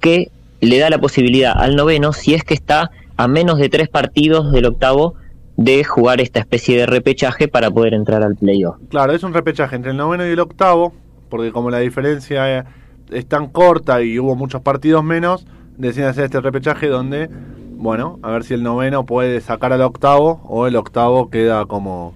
[0.00, 3.88] que le da la posibilidad al noveno, si es que está a menos de tres
[3.88, 5.14] partidos del octavo,
[5.56, 8.76] de jugar esta especie de repechaje para poder entrar al playoff.
[8.88, 10.92] Claro, es un repechaje entre el noveno y el octavo,
[11.28, 12.64] porque como la diferencia
[13.12, 15.46] es tan corta y hubo muchos partidos menos,
[15.76, 17.28] deciden hacer este repechaje donde,
[17.76, 22.14] bueno, a ver si el noveno puede sacar al octavo o el octavo queda como,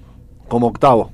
[0.49, 1.11] como octavo.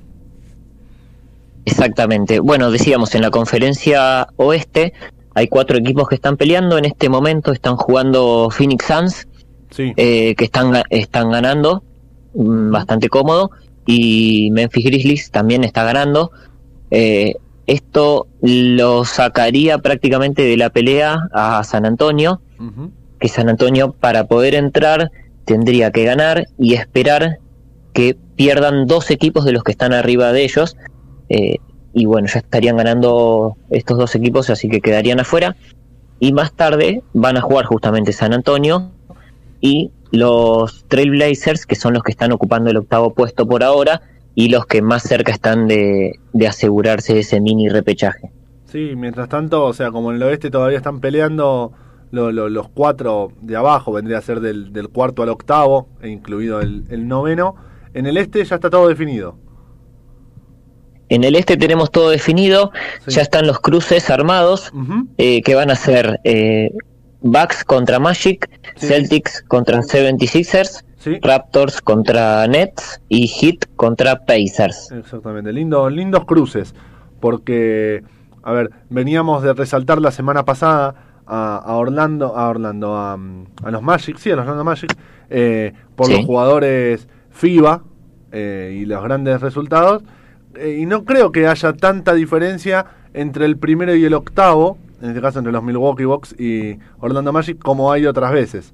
[1.65, 2.39] Exactamente.
[2.39, 4.93] Bueno, decíamos, en la conferencia oeste
[5.33, 6.77] hay cuatro equipos que están peleando.
[6.77, 9.27] En este momento están jugando Phoenix Suns,
[9.71, 11.83] Sí, eh, que están, están ganando
[12.35, 13.49] mm, bastante cómodo,
[13.87, 16.31] y Memphis Grizzlies también está ganando.
[16.91, 17.35] Eh,
[17.67, 22.41] esto lo sacaría prácticamente de la pelea a San Antonio,
[23.19, 25.11] que San Antonio para poder entrar
[25.45, 27.39] tendría que ganar y esperar
[27.93, 30.75] que pierdan dos equipos de los que están arriba de ellos.
[31.29, 31.57] eh,
[31.95, 35.55] y bueno, ya estarían ganando estos dos equipos, así que quedarían afuera.
[36.19, 38.91] Y más tarde van a jugar justamente San Antonio
[39.61, 44.01] y los Trailblazers, que son los que están ocupando el octavo puesto por ahora
[44.35, 48.31] y los que más cerca están de, de asegurarse ese mini repechaje.
[48.65, 51.71] sí, mientras tanto, o sea, como en el oeste todavía están peleando
[52.11, 56.09] lo- lo- los cuatro de abajo, vendría a ser del, del cuarto al octavo, e
[56.09, 57.55] incluido el, el noveno,
[57.93, 59.35] en el este ya está todo definido.
[61.09, 62.71] En el este tenemos todo definido,
[63.05, 63.11] Sí.
[63.11, 64.71] ya están los cruces armados,
[65.17, 66.71] eh, que van a ser eh,
[67.21, 68.87] Bucks contra Magic, Sí.
[68.87, 71.19] Celtics contra 76ers, Sí.
[71.21, 74.91] Raptors contra Nets y Heat contra Pacers.
[74.91, 76.73] Exactamente, Lindo, lindos cruces,
[77.19, 78.03] porque,
[78.41, 80.95] a ver, veníamos de resaltar la semana pasada
[81.25, 83.13] a, a Orlando, a Orlando, a,
[83.63, 84.95] a los Magic, sí, a los Orlando Magic,
[85.29, 86.13] eh, por Sí.
[86.13, 87.81] los jugadores FIBA
[88.31, 90.03] eh, y los grandes resultados,
[90.55, 95.09] eh, y no creo que haya tanta diferencia entre el primero y el octavo, en
[95.09, 98.73] este caso entre los Milwaukee Bucks y Orlando Magic, como hay otras veces.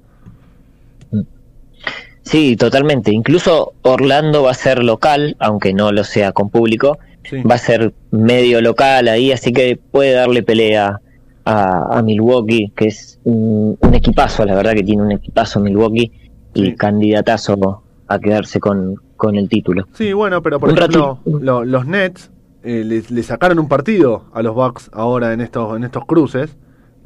[2.30, 3.12] Sí, totalmente.
[3.12, 7.42] Incluso Orlando va a ser local, aunque no lo sea con público, Sí.
[7.42, 11.00] va a ser medio local ahí, así que puede darle pelea
[11.44, 16.12] a, a Milwaukee, que es un, un equipazo, la verdad que tiene un equipazo Milwaukee
[16.54, 16.74] y Sí.
[16.76, 19.86] candidatazo a quedarse con, con el título.
[19.92, 22.30] Sí, bueno, pero por Un ejemplo, lo- los Nets
[22.62, 26.56] eh, le, le sacaron un partido a los Bucks ahora en estos en estos cruces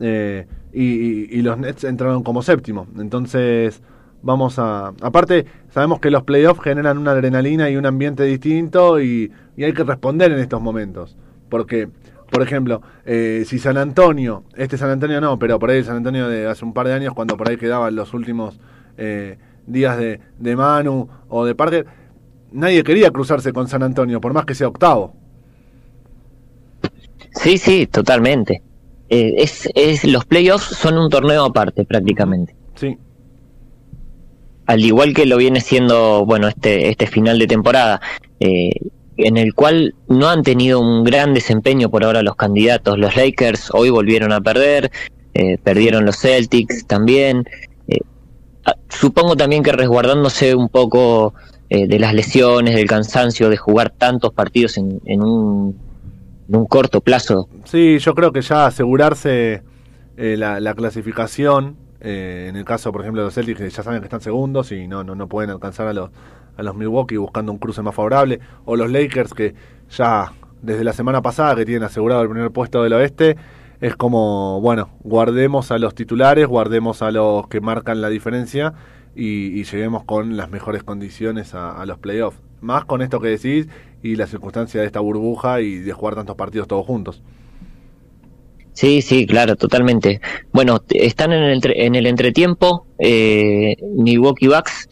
[0.01, 2.87] eh, y, y- y los Nets entraron como séptimo.
[2.99, 3.83] Entonces
[4.25, 4.89] vamos a...
[5.01, 9.73] Aparte, sabemos que los playoffs generan una adrenalina y un ambiente distinto y, y hay
[9.73, 11.17] que responder en estos momentos.
[11.49, 11.89] Porque,
[12.31, 15.97] por ejemplo, eh, si San Antonio, este San Antonio no, pero por ahí el San
[15.97, 18.59] Antonio de hace un par de años, cuando por ahí quedaban los últimos
[18.97, 21.87] eh, días de, de Manu o de Parker,
[22.51, 25.15] nadie quería cruzarse con San Antonio, por más que sea octavo.
[27.33, 28.63] Sí, sí, totalmente.
[29.11, 32.57] Eh, es, es, los playoffs son un torneo aparte prácticamente.
[32.75, 32.97] Sí,
[34.67, 38.01] Al igual que lo viene siendo, bueno, este, este final de temporada.
[38.41, 38.71] Eh,
[39.17, 42.99] en el cual no han tenido un gran desempeño por ahora los candidatos.
[42.99, 44.91] Los Lakers hoy volvieron a perder,
[45.35, 47.45] eh, perdieron los Celtics también.
[47.89, 47.99] Eh,
[48.89, 51.35] supongo también que resguardándose un poco
[51.71, 55.77] eh, de las lesiones, del cansancio, de jugar tantos partidos en, en, un,
[56.49, 57.49] en un corto plazo.
[57.65, 59.63] Sí, yo creo que ya asegurarse
[60.17, 61.77] la clasificación,
[62.07, 64.71] eh, en el caso, por ejemplo, de los Celtics, que ya saben que están segundos
[64.73, 66.11] y no, no, no pueden alcanzar a los,
[66.55, 69.55] a los Milwaukee buscando un cruce más favorable, o los Lakers que
[69.89, 73.37] ya desde la semana pasada que tienen asegurado el primer puesto del oeste,
[73.81, 78.75] es como, bueno, guardemos a los titulares, guardemos a los que marcan la diferencia
[79.17, 82.39] y, lleguemos con las mejores condiciones a, a los playoffs.
[82.61, 83.67] Más con esto que decís
[84.03, 87.23] y la circunstancia de esta burbuja y de jugar tantos partidos todos juntos.
[88.75, 90.21] Sí, sí, claro, totalmente.
[90.53, 92.87] Bueno, están en el, entre- en el entretiempo.
[92.99, 94.89] Eh, Milwaukee Bucks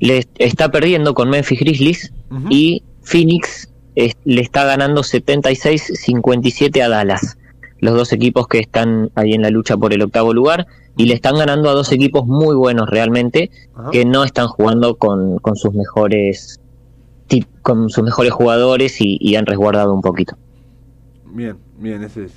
[0.00, 2.12] le está perdiendo con Memphis Grizzlies
[2.50, 7.36] y Phoenix es- le está ganando 76-57 a Dallas.
[7.80, 10.66] Los dos equipos que están ahí en la lucha por el octavo lugar
[10.96, 13.50] y le están ganando a dos equipos muy buenos realmente
[13.90, 16.58] que no están jugando con, con sus mejores
[17.62, 20.36] con sus mejores jugadores y, y han resguardado un poquito.
[21.32, 22.32] Bien, bien, ese es.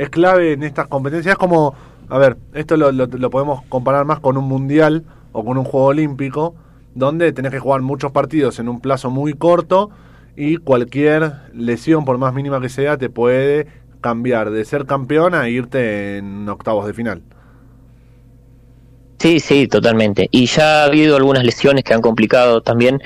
[0.00, 1.32] Es clave en estas competencias.
[1.34, 1.74] Es como,
[2.08, 5.86] a ver, esto lo, lo- podemos comparar más con un mundial o con un juego
[5.88, 6.54] olímpico,
[6.94, 9.90] donde tenés que jugar muchos partidos en un plazo muy corto
[10.36, 13.66] y cualquier lesión, por más mínima que sea, te puede
[14.00, 17.22] cambiar de ser campeón a irte en octavos de final.
[19.18, 20.28] Sí, sí, totalmente.
[20.30, 23.00] Y ya ha habido algunas lesiones que han complicado también,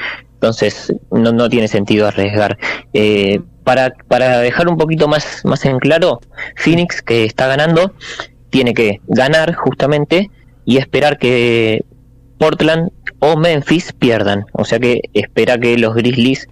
[0.45, 2.59] entonces no, no tiene sentido arriesgar.
[2.93, 6.21] Eh, para, para dejar un poquito más, más en claro,
[6.57, 7.95] Phoenix, que está ganando,
[8.51, 10.31] tiene que ganar justamente
[10.67, 11.83] y esperar que
[12.37, 12.91] Portland
[13.21, 14.45] o Memphis pierdan.
[14.53, 16.47] O sea que espera que los Grizzlies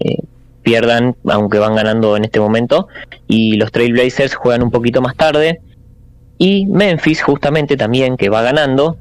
[0.00, 0.18] eh,
[0.62, 2.88] pierdan, aunque van ganando en este momento,
[3.28, 5.62] y los Trailblazers juegan un poquito más tarde.
[6.36, 8.98] Y Memphis, justamente también, que va ganando,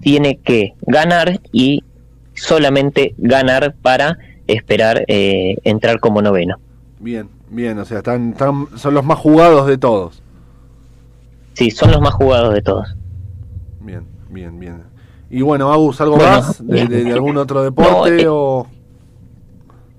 [0.00, 1.84] tiene que ganar y
[2.40, 6.56] solamente ganar para esperar eh, entrar como noveno.
[6.98, 10.22] Bien, bien, o sea, están, están, son los más jugados de todos.
[11.54, 12.94] Sí, son los más jugados de todos.
[13.80, 14.82] Bien, bien, bien.
[15.30, 16.88] Y bueno, Agus, ¿algo Bueno, más de, bien.
[16.88, 18.66] de- de algún otro deporte No, eh, o...?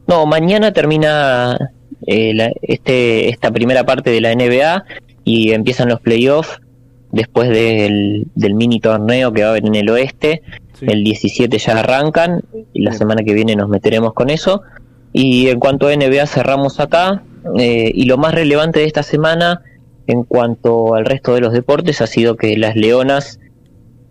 [0.08, 1.58] No, mañana termina
[2.06, 4.84] eh, la- este, esta primera parte de la NBA
[5.24, 6.60] y empiezan los playoffs
[7.12, 10.42] después del, del mini torneo que va a haber en el oeste.
[10.82, 10.88] Sí.
[10.90, 12.42] El 17 ya arrancan
[12.74, 12.98] y la Bien.
[13.00, 14.62] semana que viene nos meteremos con eso.
[15.14, 17.24] Y en cuanto a NBA cerramos acá.
[17.58, 19.62] eh, y lo más relevante de esta semana
[20.06, 23.40] en cuanto al resto de los deportes ha sido que las Leonas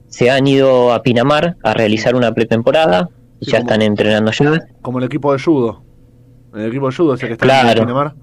[0.09, 3.09] se han ido a Pinamar a realizar una pretemporada.
[3.41, 4.67] y Sí, ya como- están entrenando ya.
[4.83, 5.83] Como el equipo de judo.
[6.55, 7.69] El equipo de judo es el que está Claro.
[7.83, 8.15] en Pinamar.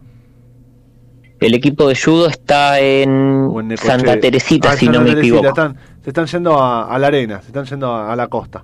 [1.39, 3.49] El equipo de judo está en.
[3.77, 5.47] Santa Teresita, Ah, si no me equivoco.
[5.47, 8.63] están- se están yendo a, a la arena, se están yendo a, a la costa.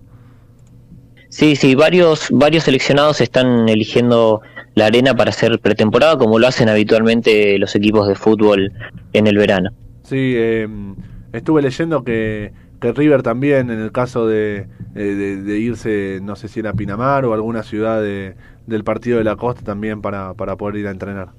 [1.27, 4.41] Sí, sí, varios, varios seleccionados están eligiendo
[4.75, 8.71] la arena para hacer pretemporada, como lo hacen habitualmente los equipos de fútbol
[9.11, 9.71] en el verano.
[10.03, 10.69] Sí, eh,
[11.33, 16.37] estuve leyendo que, que River también, en el caso de, de- de- de irse, no
[16.37, 18.35] sé si era Pinamar o alguna ciudad de-
[18.67, 21.31] del partido de la costa, también para, para poder ir a entrenar.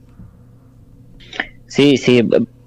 [1.66, 2.20] Sí, sí,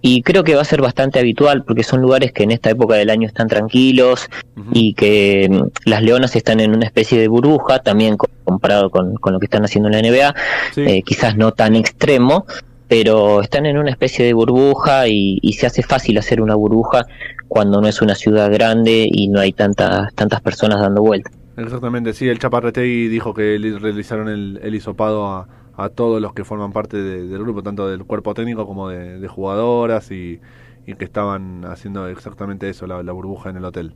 [0.09, 2.95] y creo que va a ser bastante habitual porque son lugares que en esta época
[2.95, 4.27] del año están tranquilos
[4.71, 9.15] y que mm, las leonas están en una especie de burbuja, también co- comparado con,
[9.15, 10.35] con lo que están haciendo en la NBA,
[10.73, 10.81] Sí.
[10.81, 12.45] eh, quizás no tan extremo,
[12.87, 17.05] pero están en una especie de burbuja y, y se hace fácil hacer una burbuja
[17.49, 21.33] cuando no es una ciudad grande y no hay tantas tantas personas dando vueltas.
[21.57, 25.47] Exactamente, sí, el Chaparretegui dijo que le realizaron el, el hisopado a,
[25.77, 29.19] a todos los que forman parte de- del grupo, tanto del cuerpo técnico como de,
[29.19, 30.39] de jugadoras y,
[30.85, 33.93] y que estaban haciendo exactamente eso, la, la burbuja en el hotel.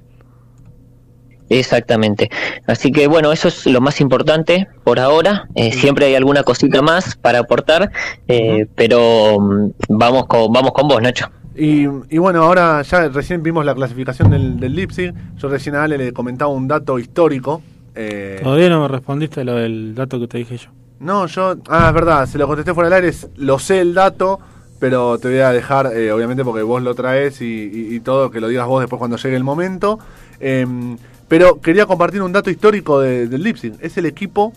[1.50, 2.30] Exactamente.
[2.66, 5.50] Así que bueno, eso es lo más importante por ahora.
[5.56, 7.92] Eh, siempre hay alguna cosita más para aportar,
[8.28, 11.30] eh, pero mm, vamos con vamos con vos, Nacho.
[11.54, 15.14] Y, y bueno, ahora ya recién vimos la clasificación del, del Leipzig.
[15.36, 17.62] Yo recién a Ale le comentaba un dato histórico.
[17.96, 20.70] eh, Todavía no me respondiste lo del dato que te dije yo.
[21.02, 21.56] No, yo.
[21.68, 23.18] Ah, es verdad, se lo contesté fuera del aire.
[23.38, 24.40] Lo sé el dato,
[24.80, 28.32] pero te voy a dejar, eh, obviamente, porque vos lo traes y, y- y todo,
[28.32, 30.00] que lo digas vos después cuando llegue el momento.
[30.40, 30.98] Em,
[31.28, 33.74] pero quería compartir un dato histórico de- del Leipzig.
[33.80, 34.54] Es el equipo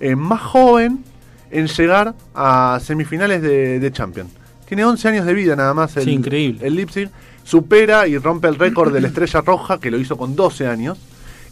[0.00, 1.04] eh, más joven
[1.50, 4.30] en llegar a semifinales de, de Champions.
[4.66, 6.66] Tiene 11 años de vida nada más el, Sí, increíble.
[6.66, 7.10] el Leipzig.
[7.44, 10.98] Supera y rompe el récord de la Estrella Roja, que lo hizo con 12 años.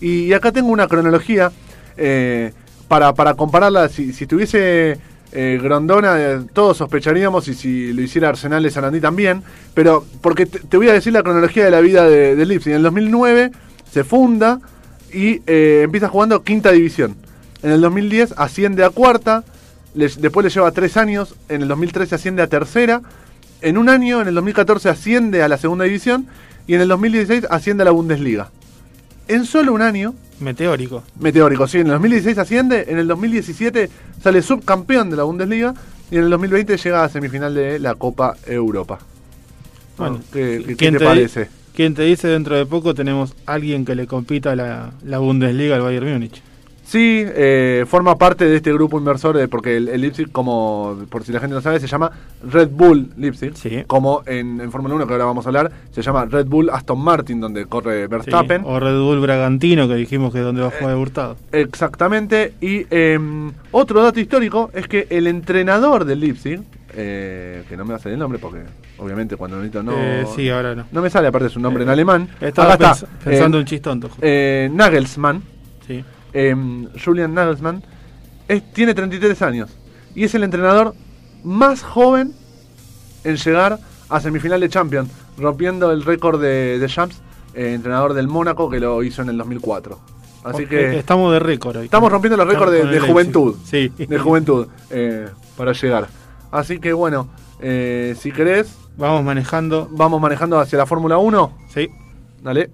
[0.01, 1.51] Y, acá tengo una cronología.
[1.97, 2.52] eh,
[2.89, 4.98] para, para compararla, si, si tuviese
[5.31, 9.43] eh, Grondona, eh, todos sospecharíamos y si lo hiciera Arsenal de Sarandí también,
[9.74, 12.43] pero porque te, voy a decir la cronología de la vida de, de.
[12.43, 13.52] En el 2009
[13.90, 14.60] se funda
[15.12, 17.16] y eh, empieza jugando quinta división.
[17.62, 19.44] En el 2010 asciende a cuarta,
[19.94, 23.02] después le lleva tres años, en el 2013 asciende a tercera,
[23.60, 26.27] en un año, en el 2014 asciende a la segunda división
[26.66, 28.51] y en el 2016 asciende a la Bundesliga.
[29.28, 31.02] En solo un año, Meteórico.
[31.20, 33.90] meteórico, sí, en el 2016 asciende, en el 2017
[34.22, 35.74] sale subcampeón de la Bundesliga
[36.10, 38.98] y en el 2020 llega a semifinal de la Copa Europa.
[39.98, 41.48] Bueno, ¿qué, qué- qué ¿quién te, te parece?
[41.74, 45.82] ¿Quién te dice dentro de poco tenemos alguien que le compita la, la Bundesliga al
[45.82, 46.42] Bayern Múnich?
[46.89, 51.23] Sí, eh, forma parte de este grupo inversor, eh, porque el, el Leipzig, como por
[51.23, 52.10] si la gente no sabe, se llama
[52.51, 53.52] Red Bull Leipzig.
[53.56, 53.85] Sí.
[53.86, 56.98] Como en, en Fórmula 1, que ahora vamos a hablar, se llama Red Bull Aston
[56.98, 58.62] Martin, donde corre Sí, Verstappen.
[58.65, 61.36] O Red Bull Bragantino, que dijimos que es donde va a jugar Eh, Hurtado.
[61.52, 62.55] Exactamente.
[62.62, 63.19] Y eh,
[63.73, 66.60] otro dato histórico es que el entrenador del Leipzig,
[66.94, 68.60] eh, que no me va a salir el nombre porque
[68.97, 69.93] obviamente cuando necesito no...
[69.94, 70.86] Eh, sí, ahora no.
[70.90, 72.28] No me sale, aparte su nombre en Eh, alemán.
[72.40, 73.09] Estaba Acá pens- está.
[73.24, 74.09] pensando un chistonto.
[74.23, 75.43] eh, Nagelsmann.
[75.86, 76.02] Sí.
[76.40, 76.55] Eh,
[77.05, 77.82] Julian Nagelsmann,
[78.48, 79.70] es- tiene 33 años
[80.15, 80.94] y es el entrenador
[81.44, 82.32] más joven
[83.24, 83.78] en llegar
[84.09, 87.20] a semifinal de Champions, rompiendo el récord de, de Champs,
[87.55, 89.98] eh, entrenador del Mónaco que lo hizo en el 2004.
[90.44, 91.85] Así que Estamos de récord hoy.
[91.86, 93.56] estamos rompiendo los récords de, juventud.
[93.65, 93.89] Sí.
[93.98, 96.09] De juventud eh, para llegar.
[96.51, 97.28] Así que bueno,
[97.60, 99.89] eh, si querés, Vamos manejando.
[99.90, 101.52] vamos manejando hacia la Fórmula 1.
[101.74, 101.89] Sí.
[102.43, 102.70] Dale.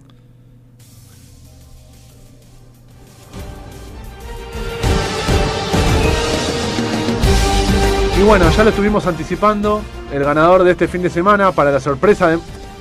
[8.24, 9.82] Bueno, ya lo estuvimos anticipando.
[10.12, 12.38] El ganador de este fin de semana, para la sorpresa de,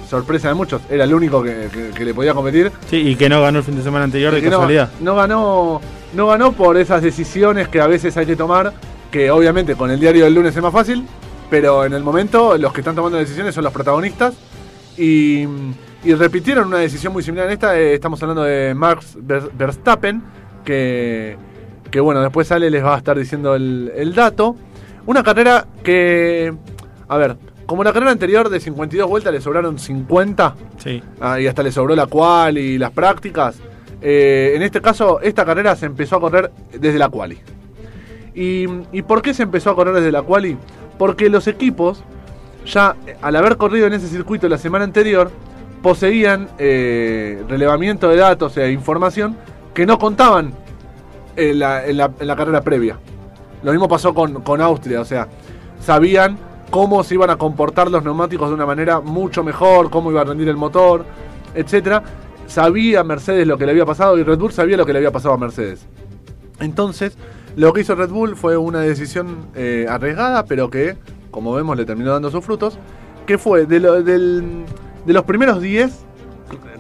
[0.10, 2.72] sorpresa de muchos, era el único que, que- que le podía competir.
[2.90, 4.90] Sí, y que no ganó el fin de semana anterior de no, casualidad.
[5.00, 5.82] no ganó,
[6.14, 8.74] no ganó por esas decisiones que a veces hay que tomar,
[9.12, 11.06] que obviamente con el diario del lunes es más fácil,
[11.50, 14.34] pero en el momento los que están tomando decisiones son los protagonistas.
[14.98, 15.48] Y,
[16.04, 17.80] y repitieron una decisión muy similar en esta.
[17.80, 20.22] eh, estamos hablando de Max Ver- Verstappen,
[20.64, 21.36] que,
[21.90, 24.56] que bueno, después sale les va a estar diciendo el, el dato.
[25.06, 26.54] Una carrera que,
[27.08, 27.36] a ver,
[27.66, 31.02] como la carrera anterior de 52 vueltas le sobraron 50, Sí.
[31.22, 33.58] Ah, y hasta le sobró la cual y las prácticas.
[34.02, 37.40] Eh, en este caso, esta carrera se empezó a correr desde la quali.
[38.36, 40.58] ¿Y, ¿Y por qué se empezó a correr desde la quali?
[40.98, 42.04] Porque los equipos,
[42.66, 45.32] ya eh, al haber corrido en ese circuito la semana anterior,
[45.82, 49.38] poseían eh, relevamiento de datos e información
[49.74, 50.54] que no contaban
[51.36, 52.98] en la, en la- en la carrera previa.
[53.64, 55.28] Lo mismo pasó con, con Austria, o sea,
[55.80, 56.38] sabían
[56.70, 60.26] cómo se iban a comportar los neumáticos de una manera mucho mejor, cómo iba a
[60.26, 61.06] rendir el motor,
[61.54, 62.04] etcétera.
[62.48, 65.12] Sabía Mercedes lo que le había pasado y Red Bull sabía lo que le había
[65.12, 65.86] pasado a Mercedes.
[66.60, 67.18] Entonces,
[67.56, 70.98] lo que hizo Red Bull fue una decisión eh, arriesgada, pero que,
[71.30, 72.78] como vemos, le terminó dando sus frutos.
[73.28, 76.06] Que fue de, de los primeros 10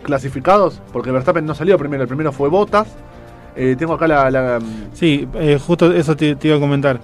[0.03, 2.87] clasificados, porque Verstappen no salió primero, el primero fue Bottas.
[3.55, 4.59] Eh, tengo acá la, la-
[4.93, 6.99] Sí, eh, justo eso te, te iba a comentar.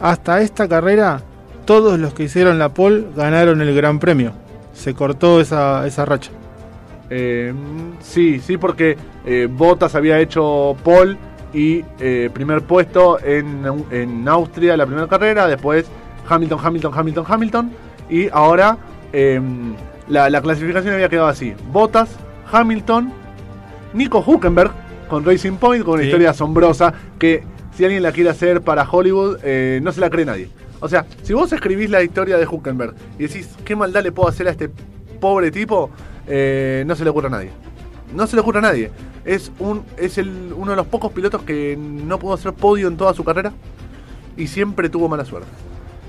[0.00, 1.20] Hasta esta carrera,
[1.64, 4.32] todos los que hicieron la pole ganaron el Gran Premio.
[4.72, 6.30] Se cortó esa, esa racha.
[7.10, 7.52] Eh,
[8.00, 8.96] sí, sí, porque
[9.50, 11.16] Bottas había hecho pole
[11.52, 11.82] y
[12.32, 15.86] primer puesto en, en Austria la primera carrera, después
[16.28, 17.70] Hamilton, Hamilton, Hamilton, Hamilton,
[18.10, 18.76] y ahora
[19.12, 19.40] eh,
[20.08, 22.16] la, la clasificación había quedado así: Bottas,
[22.50, 23.12] Hamilton,
[23.92, 24.72] Nico Huckenberg
[25.08, 26.08] con Racing Point, con una Sí.
[26.08, 27.42] historia asombrosa que
[27.76, 30.48] si alguien la quiere hacer para Hollywood, eh, no se la cree nadie.
[30.80, 34.28] O sea, si vos escribís la historia de Huckenberg y decís, ¿qué maldad le puedo
[34.28, 34.70] hacer a este
[35.20, 35.90] pobre tipo?
[36.26, 37.50] Eh, no se le ocurre a nadie.
[38.14, 38.90] No se le ocurre a nadie.
[39.24, 42.96] Es, un, es el, uno de los pocos pilotos que no pudo hacer podio en
[42.96, 43.52] toda su carrera
[44.36, 45.48] y siempre tuvo mala suerte.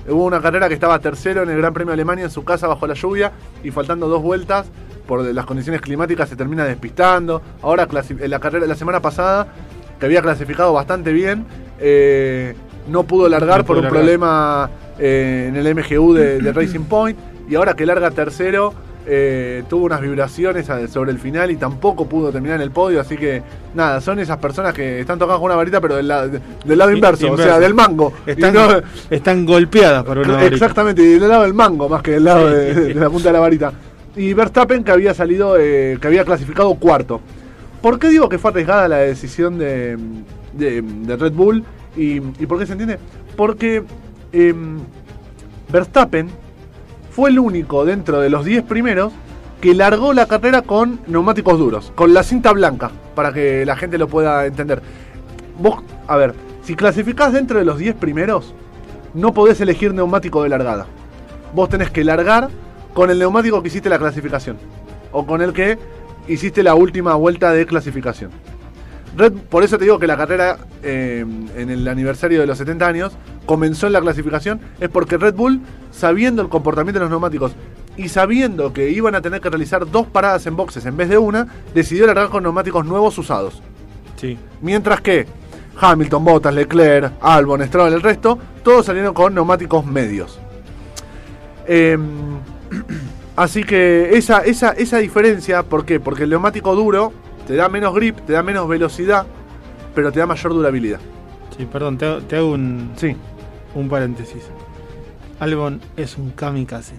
[0.08, 2.68] Hubo una carrera que estaba tercero en el Gran Premio de Alemania en su casa
[2.68, 3.32] bajo la lluvia
[3.64, 4.66] y faltando dos vueltas
[5.06, 7.40] por las condiciones climáticas se termina despistando.
[7.62, 7.86] Ahora
[8.26, 9.46] la carrera de la semana pasada,
[9.98, 11.44] que había clasificado bastante bien,
[11.80, 12.54] eh,
[12.88, 14.00] no pudo largar No por un largar.
[14.00, 17.18] problema eh, en el MGU de, de Racing Point
[17.48, 18.72] y ahora que larga tercero
[19.08, 23.16] eh, tuvo unas vibraciones sobre el final y tampoco pudo terminar en el podio, así
[23.16, 23.40] que
[23.72, 26.28] nada, son esas personas que están tocando con una varita pero del, lado-
[26.64, 28.12] del lado inverso, o sea, del mango.
[28.26, 30.54] Están, no- están golpeadas por una varita.
[30.54, 33.32] Exactamente, y del lado del mango más que del lado de, de la punta de
[33.34, 33.72] la varita.
[34.16, 37.20] Y Verstappen que había salido, eh, que había clasificado cuarto.
[37.82, 39.96] ¿Por qué digo que fue arriesgada la decisión de,
[40.54, 41.64] de- de Red Bull?
[41.96, 42.98] Y, por qué se entiende?
[43.36, 43.84] Porque
[44.32, 44.78] em,
[45.70, 46.28] Verstappen
[47.10, 49.12] fue el único dentro de los 10 primeros
[49.60, 53.96] que largó la carrera con neumáticos duros, con la cinta blanca, para que la gente
[53.98, 54.82] lo pueda entender.
[55.58, 58.52] Vos, a ver, Si clasificás dentro de los 10 primeros,
[59.14, 60.86] no podés elegir neumático de largada.
[61.54, 62.48] Vos tenés que largar
[62.96, 64.56] con el neumático que hiciste la clasificación.
[65.12, 65.78] O con el que
[66.28, 68.30] hiciste la última vuelta de clasificación.
[69.14, 71.22] Red, por eso te digo que la carrera eh,
[71.56, 73.12] en el aniversario de los 70 años
[73.44, 74.60] comenzó en la clasificación.
[74.80, 75.60] Es porque Red Bull,
[75.90, 77.52] sabiendo el comportamiento de los neumáticos
[77.98, 81.18] y sabiendo que iban a tener que realizar dos paradas en boxes en vez de
[81.18, 83.62] una, decidió largar con neumáticos nuevos usados.
[84.16, 84.38] Sí.
[84.62, 85.26] Mientras que
[85.78, 90.40] Hamilton, Bottas, Leclerc, Albon, Stroll, el resto, todos salieron con neumáticos medios.
[91.66, 92.38] Em,
[93.36, 96.00] así que esa, esa, esa diferencia, ¿por qué?
[96.00, 97.12] Porque el neumático duro
[97.46, 99.26] te da menos grip, te da menos velocidad,
[99.94, 101.00] pero te da mayor durabilidad.
[101.56, 103.16] Sí, perdón, te hago, te hago un, Sí,
[103.74, 104.42] un paréntesis.
[105.38, 106.94] Albon es un kamikaze.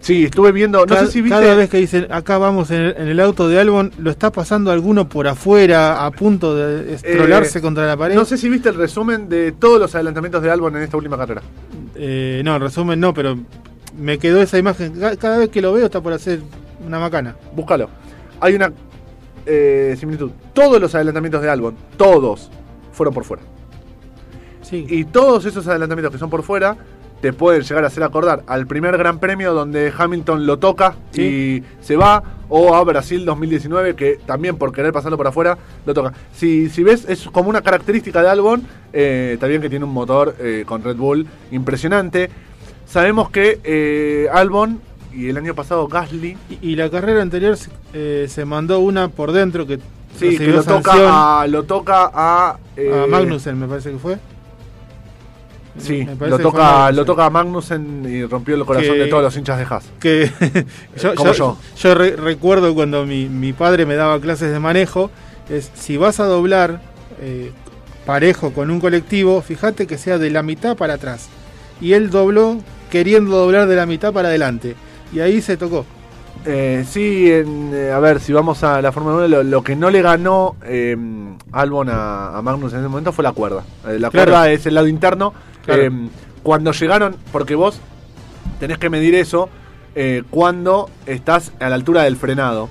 [0.00, 1.38] sí, estuve viendo, no cada, sé si viste...
[1.40, 4.30] cada vez que dicen acá vamos en el, en el auto de Albon, lo está
[4.32, 8.14] pasando alguno por afuera a punto de estrolarse Eh, contra la pared.
[8.16, 11.16] No sé si viste el resumen de todos los adelantamientos de Albon en esta última
[11.16, 11.42] carrera.
[11.94, 13.36] Eh, no, en resumen no, pero
[13.98, 14.98] me quedó esa imagen.
[14.98, 16.40] Ca- Cada vez que lo veo está por hacer
[16.86, 17.36] una macana.
[17.54, 17.88] Búscalo.
[18.40, 18.72] Hay una
[19.46, 20.30] eh, similitud.
[20.52, 22.50] Todos los adelantamientos de Albon, todos,
[22.92, 23.42] fueron por fuera.
[24.62, 26.76] Sí, Y todos esos adelantamientos que son por fuera
[27.20, 31.22] te pueden llegar a hacer acordar al primer Gran Premio donde Hamilton lo toca Sí.
[31.22, 35.56] y se va, o a Brasil 2019 que también por querer pasarlo por afuera
[35.86, 36.12] lo toca.
[36.34, 38.62] Si, si ves, es como una característica de Albon,
[38.92, 42.28] eh, también que tiene un motor eh, con Red Bull impresionante.
[42.86, 44.80] Sabemos que eh, Albon
[45.12, 49.08] y el año pasado Gasly, y, y la carrera anterior se, eh, se mandó una
[49.08, 49.78] por dentro que
[50.18, 53.98] sí, que recibió lo toca a, lo toca a, eh, a Magnussen, me parece que
[53.98, 54.18] fue.
[55.78, 59.36] Sí, lo toca, lo toca a Magnussen y rompió el corazón Que- de todos los
[59.36, 59.84] hinchas de Haas.
[60.00, 60.30] que
[61.02, 61.58] yo, Como yo- yo.
[61.76, 65.10] yo re- recuerdo cuando mi, mi padre me daba clases de manejo,
[65.50, 66.80] es si vas a doblar
[67.20, 67.52] eh,
[68.06, 71.28] parejo con un colectivo, fíjate que sea de la mitad para atrás.
[71.78, 72.56] Y él dobló
[72.96, 74.74] queriendo doblar de la mitad para adelante.
[75.12, 75.84] Y ahí se tocó.
[76.46, 79.76] Eh, sí, en, eh, a ver, si vamos a la Fórmula 1, lo, lo que
[79.76, 80.96] no le ganó eh,
[81.52, 83.64] Albon a, a Magnus en ese momento fue la cuerda.
[83.86, 84.30] Eh, la Claro.
[84.32, 85.34] cuerda es el lado interno.
[85.64, 85.82] Claro.
[85.82, 85.90] Eh,
[86.42, 87.80] cuando llegaron, porque vos
[88.60, 89.48] tenés que medir eso
[90.30, 92.68] cuando estás a la altura del frenado.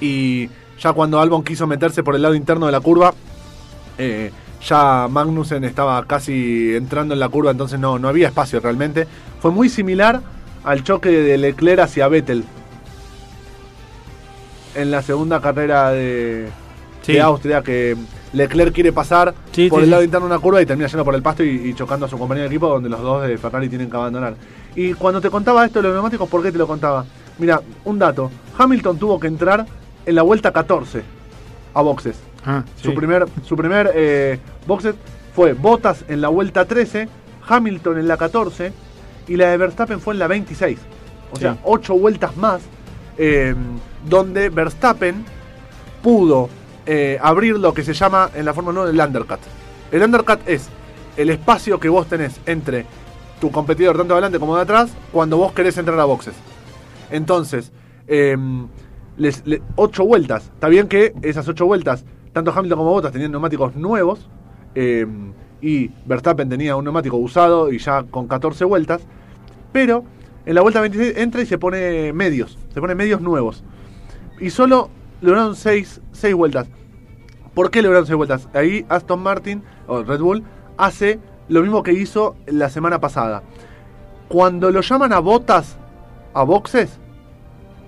[0.00, 0.48] Y
[0.78, 3.14] ya cuando Albon quiso meterse por el lado interno de la curva,
[4.62, 9.06] ya Magnussen estaba casi entrando en la curva, entonces no, no había espacio realmente.
[9.40, 10.20] Fue muy similar
[10.64, 12.44] al choque de Leclerc hacia Vettel
[14.74, 16.48] en la segunda carrera de,
[17.02, 17.14] Sí.
[17.14, 17.96] de Austria, que
[18.32, 21.04] Leclerc quiere pasar Sí, por sí, el lado interno de una curva y termina yendo
[21.04, 23.38] por el pasto y, y chocando a su compañero de equipo, donde los dos de
[23.38, 24.34] Ferrari tienen que abandonar.
[24.74, 27.04] Y cuando te contaba esto de los neumáticos, ¿por qué te lo contaba?
[27.38, 28.30] Mira, un dato.
[28.58, 29.66] Hamilton tuvo que entrar
[30.04, 31.02] en la vuelta 14
[31.74, 32.16] a boxes.
[32.46, 34.94] Ah, Su primer, su primer eh, boxes
[35.34, 37.08] fue Bottas en la vuelta 13,
[37.48, 38.72] Hamilton en la 14
[39.26, 40.78] y la de Verstappen fue en la 26.
[41.32, 41.58] O sea, Sí.
[41.64, 42.62] 8 vueltas más,
[43.18, 43.54] eh,
[44.08, 45.24] donde Verstappen
[46.02, 46.48] pudo
[46.86, 49.40] eh, abrir lo que se llama en la Fórmula 1 el undercut.
[49.90, 50.68] El undercut es
[51.16, 52.86] el espacio que vos tenés entre
[53.40, 56.34] tu competidor tanto adelante como de atrás cuando vos querés entrar a boxes.
[57.10, 57.72] Entonces,
[58.06, 58.36] eh,
[59.16, 59.42] les,
[59.74, 60.44] ocho vueltas.
[60.54, 62.04] Está bien que esas ocho vueltas,
[62.36, 64.28] tanto Hamilton como Bottas tenían neumáticos nuevos.
[64.74, 65.06] eh,
[65.62, 69.00] y Verstappen tenía un neumático usado y ya con 14 vueltas.
[69.72, 70.04] Pero
[70.44, 72.58] en la vuelta 26 entra y se pone medios.
[72.74, 73.64] Se pone medios nuevos.
[74.38, 74.90] Y solo
[75.22, 75.98] lograron 6
[76.34, 76.68] vueltas.
[77.54, 78.50] ¿Por qué lograron 6 vueltas?
[78.52, 80.44] Ahí Aston Martin, o Red Bull,
[80.76, 81.18] hace
[81.48, 83.44] lo mismo que hizo la semana pasada.
[84.28, 85.78] Cuando lo llaman a botas,
[86.34, 86.98] a boxes,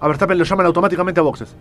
[0.00, 1.54] a Verstappen lo llaman automáticamente a boxes.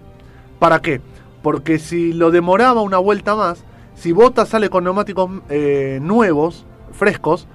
[0.57, 1.01] ¿Para qué?
[1.41, 3.63] Porque si lo demoraba una vuelta más,
[3.95, 7.47] si Bottas sale con neumáticos eh, nuevos, frescos,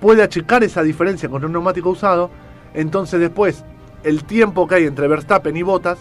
[0.00, 2.30] puede achicar esa diferencia con un neumático usado.
[2.74, 3.64] Entonces después,
[4.04, 5.98] el tiempo que hay entre Verstappen y Bottas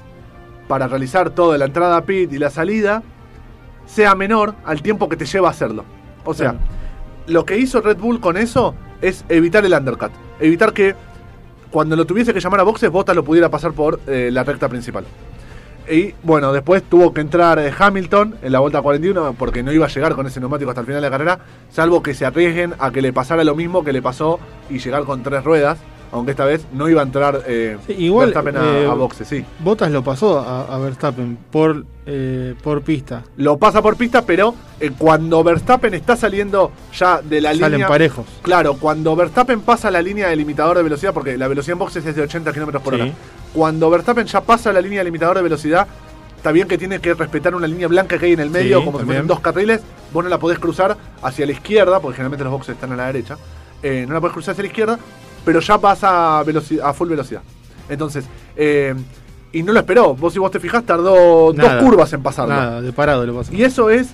[0.67, 3.01] para realizar toda la entrada a pit y la salida
[3.85, 5.85] sea menor al tiempo que te lleva a hacerlo.
[6.25, 6.65] O sea, Claro.
[7.27, 10.11] lo que hizo Red Bull con eso es evitar el undercut.
[10.39, 10.93] Evitar que
[11.71, 14.67] cuando lo tuviese que llamar a boxes, Bottas lo pudiera pasar por eh, la recta
[14.67, 15.05] principal.
[15.89, 19.85] Y bueno, después tuvo que entrar eh, Hamilton en la vuelta 41 porque no iba
[19.85, 21.39] a llegar con ese neumático hasta el final de la carrera,
[21.69, 24.39] salvo que se arriesguen a que le pasara lo mismo que le pasó
[24.69, 25.77] y llegar con tres ruedas,
[26.11, 29.27] aunque esta vez no iba a entrar eh, Sí, igual, Verstappen a, eh, a boxes,
[29.27, 29.43] sí.
[29.59, 33.23] Bottas lo pasó a, a Verstappen por, eh, por pista.
[33.37, 37.87] Lo pasa por pista, pero eh, cuando Verstappen está saliendo ya de la Salen línea...
[37.87, 38.25] parejos.
[38.41, 42.05] Claro, cuando Verstappen pasa la línea del limitador de velocidad, porque la velocidad en boxes
[42.05, 43.01] es de 80 km por Sí.
[43.01, 43.11] hora.
[43.53, 45.87] Cuando Verstappen ya pasa la línea del limitador de velocidad,
[46.37, 48.99] está bien que tiene que respetar una línea blanca que hay en el medio, como
[48.99, 49.81] si fueran dos carriles,
[50.13, 53.07] vos no la podés cruzar hacia la izquierda, porque generalmente los boxes están a la
[53.07, 53.37] derecha,
[53.83, 54.99] no la podés cruzar hacia la izquierda,
[55.47, 57.41] pero ya vas a, a full velocidad.
[57.87, 58.25] Entonces,
[58.57, 58.93] eh,
[59.53, 61.75] y no lo esperó, vos si vos te fijás tardó Nada.
[61.75, 62.53] dos curvas en pasarlo.
[62.53, 63.53] Nada, de parado lo pasó.
[63.53, 64.09] Y eso es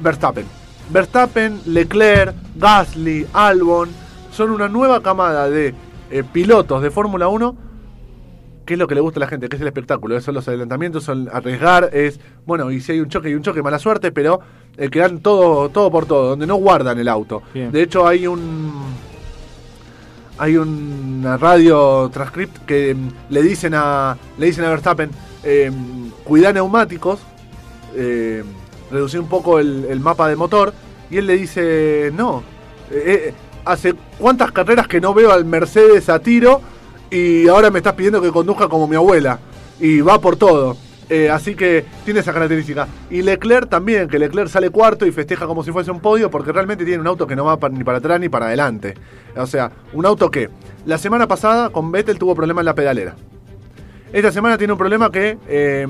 [0.00, 0.44] Verstappen.
[0.90, 3.88] Verstappen, Leclerc, Gasly, Albon
[4.30, 5.74] son una nueva camada de
[6.10, 7.56] eh, pilotos de Fórmula 1
[8.66, 10.46] que es lo que le gusta a la gente, que es el espectáculo, son los
[10.48, 14.12] adelantamientos, son arriesgar, es, bueno, y si hay un choque y un choque, mala suerte,
[14.12, 14.40] pero
[14.76, 17.42] eh, que dan todo, todo por todo, donde no guardan el auto.
[17.54, 17.70] Bien.
[17.72, 18.72] De hecho hay un
[20.38, 25.10] hay una radio transcript que mm, le dicen a le dicen a Verstappen
[25.42, 25.70] eh,
[26.24, 27.20] cuida neumáticos
[27.94, 28.42] eh,
[28.90, 30.72] reducir un poco el, el mapa de motor
[31.10, 32.42] y él le dice no
[32.90, 33.34] eh, eh,
[33.64, 36.60] hace cuántas carreras que no veo al Mercedes a tiro
[37.10, 39.38] y ahora me estás pidiendo que conduzca como mi abuela
[39.80, 40.76] y va por todo
[41.10, 42.88] Eh, así que tiene esa característica.
[43.10, 46.50] Y Leclerc también que Leclerc sale cuarto y festeja como si fuese un podio porque
[46.52, 48.94] realmente tiene un auto que no va ni para atrás ni para adelante.
[49.36, 50.48] O sea un auto que
[50.86, 53.14] la semana pasada con Vettel tuvo problemas en la pedalera.
[54.12, 55.86] Esta semana tiene un problema que eh,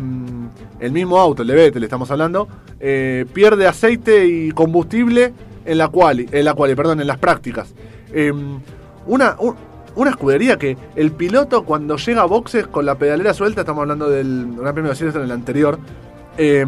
[0.80, 2.48] el mismo auto, el de Vettel, estamos hablando,
[2.80, 5.32] eh, pierde aceite y combustible
[5.64, 7.72] en la quali, en la quali, perdón, en las prácticas.
[9.06, 9.54] Una, un-
[9.96, 14.08] una escudería que el piloto cuando llega a boxes con la pedalera suelta, estamos hablando
[14.10, 15.78] del Gran Premio de Silverstone en el anterior,
[16.36, 16.66] eh,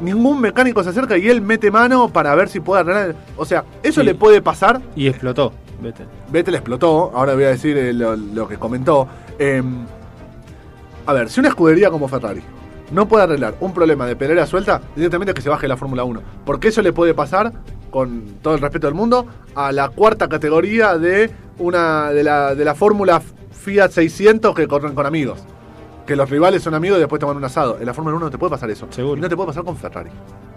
[0.00, 3.14] ningún mecánico se acerca y él mete mano para ver si puede arreglar.
[3.36, 4.06] O sea, eso Sí.
[4.06, 5.52] le puede pasar Y explotó.
[5.82, 6.04] Vete.
[6.30, 9.06] Vettel explotó, ahora voy a decir eh, lo, lo que comentó.
[9.38, 9.62] Eh,
[11.06, 12.40] a ver, si una escudería como Ferrari
[12.92, 16.20] no puede arreglar un problema de pedalera suelta, directamente que se baje la Fórmula 1.
[16.44, 17.52] Porque eso le puede pasar,
[17.94, 22.64] con todo el respeto del mundo, a la cuarta categoría de una de la, de
[22.64, 23.22] la Fórmula
[23.52, 25.44] Fiat 600 que corren con amigos.
[26.04, 27.78] Que los rivales son amigos y después toman un asado.
[27.78, 28.88] En la Fórmula 1 no te puede pasar eso.
[28.90, 29.16] Seguro.
[29.16, 30.10] Y no te puede pasar con Ferrari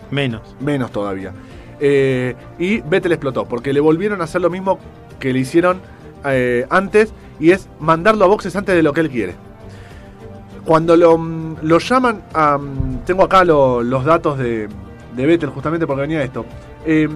[0.10, 0.42] Menos.
[0.60, 1.32] menos todavía.
[1.80, 4.80] Eh, y Vettel explotó, porque le volvieron a hacer lo mismo
[5.20, 5.80] que le hicieron
[6.26, 9.36] eh, antes, y es mandarlo a boxes antes de lo que él quiere.
[10.66, 12.58] Cuando lo, mm, lo llaman a...
[12.58, 14.68] mm, Tengo acá lo- los datos de,
[15.16, 16.46] de Vettel, justamente porque venía esto.
[16.88, 17.08] Eh,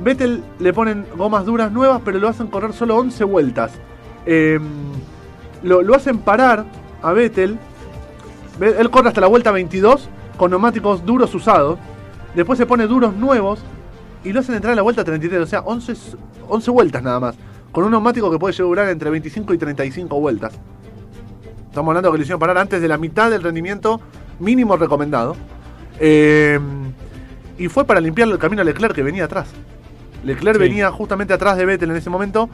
[0.00, 3.72] Vettel le ponen gomas duras nuevas, pero lo hacen correr solo 11 vueltas.
[4.24, 4.58] Eh,
[5.62, 6.64] lo, hacen parar
[7.02, 7.58] a Vettel.
[8.58, 11.78] Ve- Él corre hasta la vuelta 22 con neumáticos duros usados.
[12.34, 13.60] Después se pone duros nuevos
[14.24, 15.42] y lo hacen entrar a la vuelta 33.
[15.42, 16.16] O sea, 11, s-
[16.48, 17.34] 11 vueltas nada más.
[17.72, 20.52] Con un neumático que puede durar entre 25 y 35 vueltas.
[21.68, 24.00] Estamos hablando que lo hicieron parar antes de la mitad del rendimiento
[24.38, 25.36] mínimo recomendado.
[25.98, 26.58] Eh,
[27.60, 29.48] y fue para limpiarle el camino a Leclerc que venía atrás.
[30.24, 30.62] Leclerc Sí.
[30.62, 32.48] venía justamente atrás de Vettel en ese momento.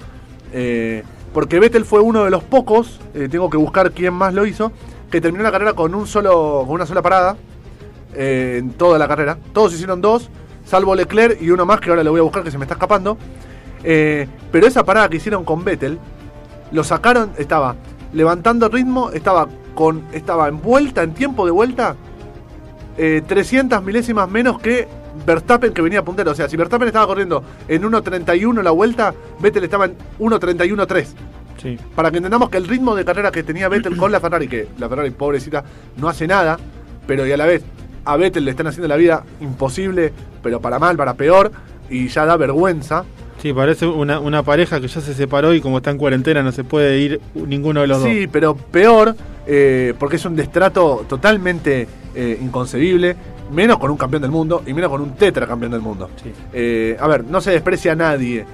[0.53, 1.03] eh,
[1.33, 4.73] porque Vettel fue uno de los pocos, eh, tengo que buscar quién más lo hizo,
[5.11, 7.37] que terminó la carrera con un solo, con una sola parada
[8.15, 9.37] eh, en toda la carrera.
[9.53, 10.31] Todos hicieron dos,
[10.65, 12.75] salvo Leclerc y uno más que ahora le voy a buscar que se me está
[12.75, 13.19] escapando.
[13.83, 15.99] Pero esa parada que hicieron con Vettel,
[16.73, 17.77] lo sacaron, estaba
[18.13, 21.97] levantando ritmo, estaba con estaba en vuelta, en tiempo de vuelta,
[22.99, 24.89] eh, 300 milésimas menos que
[25.25, 26.33] Verstappen que venía puntero.
[26.33, 31.07] O sea, si Verstappen estaba corriendo en 1.31 la vuelta, Vettel estaba en 1.31.3.
[31.63, 31.79] Sí.
[31.95, 34.69] Para que entendamos que el ritmo de carrera que tenía Vettel con la Ferrari, que
[34.79, 35.65] la Ferrari pobrecita
[35.97, 36.59] no hace nada,
[37.07, 37.65] pero y a la vez
[38.05, 40.13] a Vettel le están haciendo la vida imposible,
[40.43, 41.51] pero para mal, para peor,
[41.91, 43.05] y ya da vergüenza.
[43.43, 46.53] Sí, parece una, una pareja que ya se separó y como está en cuarentena no
[46.53, 48.31] se puede ir ninguno de los sí, dos.
[48.33, 49.15] pero peor,
[49.47, 53.17] eh, porque es un destrato totalmente eh, inconcebible,
[53.53, 56.11] menos con un campeón del mundo y menos con un tetracampeón del mundo.
[56.23, 56.33] Sí.
[56.53, 58.45] Eh, a ver, no se desprecia a nadie,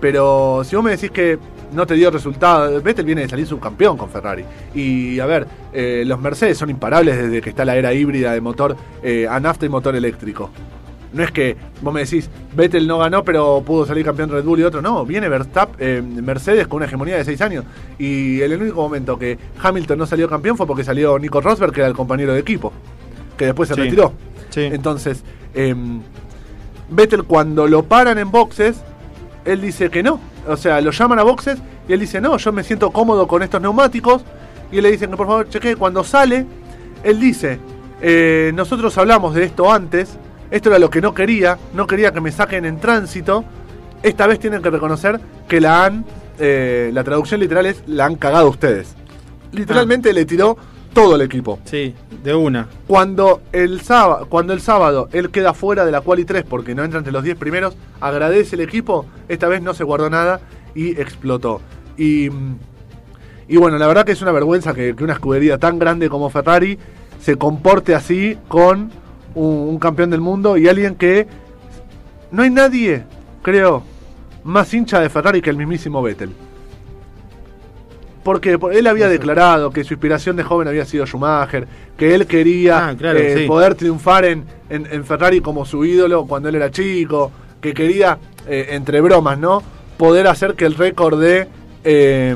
[0.00, 1.38] pero si vos me decís que
[1.72, 4.44] no te dio resultado, Vettel viene de salir subcampeón con Ferrari.
[4.74, 8.40] Y a ver, eh, los Mercedes son imparables desde que está la era híbrida de
[8.40, 10.50] motor eh, a nafta y motor eléctrico.
[11.12, 14.60] No es que vos me decís, Vettel no ganó, pero pudo salir campeón Red Bull
[14.60, 14.82] y otro.
[14.82, 17.64] No, viene Verstappen, eh, Mercedes con una hegemonía de 6 años.
[17.98, 21.80] Y el único momento que Hamilton no salió campeón fue porque salió Nico Rosberg, que
[21.80, 22.72] era el compañero de equipo,
[23.36, 23.80] que después se Sí.
[23.80, 24.12] retiró.
[24.56, 24.64] Sí.
[24.72, 25.22] Entonces,
[25.52, 26.00] em,
[26.88, 28.76] Vettel cuando lo paran en boxes,
[29.44, 30.18] él dice que no.
[30.48, 33.42] O sea, lo llaman a boxes y él dice, no, yo me siento cómodo con
[33.42, 34.22] estos neumáticos.
[34.72, 35.76] Y le dicen que por favor chequee.
[35.76, 36.46] Cuando sale,
[37.04, 37.58] él dice,
[38.00, 40.16] eh, nosotros hablamos de esto antes,
[40.50, 43.44] esto era lo que no quería, no quería que me saquen en tránsito.
[44.02, 46.06] Esta vez tienen que reconocer que la han,
[46.38, 48.94] eh, la traducción literal es, la han cagado ustedes.
[49.52, 50.56] Literalmente le tiró
[50.96, 51.58] todo el equipo.
[51.64, 51.94] Sí,
[52.24, 52.68] de una.
[52.86, 56.84] Cuando el, sábado, cuando el sábado él queda fuera de la quali 3 porque no
[56.84, 60.40] entra entre los 10 primeros, agradece el equipo, esta vez no se guardó nada
[60.74, 61.60] y explotó.
[61.98, 62.30] Y,
[63.46, 66.30] y bueno, la verdad que es una vergüenza que, que una escudería tan grande como
[66.30, 66.78] Ferrari
[67.20, 68.90] se comporte así con
[69.34, 71.26] un, un campeón del mundo y alguien que
[72.30, 73.04] no hay nadie,
[73.42, 73.82] creo,
[74.44, 76.30] más hincha de Ferrari que el mismísimo Vettel.
[78.26, 82.26] Porque por- él había declarado que su inspiración de joven había sido Schumacher, que él
[82.26, 83.46] quería Ah, claro, eh, sí.
[83.46, 87.30] poder triunfar en, en- en Ferrari como su ídolo cuando él era chico,
[87.60, 89.62] que quería, eh, entre bromas, ¿no?
[89.96, 91.46] Poder hacer que el récord de
[91.84, 92.34] eh,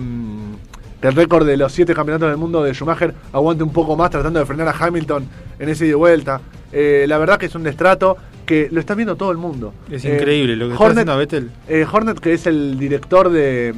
[1.03, 4.11] que el récord de los siete campeonatos del mundo de Schumacher aguante un poco más,
[4.11, 5.27] tratando de frenar a Hamilton
[5.59, 6.41] en ese ida y vuelta.
[6.71, 9.75] Eh, la verdad que es un destrato que lo está viendo todo el mundo.
[9.91, 11.51] Es Eh, increíble lo que está Hornet- haciendo Vettel.
[11.69, 13.75] eh, Hornet, que es el director de,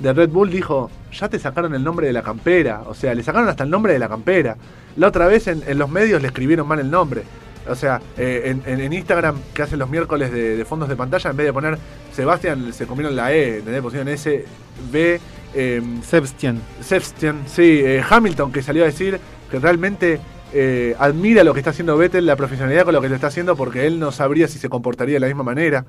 [0.00, 2.82] de Red Bull, dijo, ya te sacaron el nombre de la campera.
[2.86, 4.56] O sea, le sacaron hasta el nombre de la campera.
[4.96, 7.22] La otra vez en, en los medios le escribieron mal el nombre.
[7.68, 11.30] O sea, eh, en, en- Instagram, que hacen los miércoles de, de fondos de pantalla,
[11.30, 11.78] en vez de poner
[12.12, 13.82] Sebastián, se comieron la E, ¿entendés?
[13.82, 14.44] Pusieron S,
[14.92, 15.20] B,
[15.54, 16.60] eh, Sebastian.
[16.80, 19.18] Sebastian, sí, eh, Hamilton, que salió a decir
[19.50, 20.20] que realmente
[20.52, 23.56] eh, admira lo que está haciendo Vettel, la profesionalidad con lo que lo está haciendo,
[23.56, 25.84] porque él no sabría si se comportaría de la misma manera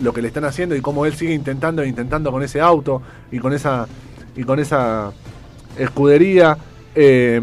[0.00, 3.02] lo que le están haciendo y cómo él sigue intentando e intentando con ese auto
[3.30, 3.86] y con esa
[4.36, 5.12] y con esa
[5.78, 6.56] escudería.
[6.94, 7.40] eh,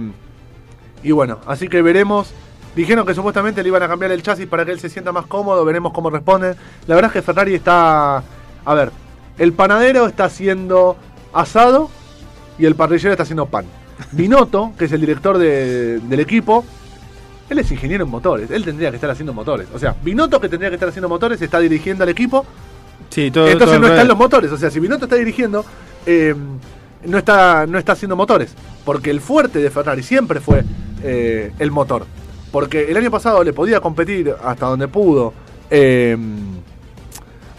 [1.04, 2.32] y bueno, así que veremos.
[2.76, 5.26] Dijeron que supuestamente le iban a cambiar el chasis para que él se sienta más
[5.26, 6.56] cómodo, veremos cómo responden.
[6.86, 8.18] La verdad es que Ferrari está...
[8.66, 8.92] A ver,
[9.40, 10.96] el panadero está haciendo
[11.34, 11.90] asado
[12.60, 13.66] y el parrillero está haciendo pan.
[14.12, 16.66] Binotto, que es el director de- del equipo,
[17.50, 19.68] él es ingeniero en motores, él tendría que estar haciendo motores.
[19.74, 22.46] O sea, Binotto que tendría que estar haciendo motores está dirigiendo al equipo,
[23.10, 24.52] Sí, todo, entonces todo no están los motores.
[24.52, 25.64] O sea, si Binotto está dirigiendo,
[26.06, 26.36] eh,
[27.06, 28.54] no, está, no está haciendo motores.
[28.84, 30.64] Porque el fuerte de Ferrari siempre fue
[31.04, 32.06] eh, el motor.
[32.52, 35.34] Porque el año pasado le podía competir hasta donde pudo
[35.70, 36.18] eh,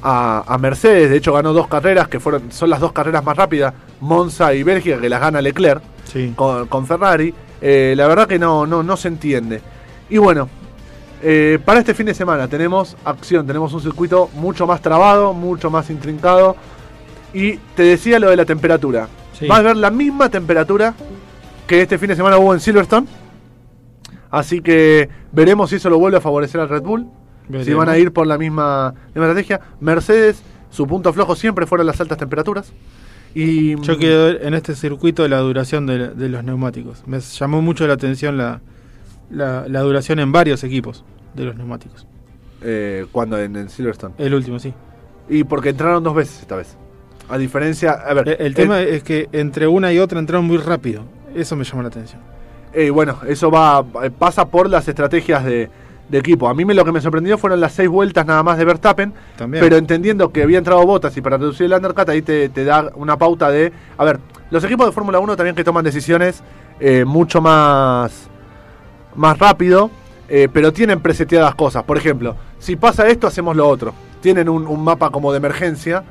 [0.03, 1.11] a, a Mercedes.
[1.11, 4.63] De hecho, ganó dos carreras que fueron son las dos carreras más rápidas, Monza y
[4.63, 6.33] Bélgica, que las gana Leclerc Sí.
[6.37, 7.35] con, con Ferrari.
[7.61, 9.61] Eh, la verdad que no, no, no se entiende.
[10.11, 10.49] Y bueno,
[11.23, 15.71] eh, para este fin de semana tenemos acción, tenemos un circuito mucho más trabado, mucho
[15.71, 16.57] más intrincado.
[17.35, 19.09] Y te decía lo de la temperatura.
[19.39, 19.47] Sí.
[19.47, 20.95] Va a haber la misma temperatura
[21.67, 23.07] que este fin de semana hubo en Silverstone.
[24.31, 27.07] Así que veremos si eso lo vuelve a favorecer al Red Bull.
[27.65, 29.61] Si van a ir por la misma, misma estrategia.
[29.81, 32.73] Mercedes, su punto flojo siempre fueron las altas temperaturas.
[33.35, 37.03] Y Yo quiero ver en este circuito la duración de, de los neumáticos.
[37.07, 38.61] Me llamó mucho la atención la,
[39.31, 42.07] la, la duración en varios equipos de los neumáticos.
[42.63, 44.15] eh, cuando en, en Silverstone.
[44.19, 44.73] El último, sí.
[45.29, 46.77] Y porque entraron dos veces esta vez.
[47.29, 47.93] A diferencia.
[47.93, 48.29] A ver.
[48.29, 51.05] El, el tema es que entre una y otra entraron muy rápido.
[51.35, 52.21] Eso me llamó la atención.
[52.73, 55.69] eh, bueno, eso va eh, pasa por las estrategias de,
[56.09, 56.49] de equipo.
[56.49, 59.13] A mí me, lo que me sorprendió fueron las seis vueltas nada más de Verstappen.
[59.37, 59.63] También.
[59.63, 62.91] Pero entendiendo que había entrado botas y para reducir el undercut, ahí te, te da
[62.95, 63.71] una pauta de.
[63.99, 64.19] A ver,
[64.51, 66.43] los equipos de Fórmula 1 también que toman decisiones
[66.81, 68.31] eh, mucho más,
[69.19, 69.91] más rápido,
[70.29, 71.83] eh, pero tienen preseteadas cosas.
[71.85, 73.93] Por ejemplo, si pasa esto, hacemos lo otro.
[74.23, 76.03] Tienen un, un mapa como de emergencia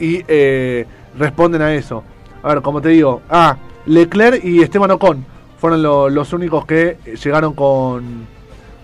[0.00, 0.86] y eh,
[1.18, 2.02] responden a eso.
[2.42, 5.24] A ver, como te digo, ah, Leclerc y Esteban Ocon
[5.58, 8.26] fueron lo- los únicos que llegaron con,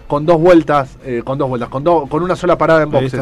[0.07, 3.21] con dos vueltas, eh, con dos vueltas, con, do- con una sola parada en boxes.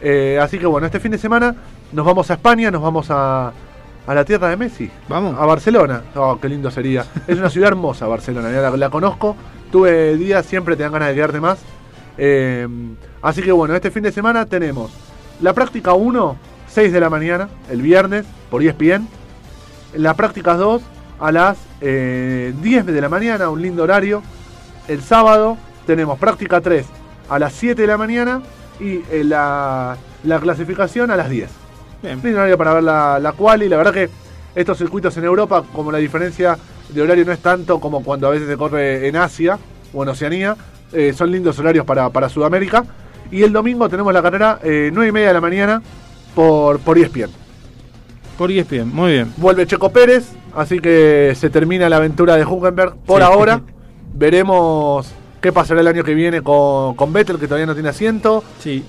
[0.00, 1.54] Eh, así que bueno, este fin de semana
[1.92, 3.52] nos vamos a España, nos vamos a,
[4.06, 4.90] a la tierra de Messi.
[5.08, 5.36] Vamos.
[5.38, 6.02] A Barcelona.
[6.14, 7.04] Oh, qué lindo sería.
[7.26, 8.50] Es una ciudad hermosa, Barcelona.
[8.50, 9.36] ya La, la conozco.
[9.74, 11.58] Tuve días, siempre te dan ganas de quedarte más.
[12.16, 12.68] Eh,
[13.20, 14.92] así que bueno, este fin de semana tenemos
[15.40, 16.36] la práctica 1,
[16.68, 19.08] 6 de la mañana, el viernes, por ESPN.
[19.96, 20.80] La práctica 2
[21.18, 24.22] a las eh, 10 de la mañana, un lindo horario.
[24.86, 26.86] El sábado tenemos práctica 3
[27.28, 28.42] a las 7 de la mañana
[28.78, 31.50] y eh, la, la clasificación a las 10.
[32.00, 32.20] Bien.
[32.22, 33.68] Lindo horario para ver la, la quali.
[33.68, 34.08] La verdad que
[34.54, 36.56] estos circuitos en Europa, como la diferencia
[36.88, 39.58] de horario no es tanto como cuando a veces se corre en Asia
[39.92, 40.56] o en Oceanía,
[40.92, 42.84] eh, son lindos horarios para, para Sudamérica.
[43.30, 45.82] Y el domingo tenemos la carrera eh, 9 y media de la mañana
[46.34, 47.30] por, por ESPN.
[48.38, 49.32] Por ESPN, muy bien.
[49.36, 53.26] Vuelve Checo Pérez, así que se termina la aventura de Huckenberg por Sí.
[53.26, 53.60] ahora.
[54.14, 55.06] Veremos
[55.40, 58.42] qué pasará el año que viene con, con Vettel, que todavía no tiene asiento.
[58.60, 58.84] Sí,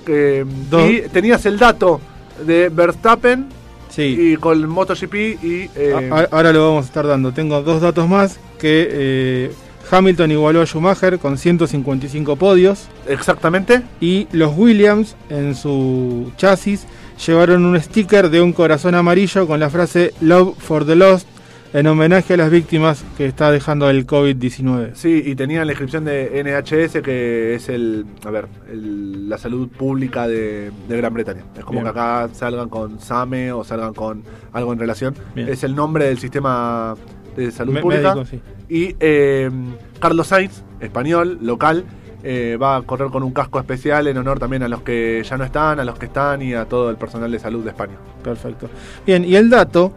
[0.69, 0.89] Dos.
[0.89, 1.99] y tenías el dato
[2.45, 3.47] de Verstappen
[3.95, 4.33] sí.
[4.33, 5.69] y con MotoGP y...
[5.75, 7.31] eh, a- ahora lo vamos a estar dando.
[7.31, 9.51] Tengo dos datos más que eh,
[9.91, 13.81] Hamilton igualó a Schumacher con 155 podios exactamente.
[14.01, 16.85] y los Williams en su chasis
[17.25, 21.27] llevaron un sticker de un corazón amarillo con la frase Love for the Lost
[21.77, 24.91] en homenaje a las víctimas que está dejando el COVID-19.
[24.93, 29.67] Sí, y tenían la inscripción de NHS, que es el, a ver, el- la salud
[29.67, 31.41] pública de, de Gran Bretaña.
[31.57, 31.83] Es como Bien.
[31.93, 34.23] que acá salgan con SAME o salgan con
[34.53, 35.15] algo en relación.
[35.35, 35.49] Bien.
[35.49, 36.95] Es el nombre del sistema
[37.35, 38.15] de salud Me- pública.
[38.15, 38.39] médico, sí.
[38.69, 39.51] Y eh,
[39.99, 41.83] Carlos Sainz español, local.
[42.27, 45.37] Eh, va a correr con un casco especial en honor también a los que ya
[45.37, 47.93] no están, a los que están y a todo el personal de salud de España.
[48.23, 48.67] Perfecto.
[49.05, 49.93] Bien, y el dato,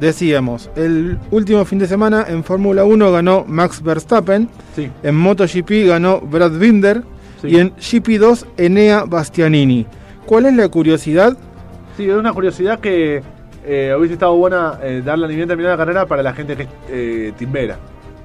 [0.00, 5.86] decíamos, el último fin de semana en Fórmula 1 ganó Max Verstappen, Sí, en MotoGP
[5.88, 7.02] ganó Brad Binder
[7.40, 7.48] Sí.
[7.48, 9.86] y en GP2 Enea Bastianini.
[10.26, 11.36] ¿Cuál es la curiosidad?
[11.96, 13.22] sí, es una curiosidad que
[13.66, 16.62] eh, hubiese estado buena eh, darla ni bien terminada la carrera para la gente que
[16.64, 17.76] es eh, timbera.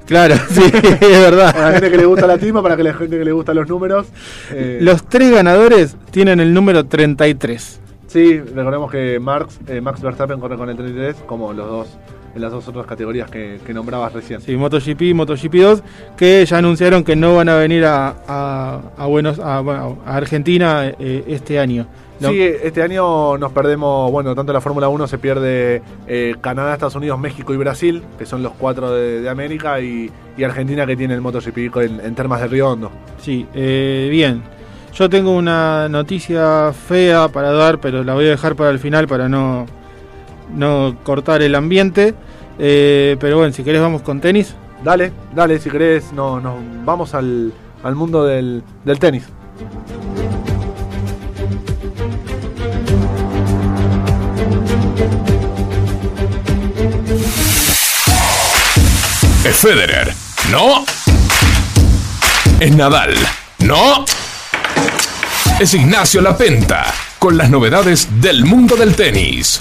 [0.05, 1.71] Claro, sí, es Para la verdad.
[1.73, 4.07] gente que le gusta la timba, para que la gente que le gustan los números.
[4.53, 7.79] eh, Los tres ganadores tienen el número 33.
[8.17, 11.87] Sí, recordemos que Marx, eh, Max Verstappen corre con el 33, como los dos
[12.33, 14.41] en las dos otras categorías que, que nombrabas recién.
[14.41, 15.83] Sí, MotoGP y MotoGP 2,
[16.17, 19.59] que ya anunciaron que no van a venir a, a, a Buenos, a,
[20.05, 21.85] Argentina eh, este año.
[22.19, 26.73] No- Sí, este año nos perdemos, bueno, tanto la Fórmula 1 se pierde eh, Canadá,
[26.73, 30.87] Estados Unidos, México y Brasil, que son los cuatro de, de América, y, y Argentina
[30.87, 32.89] que tiene el MotoGP en, en termas de Río Hondo.
[33.21, 34.41] Sí, eh, bien.
[34.97, 39.07] Yo tengo una noticia fea para dar, pero la voy a dejar para el final
[39.07, 39.67] para no,
[40.55, 42.15] no cortar el ambiente.
[42.57, 44.55] Eh, pero bueno, si querés vamos con tenis.
[44.83, 47.53] Dale, dale, si querés, no, nos vamos al,
[47.83, 49.25] al mundo del, del tenis.
[59.45, 60.11] Es Federer.
[60.49, 60.83] No.
[62.59, 63.13] Es Nadal.
[63.59, 64.05] No.
[65.59, 66.85] Es Ignacio Lapenta
[67.19, 69.57] con las novedades del mundo del tenis.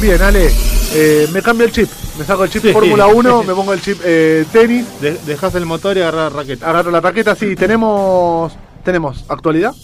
[0.00, 0.50] Bien, Ale,
[0.94, 1.88] eh, me cambio el chip,
[2.18, 2.72] me saco el chip Sí.
[2.72, 6.38] Fórmula 1, me pongo el chip eh, tenis, De- dejás el motor y agarrás la
[6.38, 6.70] raqueta.
[6.70, 8.52] agarro la raqueta, sí, tenemos,
[8.84, 9.74] tenemos actualidad,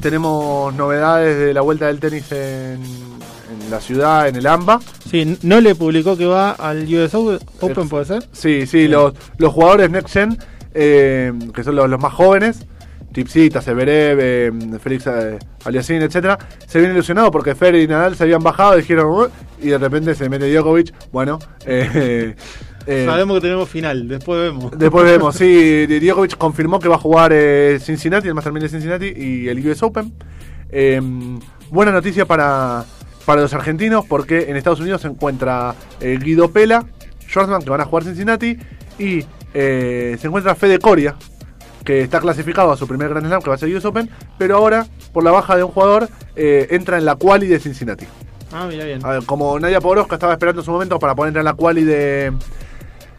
[0.00, 3.22] tenemos novedades de la vuelta del tenis en, en
[3.72, 4.80] la ciudad, en el AMBA.
[5.10, 8.24] Sí, no le publicó que va al US Open, ¿puede ser?
[8.32, 10.38] Sí, sí, los, los jugadores Next Gen,
[10.74, 12.64] eh, que son los, los más jóvenes,
[13.12, 18.22] Tipsita, Severev, eh, Félix eh, Aliassime, etcétera, se vienen ilusionados porque Fer y Nadal se
[18.24, 19.28] habían bajado, dijeron, "Uh",
[19.60, 22.34] y de repente se mete Djokovic, bueno, eh,
[22.86, 24.72] eh, Sabemos que tenemos final, después vemos.
[24.78, 28.68] Después vemos, sí, Djokovic confirmó que va a jugar eh, Cincinnati, el Master 1000 de
[28.68, 30.12] Cincinnati y el US Open.
[30.70, 31.00] Eh,
[31.70, 32.84] buena noticia para,
[33.24, 36.86] para los argentinos porque en Estados Unidos se encuentra eh, Guido Pela,
[37.28, 38.58] Schwarzman, que van a jugar Cincinnati,
[38.98, 39.24] y
[39.54, 41.14] eh, se encuentra Fede Coria,
[41.84, 44.08] que está clasificado a su primer Grand Slam, que va a ser US Open,
[44.38, 48.06] pero ahora, por la baja de un jugador, eh, entra en la quali de Cincinnati.
[48.52, 49.04] Ah, mira bien.
[49.04, 52.32] A ver, como Nadia Podoroska estaba esperando su momento para poner en la quali de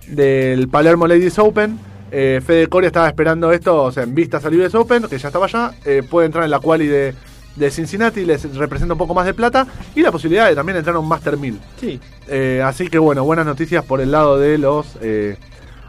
[0.08, 1.80] del Palermo Ladies Open,
[2.12, 5.30] eh, Fede Coria estaba esperando esto, o sea, en vistas al US Open, que ya
[5.30, 7.16] estaba allá, eh, puede entrar en la quali de,
[7.56, 10.96] de Cincinnati, les representa un poco más de plata y la posibilidad de también entrar
[10.96, 11.60] a un Master 1000.
[11.80, 12.00] Sí.
[12.28, 15.38] Eh, así que bueno, buenas noticias por el lado de los eh,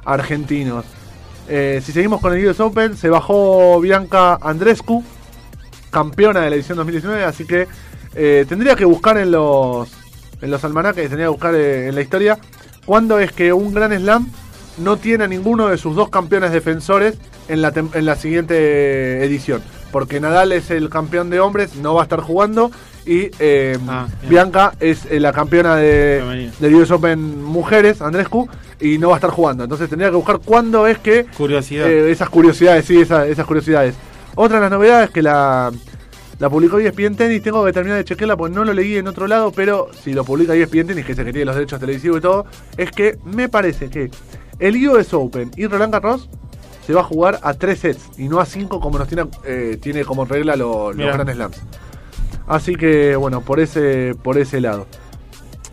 [0.04, 0.84] argentinos.
[1.48, 5.02] Eh, si seguimos con el US Open, se bajó Bianca Andrescu,
[5.90, 7.66] campeona de la edición 2019, así que
[8.14, 9.90] tendría que buscar en los
[10.40, 12.38] en los almanaques, tendría que buscar en la historia
[12.84, 14.30] cuándo es que un Gran Slam
[14.78, 17.16] no tiene a ninguno de sus dos campeones defensores
[17.48, 19.62] en la, en la siguiente edición.
[19.94, 22.72] Porque Nadal es el campeón de hombres, no va a estar jugando.
[23.06, 24.08] Y eh, Ah.
[24.28, 28.48] Bianca es eh, la campeona de, del US Open Mujeres, Andrescu,
[28.80, 29.62] y no va a estar jugando.
[29.62, 31.88] Entonces tendría que buscar cuándo es que Curiosidad.
[31.88, 33.94] eh, esas curiosidades, sí, esa- esas curiosidades.
[34.34, 35.70] Otra de las novedades que la,
[36.40, 39.28] la publicó ESPN Tennis, tengo que terminar de chequearla porque no lo leí en otro
[39.28, 42.20] lado, pero si lo publica ESPN Tennis, que se que tiene los derechos televisivos y
[42.20, 42.46] todo,
[42.76, 44.10] es que me parece que
[44.58, 46.28] el US Open y Roland Garros
[46.86, 49.78] se va a jugar a tres sets y no a cinco como nos tiene, eh,
[49.80, 51.12] tiene como regla lo- los Mirá.
[51.12, 51.56] Grand Slams.
[52.46, 54.86] Así que bueno, por ese, por ese lado.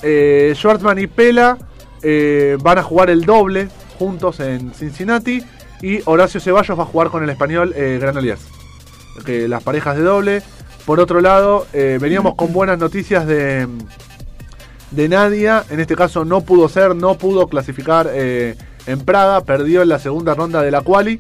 [0.02, 1.58] Eh, Schwartzman y Pela
[2.02, 3.68] eh, van a jugar el doble
[4.00, 5.44] juntos en Cincinnati.
[5.82, 8.42] Y Horacio Ceballos va a jugar con el español eh, Granollers.
[9.26, 10.42] Que las parejas de doble.
[10.86, 13.68] Por otro lado, eh, veníamos con buenas noticias de,
[14.92, 15.64] de Nadia.
[15.70, 18.10] En este caso no pudo ser, no pudo clasificar
[18.86, 19.42] en Praga.
[19.44, 21.20] Perdió en la segunda ronda de la quali.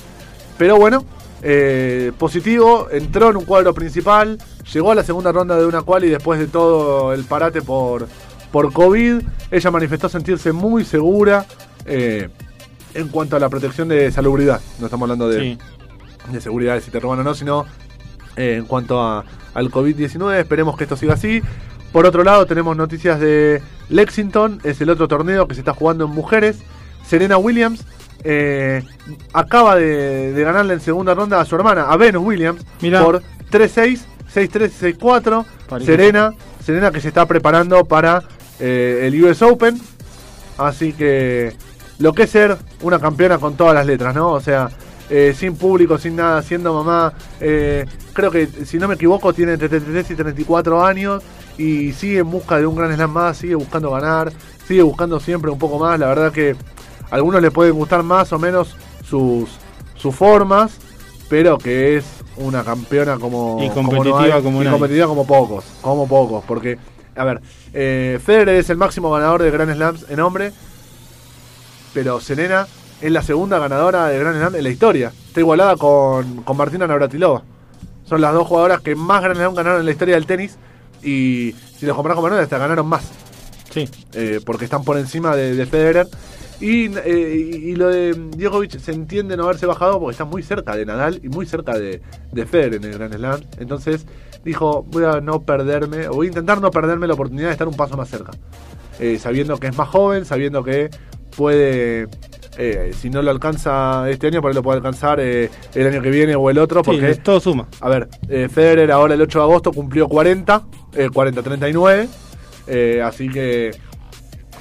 [0.58, 1.06] Pero bueno,
[1.42, 2.88] eh, positivo.
[2.92, 4.38] Entró en un cuadro principal.
[4.74, 8.08] Llegó a la segunda ronda de una quali después de todo el parate por,
[8.52, 9.22] por COVID.
[9.50, 11.46] Ella manifestó sentirse muy segura
[11.86, 12.30] eh,
[12.94, 14.62] en cuanto a la protección de salubridad.
[14.80, 15.58] No estamos hablando de, Sí.
[16.32, 17.66] de seguridad de si te roban o no, sino
[18.38, 20.40] eh, en cuanto a, al COVID-19.
[20.40, 21.42] Esperemos que esto siga así.
[21.92, 26.06] Por otro lado, tenemos noticias de Lexington, es el otro torneo que se está jugando
[26.06, 26.60] en mujeres.
[27.12, 27.84] Serena Williams
[28.24, 28.84] eh,
[29.34, 33.04] acaba de, de ganarle en segunda ronda a su hermana, a Venus Williams, Mirá.
[33.04, 33.22] por
[33.52, 34.00] 3-6,
[34.34, 35.46] 6-3, 6-4.
[35.68, 35.86] Parejo.
[35.86, 36.34] Serena,
[36.64, 38.24] Serena que se está preparando para
[38.62, 39.78] eh, el US Open.
[40.58, 41.54] Así que
[42.00, 44.30] lo que es ser una campeona con todas las letras, ¿no?
[44.32, 44.70] O sea,
[45.10, 47.12] eh, sin público, sin nada, siendo mamá.
[47.42, 51.22] eh, creo que, si no me equivoco, tiene entre 33 y 34 años
[51.58, 54.32] y sigue en busca de un gran slam más, sigue buscando ganar,
[54.66, 56.00] sigue buscando siempre un poco más.
[56.00, 56.56] La verdad que
[57.12, 59.50] a algunos les pueden gustar más o menos sus,
[59.96, 60.78] sus formas,
[61.30, 62.06] pero que es
[62.38, 66.80] una campeona como Y como competitiva hay, como y competitiva como pocos, como pocos, porque
[67.16, 67.42] a ver,
[67.74, 70.54] eh, Federer es el máximo ganador de Grand Slams en hombre,
[71.94, 72.68] pero Serena
[73.02, 75.12] es la segunda ganadora de Grand Slam en la historia.
[75.28, 77.44] Está igualada con, con Martina Navratilova.
[78.06, 80.58] Son las dos jugadoras que más Grand Slam ganaron en la historia del tenis
[81.04, 83.04] y si los comparás con Manuel hasta ganaron más
[83.72, 83.90] Sí.
[84.14, 86.08] eh, porque están por encima de, de Federer.
[86.60, 90.76] Y, eh, y- lo de Djokovic se entiende no haberse bajado porque está muy cerca
[90.76, 93.40] de Nadal y muy cerca de, de Federer en el Grand Slam.
[93.58, 94.06] Entonces
[94.46, 97.68] dijo, voy a no perderme, o voy a intentar no perderme la oportunidad de estar
[97.68, 98.32] un paso más cerca.
[99.00, 100.92] Eh, sabiendo que es más joven, sabiendo que
[101.36, 102.08] puede,
[102.58, 106.02] eh, si no lo alcanza este año, por ahí lo puede alcanzar eh, el año
[106.02, 107.68] que viene o el otro, Sí, porque todo suma.
[107.80, 110.64] a ver, eh, Federer ahora el 8 de agosto cumplió 40,
[110.96, 112.08] eh, 40-39,
[112.68, 113.72] eh, así que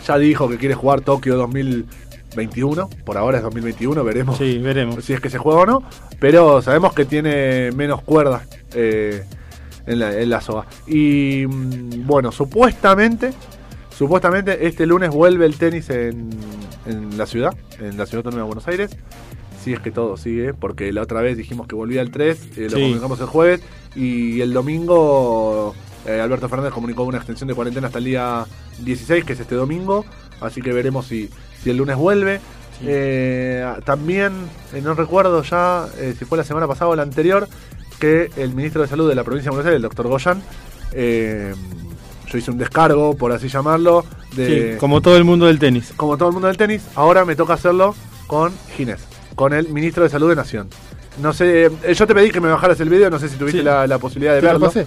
[0.06, 5.04] ya dijo que quiere jugar Tokio 2021, por ahora es 2021, veremos Sí, veremos.
[5.04, 5.82] si es que se juega o no,
[6.18, 8.42] pero sabemos que tiene menos cuerdas
[8.74, 9.24] eh,
[9.86, 10.66] en, la, en la soga.
[10.86, 13.32] Y mm, bueno, supuestamente,
[13.96, 16.30] supuestamente este lunes vuelve el tenis en,
[16.86, 18.90] en la ciudad, en la ciudad autónoma de Buenos Aires.
[19.62, 22.60] Si es que todo sigue, porque la otra vez dijimos que volvía el 3, eh,
[22.62, 22.74] lo Sí.
[22.82, 23.60] comunicamos el jueves
[23.94, 25.74] y el domingo
[26.06, 28.44] eh, Alberto Fernández comunicó una extensión de cuarentena hasta el día
[28.80, 30.04] 16, que es este domingo,
[30.40, 31.28] así que veremos si,
[31.62, 32.38] si el lunes vuelve.
[32.78, 32.86] Sí.
[32.88, 34.32] Eh, también,
[34.72, 37.46] eh, no recuerdo ya eh, si fue la semana pasada o la anterior,
[37.98, 40.42] que el ministro de Salud de la provincia de Buenos Aires, el doctor Goyan,
[40.92, 41.54] eh,
[42.26, 44.04] yo hice un descargo, por así llamarlo,
[44.34, 45.92] de Sí, como todo el mundo del tenis.
[45.96, 47.94] como todo el mundo del tenis, ahora me toca hacerlo
[48.26, 49.00] con Ginés,
[49.34, 50.68] con el ministro de Salud de Nación.
[51.20, 53.64] No sé, yo te pedí que me bajaras el video, no sé si tuviste Sí.
[53.64, 54.66] la, la posibilidad de ¿Te lo verlo.
[54.68, 54.86] pasé?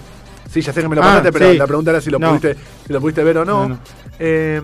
[0.50, 1.58] Sí, ya sé que me lo Ah, pasaste, pero sí.
[1.58, 2.28] la pregunta era si lo, No.
[2.28, 2.56] pudiste,
[2.86, 3.62] si lo pudiste ver o no.
[3.62, 3.78] No, no.
[4.18, 4.62] Eh,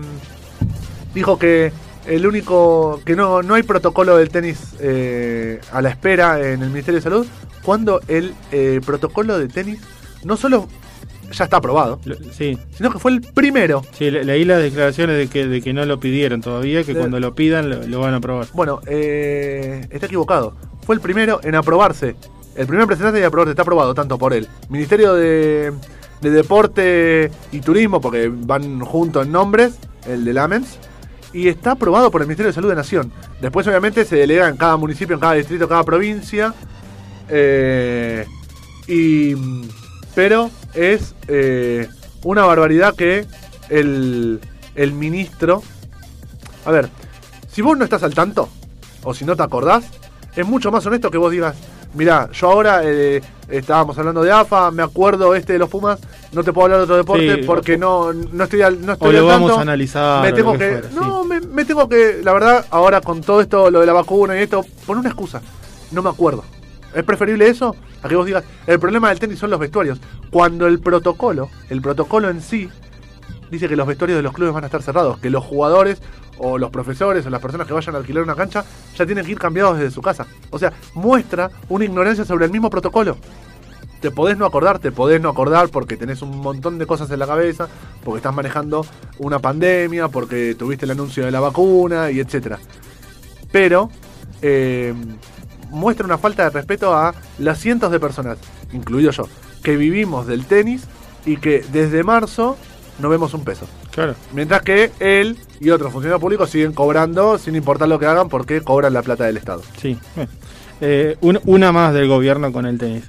[1.13, 1.71] dijo que
[2.07, 6.69] el único que no, no hay protocolo del tenis eh, a la espera en el
[6.69, 7.27] Ministerio de Salud,
[7.63, 9.79] cuando el eh, protocolo de tenis
[10.23, 10.67] no solo
[11.31, 13.83] ya está aprobado, Lo- Sí, sino que fue el primero.
[13.97, 16.99] sí, le- leí las declaraciones de que, de que no lo pidieron todavía, que De-
[16.99, 18.47] cuando lo pidan lo, lo van a aprobar.
[18.53, 20.55] Bueno, eh, está equivocado.
[20.85, 22.15] Fue el primero en aprobarse.
[22.55, 25.71] El primer representante de aprobarse está aprobado tanto por el Ministerio de,
[26.21, 29.73] de Deporte y Turismo, porque van juntos en nombres,
[30.05, 30.77] el de Lamens,
[31.33, 33.11] y está aprobado por el Ministerio de Salud de Nación.
[33.39, 36.53] Después, obviamente, se delega en cada municipio, en cada distrito, en cada provincia.
[37.29, 38.25] eh,
[38.87, 39.35] y,
[40.13, 41.87] pero es eh,
[42.23, 43.25] una barbaridad que
[43.69, 44.41] el,
[44.75, 45.63] el ministro.
[46.65, 46.89] A ver,
[47.49, 48.49] si vos no estás al tanto,
[49.03, 49.85] o si no te acordás,
[50.35, 51.55] es mucho más honesto que vos digas,
[51.93, 55.99] mirá, yo ahora eh, estábamos hablando de AFA, me acuerdo este de los Pumas,
[56.31, 59.09] no te puedo hablar de otro deporte Sí, porque no, no estoy al, no estoy
[59.09, 60.21] O lo al vamos a analizar.
[60.23, 60.95] Me tengo que, fuera, sí.
[60.95, 64.37] no, me, me tengo que, la verdad, ahora con todo esto, lo de la vacuna
[64.37, 65.41] y esto, pon una excusa,
[65.91, 66.43] no me acuerdo.
[66.93, 67.75] ¿Es preferible eso?
[68.03, 69.99] A que vos digas, el problema del tenis son los vestuarios.
[70.29, 72.69] Cuando el protocolo, el protocolo en sí,
[73.49, 76.01] dice que los vestuarios de los clubes van a estar cerrados, que los jugadores
[76.43, 78.65] o los profesores o las personas que vayan a alquilar una cancha
[78.97, 80.25] ya tienen que ir cambiados desde su casa.
[80.49, 83.17] O sea, muestra una ignorancia sobre el mismo protocolo.
[83.99, 87.19] Te podés no acordar, te podés no acordar porque tenés un montón de cosas en
[87.19, 87.67] la cabeza,
[88.03, 88.83] porque estás manejando
[89.19, 92.57] una pandemia, porque tuviste el anuncio de la vacuna y etcétera.
[93.51, 93.91] Pero
[94.41, 94.95] eh,
[95.69, 98.39] muestra una falta de respeto a las cientos de personas,
[98.73, 99.27] incluido yo,
[99.63, 100.85] que vivimos del tenis
[101.23, 102.57] y que desde marzo
[103.01, 103.67] no vemos un peso.
[103.91, 104.15] Claro.
[104.33, 108.61] Mientras que él y otros funcionarios públicos siguen cobrando sin importar lo que hagan porque
[108.61, 109.61] cobran la plata del Estado.
[109.81, 109.97] Sí.
[110.79, 113.03] Eh, un- una más del gobierno con el tenis.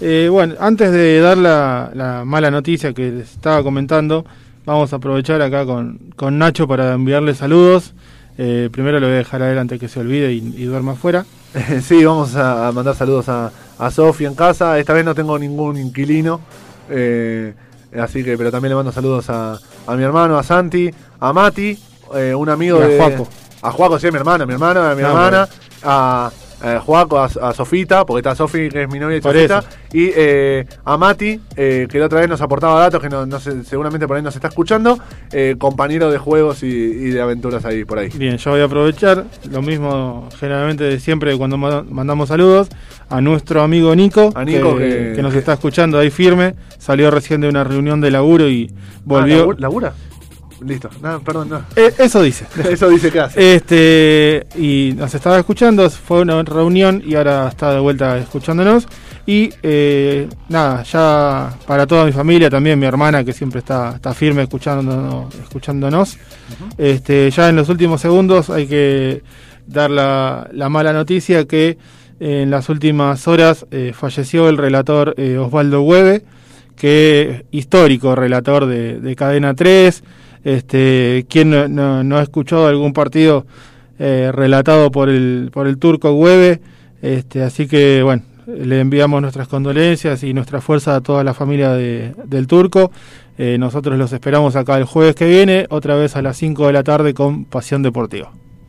[0.00, 4.24] Eh, bueno, antes de dar la, la mala noticia que les estaba comentando,
[4.66, 7.94] vamos a aprovechar acá con, con Nacho para enviarle saludos.
[8.36, 11.24] Eh, primero lo voy a dejar adelante que se olvide y, y duerma afuera.
[11.82, 14.76] Sí, vamos a a mandar saludos a, a Sofi en casa.
[14.80, 16.40] Esta vez no tengo ningún inquilino.
[16.90, 17.54] eh,
[18.00, 20.90] así que, pero también le mando saludos a, a mi hermano, a Santi,
[21.20, 21.78] a Mati,
[22.14, 22.98] eh, un amigo Y a de.
[22.98, 23.28] Juaco.
[23.62, 25.48] A Juaco, sí, mi hermana, mi hermana, a mi Ah, hermana,
[25.82, 26.30] a,
[26.80, 29.62] Juaco, a, a Sofita, porque está Sofi, que es mi novia y Sofita,
[29.92, 33.38] y eh, a Mati, eh, que la otra vez nos aportaba datos, que no, no
[33.40, 34.98] sé, seguramente por ahí nos está escuchando,
[35.32, 38.08] eh, compañero de juegos y, y de aventuras ahí, por ahí.
[38.14, 42.68] Bien, yo voy a aprovechar lo mismo generalmente de siempre cuando ma- mandamos saludos
[43.08, 46.54] a nuestro amigo Nico, A Nico que, que- que nos está escuchando ahí firme.
[46.78, 48.70] Salió recién de una reunión de laburo y
[49.04, 49.42] volvió.
[49.42, 49.92] Ah, ¿labu- ¿Labura?
[50.64, 50.90] Listo.
[51.02, 51.58] No, perdón, no.
[51.76, 52.46] Eh, eso dice.
[52.70, 53.54] Eso dice que hace.
[53.54, 58.86] Este, y nos estaba escuchando, fue una reunión y ahora está de vuelta escuchándonos.
[59.26, 64.12] Y eh, nada, ya para toda mi familia, también mi hermana que siempre está, está
[64.12, 66.18] firme escuchándonos, escuchándonos.
[66.76, 69.22] este, ya en los últimos segundos hay que
[69.66, 71.78] dar la, la mala noticia que
[72.20, 76.22] en las últimas horas eh, falleció el relator eh, Osvaldo Hueve,
[76.76, 80.02] que histórico relator de, de Cadena 3.
[80.44, 83.46] Este, quien no, no, no ha escuchado algún partido
[83.98, 86.60] eh, relatado por el, por el turco Hueve.
[87.00, 91.72] Este, así que, bueno, le enviamos nuestras condolencias y nuestra fuerza a toda la familia
[91.72, 92.90] de, del turco.
[93.38, 96.72] Eh, nosotros los esperamos acá el jueves que viene, otra vez a las 5 de
[96.72, 98.32] la tarde con Pasión Deportiva.